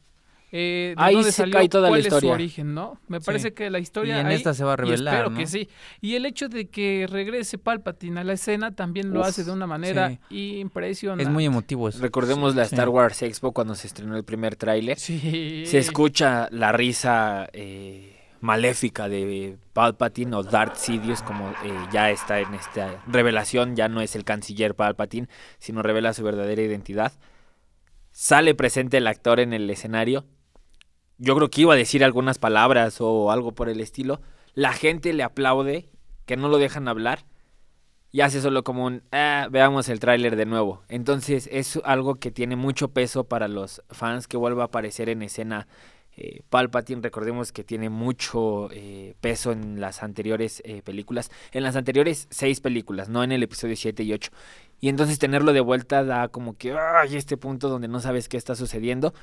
Eh, 0.53 0.95
de 0.97 1.01
Ahí 1.05 1.15
dónde 1.15 1.31
se 1.31 1.37
salió, 1.37 1.53
cae 1.55 1.69
toda 1.69 1.85
la 1.85 1.89
cuál 1.91 2.01
es 2.01 2.07
su 2.07 2.15
historia. 2.17 2.33
origen, 2.35 2.75
¿no? 2.75 2.99
Me 3.07 3.21
parece 3.21 3.55
que 3.55 3.71
la 3.71 3.79
historia 3.79 4.17
Y 4.17 4.21
en 4.21 4.27
ahí- 4.27 4.35
esta 4.35 4.53
se 4.53 4.65
va 4.65 4.73
a 4.73 4.75
y 4.75 4.79
revelar, 4.79 5.15
espero 5.15 5.31
¿no? 5.31 5.39
que 5.39 5.47
sí. 5.47 5.69
Y 6.01 6.17
el 6.17 6.27
hecho 6.27 6.49
de 6.49 6.69
que 6.69 7.07
regrese 7.09 7.57
Palpatine 7.57 8.19
a 8.19 8.25
la 8.25 8.33
escena 8.33 8.75
también 8.75 9.13
lo 9.13 9.21
Uf, 9.21 9.27
hace 9.27 9.45
de 9.45 9.53
una 9.53 9.69
manera 9.69 10.19
sí. 10.29 10.59
impresionante. 10.59 11.23
Es 11.23 11.31
muy 11.31 11.45
emotivo 11.45 11.89
eso. 11.89 12.01
Recordemos 12.03 12.57
la 12.57 12.65
Sí. 12.65 12.75
Star 12.75 12.89
Wars 12.89 13.23
Expo 13.23 13.53
cuando 13.53 13.77
se 13.77 13.87
estrenó 13.87 14.17
el 14.17 14.25
primer 14.25 14.57
tráiler. 14.57 14.99
Sí. 14.99 15.63
Se 15.67 15.79
escucha 15.79 16.49
la 16.51 16.73
risa 16.73 17.49
eh, 17.53 18.17
maléfica 18.41 19.09
de 19.09 19.59
Palpatine 19.73 20.35
o 20.37 20.43
Darth 20.43 20.77
Sidious, 20.77 21.23
como 21.23 21.51
eh, 21.51 21.55
ya 21.93 22.11
está 22.11 22.41
en 22.41 22.55
esta 22.55 23.03
revelación, 23.07 23.77
ya 23.77 23.89
no 23.89 24.01
es 24.01 24.17
el 24.17 24.25
canciller 24.25 24.75
Palpatine, 24.75 25.29
sino 25.59 25.83
revela 25.83 26.13
su 26.13 26.25
verdadera 26.25 26.63
identidad. 26.63 27.13
Sale 28.13 28.55
presente 28.55 28.97
el 28.97 29.07
actor 29.07 29.41
en 29.41 29.53
el 29.53 29.69
escenario. 29.71 30.25
Yo 31.19 31.37
creo 31.37 31.49
que 31.51 31.61
iba 31.63 31.75
a 31.75 31.77
decir 31.77 32.03
algunas 32.03 32.39
palabras 32.39 33.01
o 33.01 33.31
algo 33.31 33.53
por 33.53 33.69
el 33.69 33.81
estilo. 33.81 34.21
La 34.55 34.73
gente 34.73 35.13
le 35.13 35.23
aplaude, 35.23 35.91
que 36.27 36.37
no 36.37 36.49
lo 36.49 36.59
dejan 36.59 36.89
hablar. 36.89 37.25
y 38.13 38.23
hace 38.23 38.41
solo 38.41 38.65
como 38.65 38.87
un, 38.87 39.05
"Ah, 39.13 39.47
veamos 39.53 39.89
el 39.89 40.01
tráiler 40.01 40.35
de 40.35 40.45
nuevo. 40.45 40.83
Entonces 40.89 41.49
es 41.53 41.79
algo 41.85 42.17
que 42.17 42.33
tiene 42.33 42.57
mucho 42.57 42.89
peso 42.89 43.23
para 43.23 43.47
los 43.47 43.83
fans 43.89 44.27
que 44.27 44.37
vuelva 44.37 44.65
a 44.65 44.67
aparecer 44.67 45.09
en 45.09 45.23
escena. 45.23 45.69
Eh, 46.23 46.43
Palpatine, 46.51 47.01
recordemos 47.01 47.51
que 47.51 47.65
tiene 47.65 47.89
mucho 47.89 48.71
eh, 48.73 49.15
peso 49.23 49.53
en 49.53 49.81
las 49.81 50.03
anteriores 50.03 50.61
eh, 50.67 50.83
películas, 50.83 51.31
en 51.53 51.63
las 51.63 51.77
anteriores 51.77 52.29
seis 52.31 52.61
películas, 52.61 53.09
no 53.09 53.25
en 53.25 53.33
el 53.33 53.43
episodio 53.43 53.75
7 53.75 54.03
y 54.03 54.13
8. 54.13 54.31
Y 54.81 54.91
entonces 54.91 55.19
tenerlo 55.19 55.55
de 55.55 55.61
vuelta 55.61 56.05
da 56.05 56.29
como 56.29 56.59
que, 56.59 56.75
ay, 56.75 57.17
este 57.17 57.39
punto 57.39 57.71
donde 57.71 57.89
no 57.89 58.01
sabes 58.01 58.29
qué 58.29 58.37
está 58.37 58.55
sucediendo. 58.55 59.15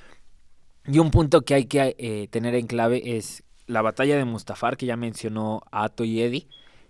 Y 0.86 0.98
un 0.98 1.12
punto 1.12 1.42
que 1.42 1.54
hay 1.54 1.66
que 1.66 2.28
tener 2.32 2.56
en 2.56 2.66
clave 2.66 3.18
es 3.18 3.44
la 3.68 3.84
batalla 3.84 4.18
de 4.18 4.26
Mustafar, 4.26 4.76
que 4.76 4.88
ya 4.88 4.96
mencionó 4.96 5.62
Ato 5.72 6.04
y 6.04 6.22
Eddie, 6.22 6.48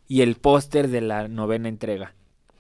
y 0.08 0.22
el 0.22 0.36
póster 0.36 0.88
de 0.88 1.02
la 1.02 1.28
novena 1.28 1.68
entrega, 1.68 2.14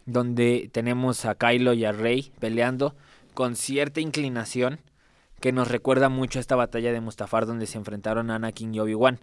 donde 0.05 0.69
tenemos 0.73 1.23
a 1.23 1.35
Kylo 1.35 1.73
y 1.73 1.85
a 1.85 1.93
Rey 1.93 2.33
peleando 2.39 2.95
con 3.33 3.55
cierta 3.55 4.01
inclinación 4.01 4.79
que 5.39 5.51
nos 5.51 5.67
recuerda 5.67 6.09
mucho 6.09 6.39
a 6.39 6.41
esta 6.41 6.55
batalla 6.55 6.91
de 6.91 7.01
Mustafar 7.01 7.45
donde 7.45 7.67
se 7.67 7.77
enfrentaron 7.77 8.31
Anakin 8.31 8.73
y 8.73 8.79
Obi-Wan. 8.79 9.19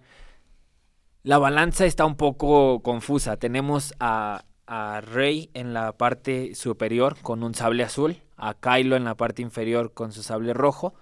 La 1.22 1.38
balanza 1.38 1.86
está 1.86 2.04
un 2.04 2.16
poco 2.16 2.80
confusa. 2.80 3.36
Tenemos 3.36 3.94
a, 3.98 4.44
a 4.66 5.00
Rey 5.00 5.50
en 5.54 5.74
la 5.74 5.92
parte 5.92 6.54
superior 6.54 7.16
con 7.22 7.42
un 7.42 7.54
sable 7.54 7.82
azul, 7.82 8.16
a 8.36 8.54
Kylo 8.54 8.96
en 8.96 9.04
la 9.04 9.14
parte 9.14 9.42
inferior 9.42 9.92
con 9.92 10.12
su 10.12 10.22
sable 10.22 10.54
rojo, 10.54 10.94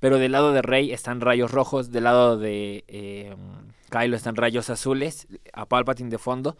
pero 0.00 0.18
del 0.18 0.32
lado 0.32 0.52
de 0.52 0.62
Rey 0.62 0.92
están 0.92 1.20
rayos 1.20 1.50
rojos, 1.50 1.90
del 1.90 2.04
lado 2.04 2.38
de 2.38 2.84
eh, 2.88 3.34
Kylo 3.90 4.16
están 4.16 4.36
rayos 4.36 4.70
azules, 4.70 5.26
a 5.52 5.66
Palpatine 5.66 6.10
de 6.10 6.18
fondo. 6.18 6.56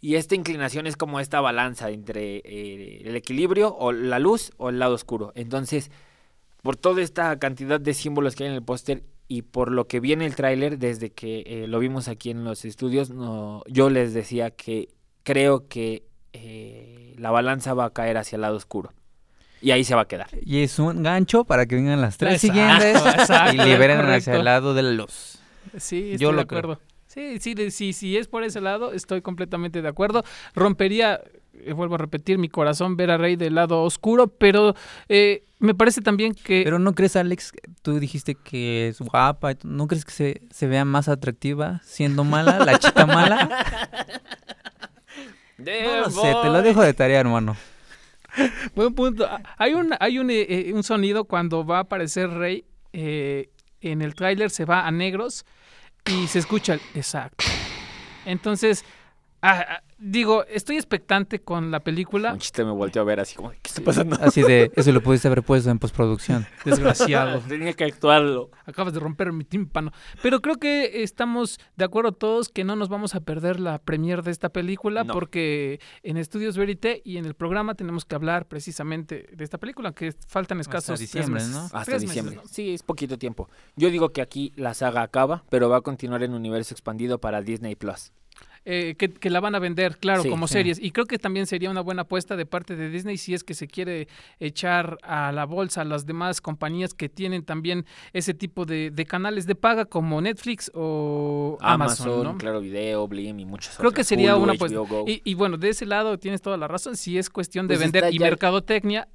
Y 0.00 0.16
esta 0.16 0.34
inclinación 0.34 0.86
es 0.86 0.96
como 0.96 1.20
esta 1.20 1.40
balanza 1.40 1.90
entre 1.90 2.36
eh, 2.44 3.02
el 3.04 3.16
equilibrio 3.16 3.74
o 3.74 3.92
la 3.92 4.18
luz 4.18 4.52
o 4.58 4.68
el 4.68 4.78
lado 4.78 4.94
oscuro. 4.94 5.32
Entonces, 5.34 5.90
por 6.66 6.76
toda 6.76 7.00
esta 7.00 7.38
cantidad 7.38 7.80
de 7.80 7.94
símbolos 7.94 8.34
que 8.36 8.44
hay 8.44 8.50
en 8.50 8.56
el 8.56 8.62
póster 8.62 9.04
y 9.28 9.42
por 9.42 9.72
lo 9.72 9.86
que 9.86 10.00
viene 10.00 10.26
el 10.26 10.34
tráiler 10.36 10.78
desde 10.78 11.10
que 11.10 11.42
eh, 11.46 11.66
lo 11.66 11.78
vimos 11.78 12.08
aquí 12.08 12.30
en 12.30 12.44
los 12.44 12.64
estudios, 12.64 13.10
no, 13.10 13.62
yo 13.66 13.88
les 13.88 14.12
decía 14.12 14.50
que 14.50 14.88
creo 15.22 15.66
que 15.68 16.04
eh, 16.32 17.14
la 17.18 17.30
balanza 17.30 17.72
va 17.74 17.86
a 17.86 17.90
caer 17.90 18.18
hacia 18.18 18.36
el 18.36 18.42
lado 18.42 18.56
oscuro. 18.56 18.92
Y 19.62 19.70
ahí 19.70 19.84
se 19.84 19.94
va 19.94 20.02
a 20.02 20.08
quedar. 20.08 20.28
Y 20.42 20.62
es 20.62 20.78
un 20.78 21.02
gancho 21.02 21.44
para 21.44 21.64
que 21.66 21.76
vengan 21.76 22.00
las 22.00 22.18
tres 22.18 22.44
Exacto, 22.44 22.60
siguientes 22.60 23.14
exacto, 23.20 23.54
y 23.54 23.58
liberen 23.66 23.96
correcto. 23.96 24.16
hacia 24.18 24.34
el 24.36 24.44
lado 24.44 24.74
de 24.74 24.82
la 24.82 24.90
luz. 24.90 25.38
Sí, 25.78 26.12
estoy 26.12 26.18
Yo 26.18 26.28
de 26.28 26.46
creo. 26.46 26.58
acuerdo. 26.60 26.80
Sí, 27.06 27.38
sí, 27.40 27.54
de- 27.54 27.70
sí, 27.70 27.92
si 27.94 28.16
es 28.18 28.28
por 28.28 28.44
ese 28.44 28.60
lado, 28.60 28.92
estoy 28.92 29.22
completamente 29.22 29.80
de 29.80 29.88
acuerdo. 29.88 30.24
Rompería, 30.54 31.20
eh, 31.64 31.72
vuelvo 31.72 31.94
a 31.96 31.98
repetir, 31.98 32.38
mi 32.38 32.48
corazón 32.48 32.96
ver 32.96 33.10
a 33.10 33.16
Rey 33.16 33.36
del 33.36 33.54
lado 33.54 33.82
oscuro, 33.82 34.28
pero 34.28 34.74
eh, 35.08 35.44
me 35.58 35.74
parece 35.74 36.00
también 36.00 36.34
que... 36.34 36.62
Pero 36.64 36.78
¿no 36.78 36.94
crees, 36.94 37.16
Alex? 37.16 37.52
Tú 37.82 37.98
dijiste 37.98 38.34
que 38.34 38.88
es 38.88 39.00
guapa. 39.00 39.54
¿No 39.64 39.86
crees 39.86 40.04
que 40.04 40.12
se, 40.12 40.42
se 40.50 40.66
vea 40.66 40.84
más 40.84 41.08
atractiva 41.08 41.80
siendo 41.84 42.24
mala, 42.24 42.58
la 42.58 42.78
chica 42.78 43.06
mala? 43.06 43.48
No 45.58 46.00
lo 46.00 46.10
sé, 46.10 46.34
te 46.42 46.48
lo 46.48 46.62
dejo 46.62 46.82
de 46.82 46.92
tarea, 46.92 47.20
hermano. 47.20 47.56
Buen 48.74 48.94
punto. 48.94 49.26
Ah, 49.26 49.40
Hay 49.58 49.74
un, 49.74 49.94
hay 49.98 50.18
un, 50.18 50.30
eh, 50.30 50.46
eh, 50.48 50.72
un 50.74 50.82
sonido 50.82 51.24
cuando 51.24 51.64
va 51.64 51.78
a 51.78 51.80
aparecer 51.80 52.30
Rey 52.30 52.64
eh, 52.92 53.50
en 53.80 54.02
el 54.02 54.14
tráiler, 54.14 54.50
se 54.50 54.64
va 54.64 54.86
a 54.86 54.90
negros 54.90 55.44
y 56.04 56.26
se 56.26 56.38
escucha 56.38 56.74
el 56.74 56.80
exacto. 56.94 57.44
Entonces, 58.24 58.84
ah, 59.42 59.64
ah, 59.68 59.82
digo, 59.98 60.44
estoy 60.46 60.76
expectante 60.76 61.40
con 61.40 61.70
la 61.70 61.80
película. 61.80 62.32
Un 62.32 62.38
chiste 62.38 62.64
me 62.64 62.70
volteó 62.70 63.02
a 63.02 63.04
ver 63.04 63.20
así 63.20 63.34
como, 63.36 63.50
¿qué 63.50 63.58
está 63.64 63.82
pasando? 63.82 64.16
Así 64.20 64.42
de, 64.42 64.70
eso 64.76 64.92
lo 64.92 65.02
pudiste 65.02 65.28
haber 65.28 65.42
puesto 65.42 65.70
en 65.70 65.78
postproducción. 65.78 66.46
Desgraciado. 66.64 67.40
Tenía 67.40 67.72
que 67.72 67.84
actuarlo. 67.84 68.50
Acabas 68.64 68.92
de 68.92 69.00
romper 69.00 69.32
mi 69.32 69.44
tímpano. 69.44 69.92
Pero 70.22 70.40
creo 70.40 70.56
que 70.56 71.02
estamos 71.02 71.58
de 71.76 71.84
acuerdo 71.84 72.12
todos 72.12 72.48
que 72.48 72.64
no 72.64 72.76
nos 72.76 72.88
vamos 72.88 73.14
a 73.14 73.20
perder 73.20 73.60
la 73.60 73.78
premier 73.78 74.22
de 74.22 74.30
esta 74.30 74.48
película 74.48 75.04
No. 75.04 75.12
porque 75.12 75.80
en 76.02 76.16
Estudios 76.16 76.56
Verité 76.56 77.02
y 77.04 77.16
en 77.18 77.24
el 77.26 77.34
programa 77.34 77.74
tenemos 77.74 78.04
que 78.04 78.14
hablar 78.14 78.46
precisamente 78.46 79.28
de 79.32 79.44
esta 79.44 79.58
película, 79.58 79.92
que 79.92 80.12
faltan 80.28 80.60
escasos 80.60 80.98
tres 80.98 81.00
diciembre, 81.00 81.34
meses. 81.34 81.50
¿no? 81.50 81.60
Hasta 81.64 81.78
meses, 81.92 82.02
diciembre. 82.02 82.36
¿no? 82.36 82.42
Sí, 82.46 82.74
es 82.74 82.82
poquito 82.82 83.18
tiempo. 83.18 83.48
Yo 83.76 83.90
digo 83.90 84.10
que 84.10 84.20
aquí 84.22 84.52
la 84.56 84.74
saga 84.74 85.02
acaba, 85.02 85.44
pero 85.48 85.68
va 85.68 85.78
a 85.78 85.80
continuar 85.82 86.22
en 86.22 86.34
universo 86.34 86.74
expandido 86.74 87.18
para 87.20 87.42
Disney 87.42 87.74
Plus. 87.76 88.12
Eh, 88.68 88.96
que, 88.98 89.08
que 89.12 89.30
la 89.30 89.38
van 89.38 89.54
a 89.54 89.60
vender, 89.60 89.96
claro, 89.96 90.22
Sí, 90.24 90.28
como 90.28 90.48
sí. 90.48 90.54
series. 90.54 90.80
Y 90.82 90.90
creo 90.90 91.06
que 91.06 91.20
también 91.20 91.46
sería 91.46 91.70
una 91.70 91.82
buena 91.82 92.02
apuesta 92.02 92.34
de 92.34 92.46
parte 92.46 92.74
de 92.74 92.90
Disney 92.90 93.16
si 93.16 93.32
es 93.32 93.44
que 93.44 93.54
se 93.54 93.68
quiere 93.68 94.08
echar 94.40 94.98
a 95.04 95.30
la 95.30 95.44
bolsa 95.44 95.82
a 95.82 95.84
las 95.84 96.04
demás 96.04 96.40
compañías 96.40 96.92
que 96.92 97.08
tienen 97.08 97.44
también 97.44 97.86
ese 98.12 98.34
tipo 98.34 98.64
de, 98.66 98.90
de 98.90 99.04
canales 99.06 99.46
de 99.46 99.54
paga 99.54 99.84
como 99.84 100.20
Netflix 100.20 100.70
o 100.74 101.58
Amazon, 101.60 102.08
Amazon, 102.08 102.24
¿no? 102.32 102.38
Claro 102.38 102.60
Video, 102.60 103.06
Blim 103.06 103.38
y 103.38 103.44
muchas 103.44 103.76
Creo 103.76 103.90
que 103.92 104.00
otras. 104.00 104.08
sería 104.08 104.34
Hulu, 104.34 104.42
una 104.44 104.52
apuesta. 104.54 104.78
Y, 105.06 105.22
y 105.24 105.34
bueno, 105.34 105.58
de 105.58 105.68
ese 105.68 105.86
lado 105.86 106.18
tienes 106.18 106.42
toda 106.42 106.56
la 106.56 106.66
razón. 106.66 106.96
Si 106.96 107.18
es 107.18 107.30
cuestión 107.30 107.68
de 107.68 107.76
Pues 107.76 107.90
vender 107.92 108.12
y 108.12 108.18
ya- 108.18 108.26
mercadotecnia, 108.26 109.06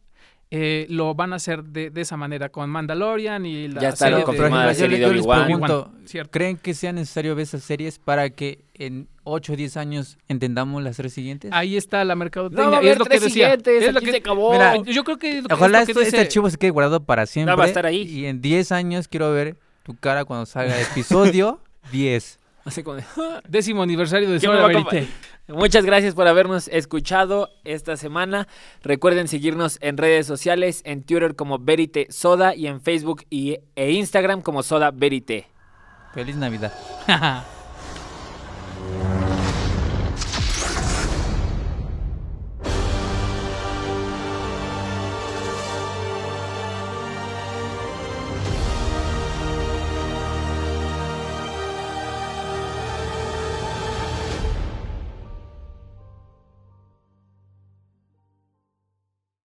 eh, 0.53 0.85
lo 0.89 1.15
van 1.15 1.31
a 1.31 1.37
hacer 1.37 1.63
de, 1.63 1.89
de 1.91 2.01
esa 2.01 2.17
manera 2.17 2.49
con 2.49 2.69
Mandalorian 2.69 3.45
y 3.45 3.69
la 3.69 3.79
Ya 3.81 3.89
está 3.89 4.05
serie 4.07 4.19
la 4.19 4.31
de- 4.31 4.37
Pero, 4.37 4.73
serie 4.73 4.99
yo, 4.99 5.07
de 5.09 5.15
les 5.15 5.25
pregunto, 5.25 5.91
Cierto. 6.05 6.29
¿creen 6.31 6.57
que 6.57 6.73
sea 6.73 6.91
necesario 6.91 7.35
ver 7.35 7.43
esas 7.43 7.63
series 7.63 7.99
para 7.99 8.29
que 8.31 8.65
en 8.73 9.07
8 9.23 9.53
o 9.53 9.55
10 9.55 9.77
años 9.77 10.17
entendamos 10.27 10.83
las 10.83 10.97
tres 10.97 11.13
siguientes? 11.13 11.51
Ahí 11.53 11.77
está 11.77 12.03
la 12.03 12.15
mercadotecnia. 12.15 12.65
No 12.65 12.71
va 12.71 12.79
a 12.79 12.83
y 12.83 12.87
es 12.89 12.99
lo 12.99 13.05
que 13.05 13.09
tres 13.11 13.21
decía. 13.21 13.45
siguientes, 13.45 13.83
Es 13.83 13.93
lo 13.93 14.01
que- 14.01 14.11
se 14.11 14.17
acabó. 14.17 14.51
Mira, 14.51 14.75
Yo 14.83 15.03
creo 15.05 15.17
que 15.17 15.37
es 15.37 15.43
lo 15.43 15.47
que- 15.47 15.53
Ojalá 15.53 15.81
es 15.83 15.87
lo 15.87 15.93
que 15.95 16.01
esto- 16.01 16.01
este 16.01 16.19
archivo 16.19 16.49
se 16.49 16.57
quede 16.57 16.71
guardado 16.71 17.01
para 17.01 17.25
siempre. 17.25 17.55
va 17.55 17.63
a 17.63 17.67
estar 17.67 17.85
ahí. 17.85 18.01
Y 18.01 18.25
en 18.25 18.41
10 18.41 18.73
años 18.73 19.07
quiero 19.07 19.31
ver 19.31 19.55
tu 19.83 19.95
cara 19.95 20.25
cuando 20.25 20.45
salga 20.45 20.75
el 20.77 20.85
episodio 20.85 21.59
10. 21.93 22.39
Así 22.65 22.83
como 22.83 22.97
de- 22.97 23.03
Décimo 23.47 23.81
aniversario 23.83 24.29
de 24.29 24.39
¿Qué 24.39 24.47
me 24.47 24.53
Soda 24.53 24.63
va 24.63 24.65
a 24.65 24.83
Verité. 24.83 25.07
Muchas 25.47 25.83
gracias 25.85 26.13
por 26.15 26.27
habernos 26.27 26.67
escuchado 26.67 27.49
esta 27.63 27.97
semana. 27.97 28.47
Recuerden 28.83 29.27
seguirnos 29.27 29.77
en 29.81 29.97
redes 29.97 30.27
sociales, 30.27 30.81
en 30.85 31.03
Twitter 31.03 31.35
como 31.35 31.59
Verite 31.59 32.07
Soda 32.09 32.55
y 32.55 32.67
en 32.67 32.79
Facebook 32.81 33.23
y, 33.29 33.57
e 33.75 33.91
Instagram 33.91 34.41
como 34.41 34.63
Soda 34.63 34.91
Verite. 34.91 35.47
Feliz 36.13 36.35
Navidad. 36.35 36.73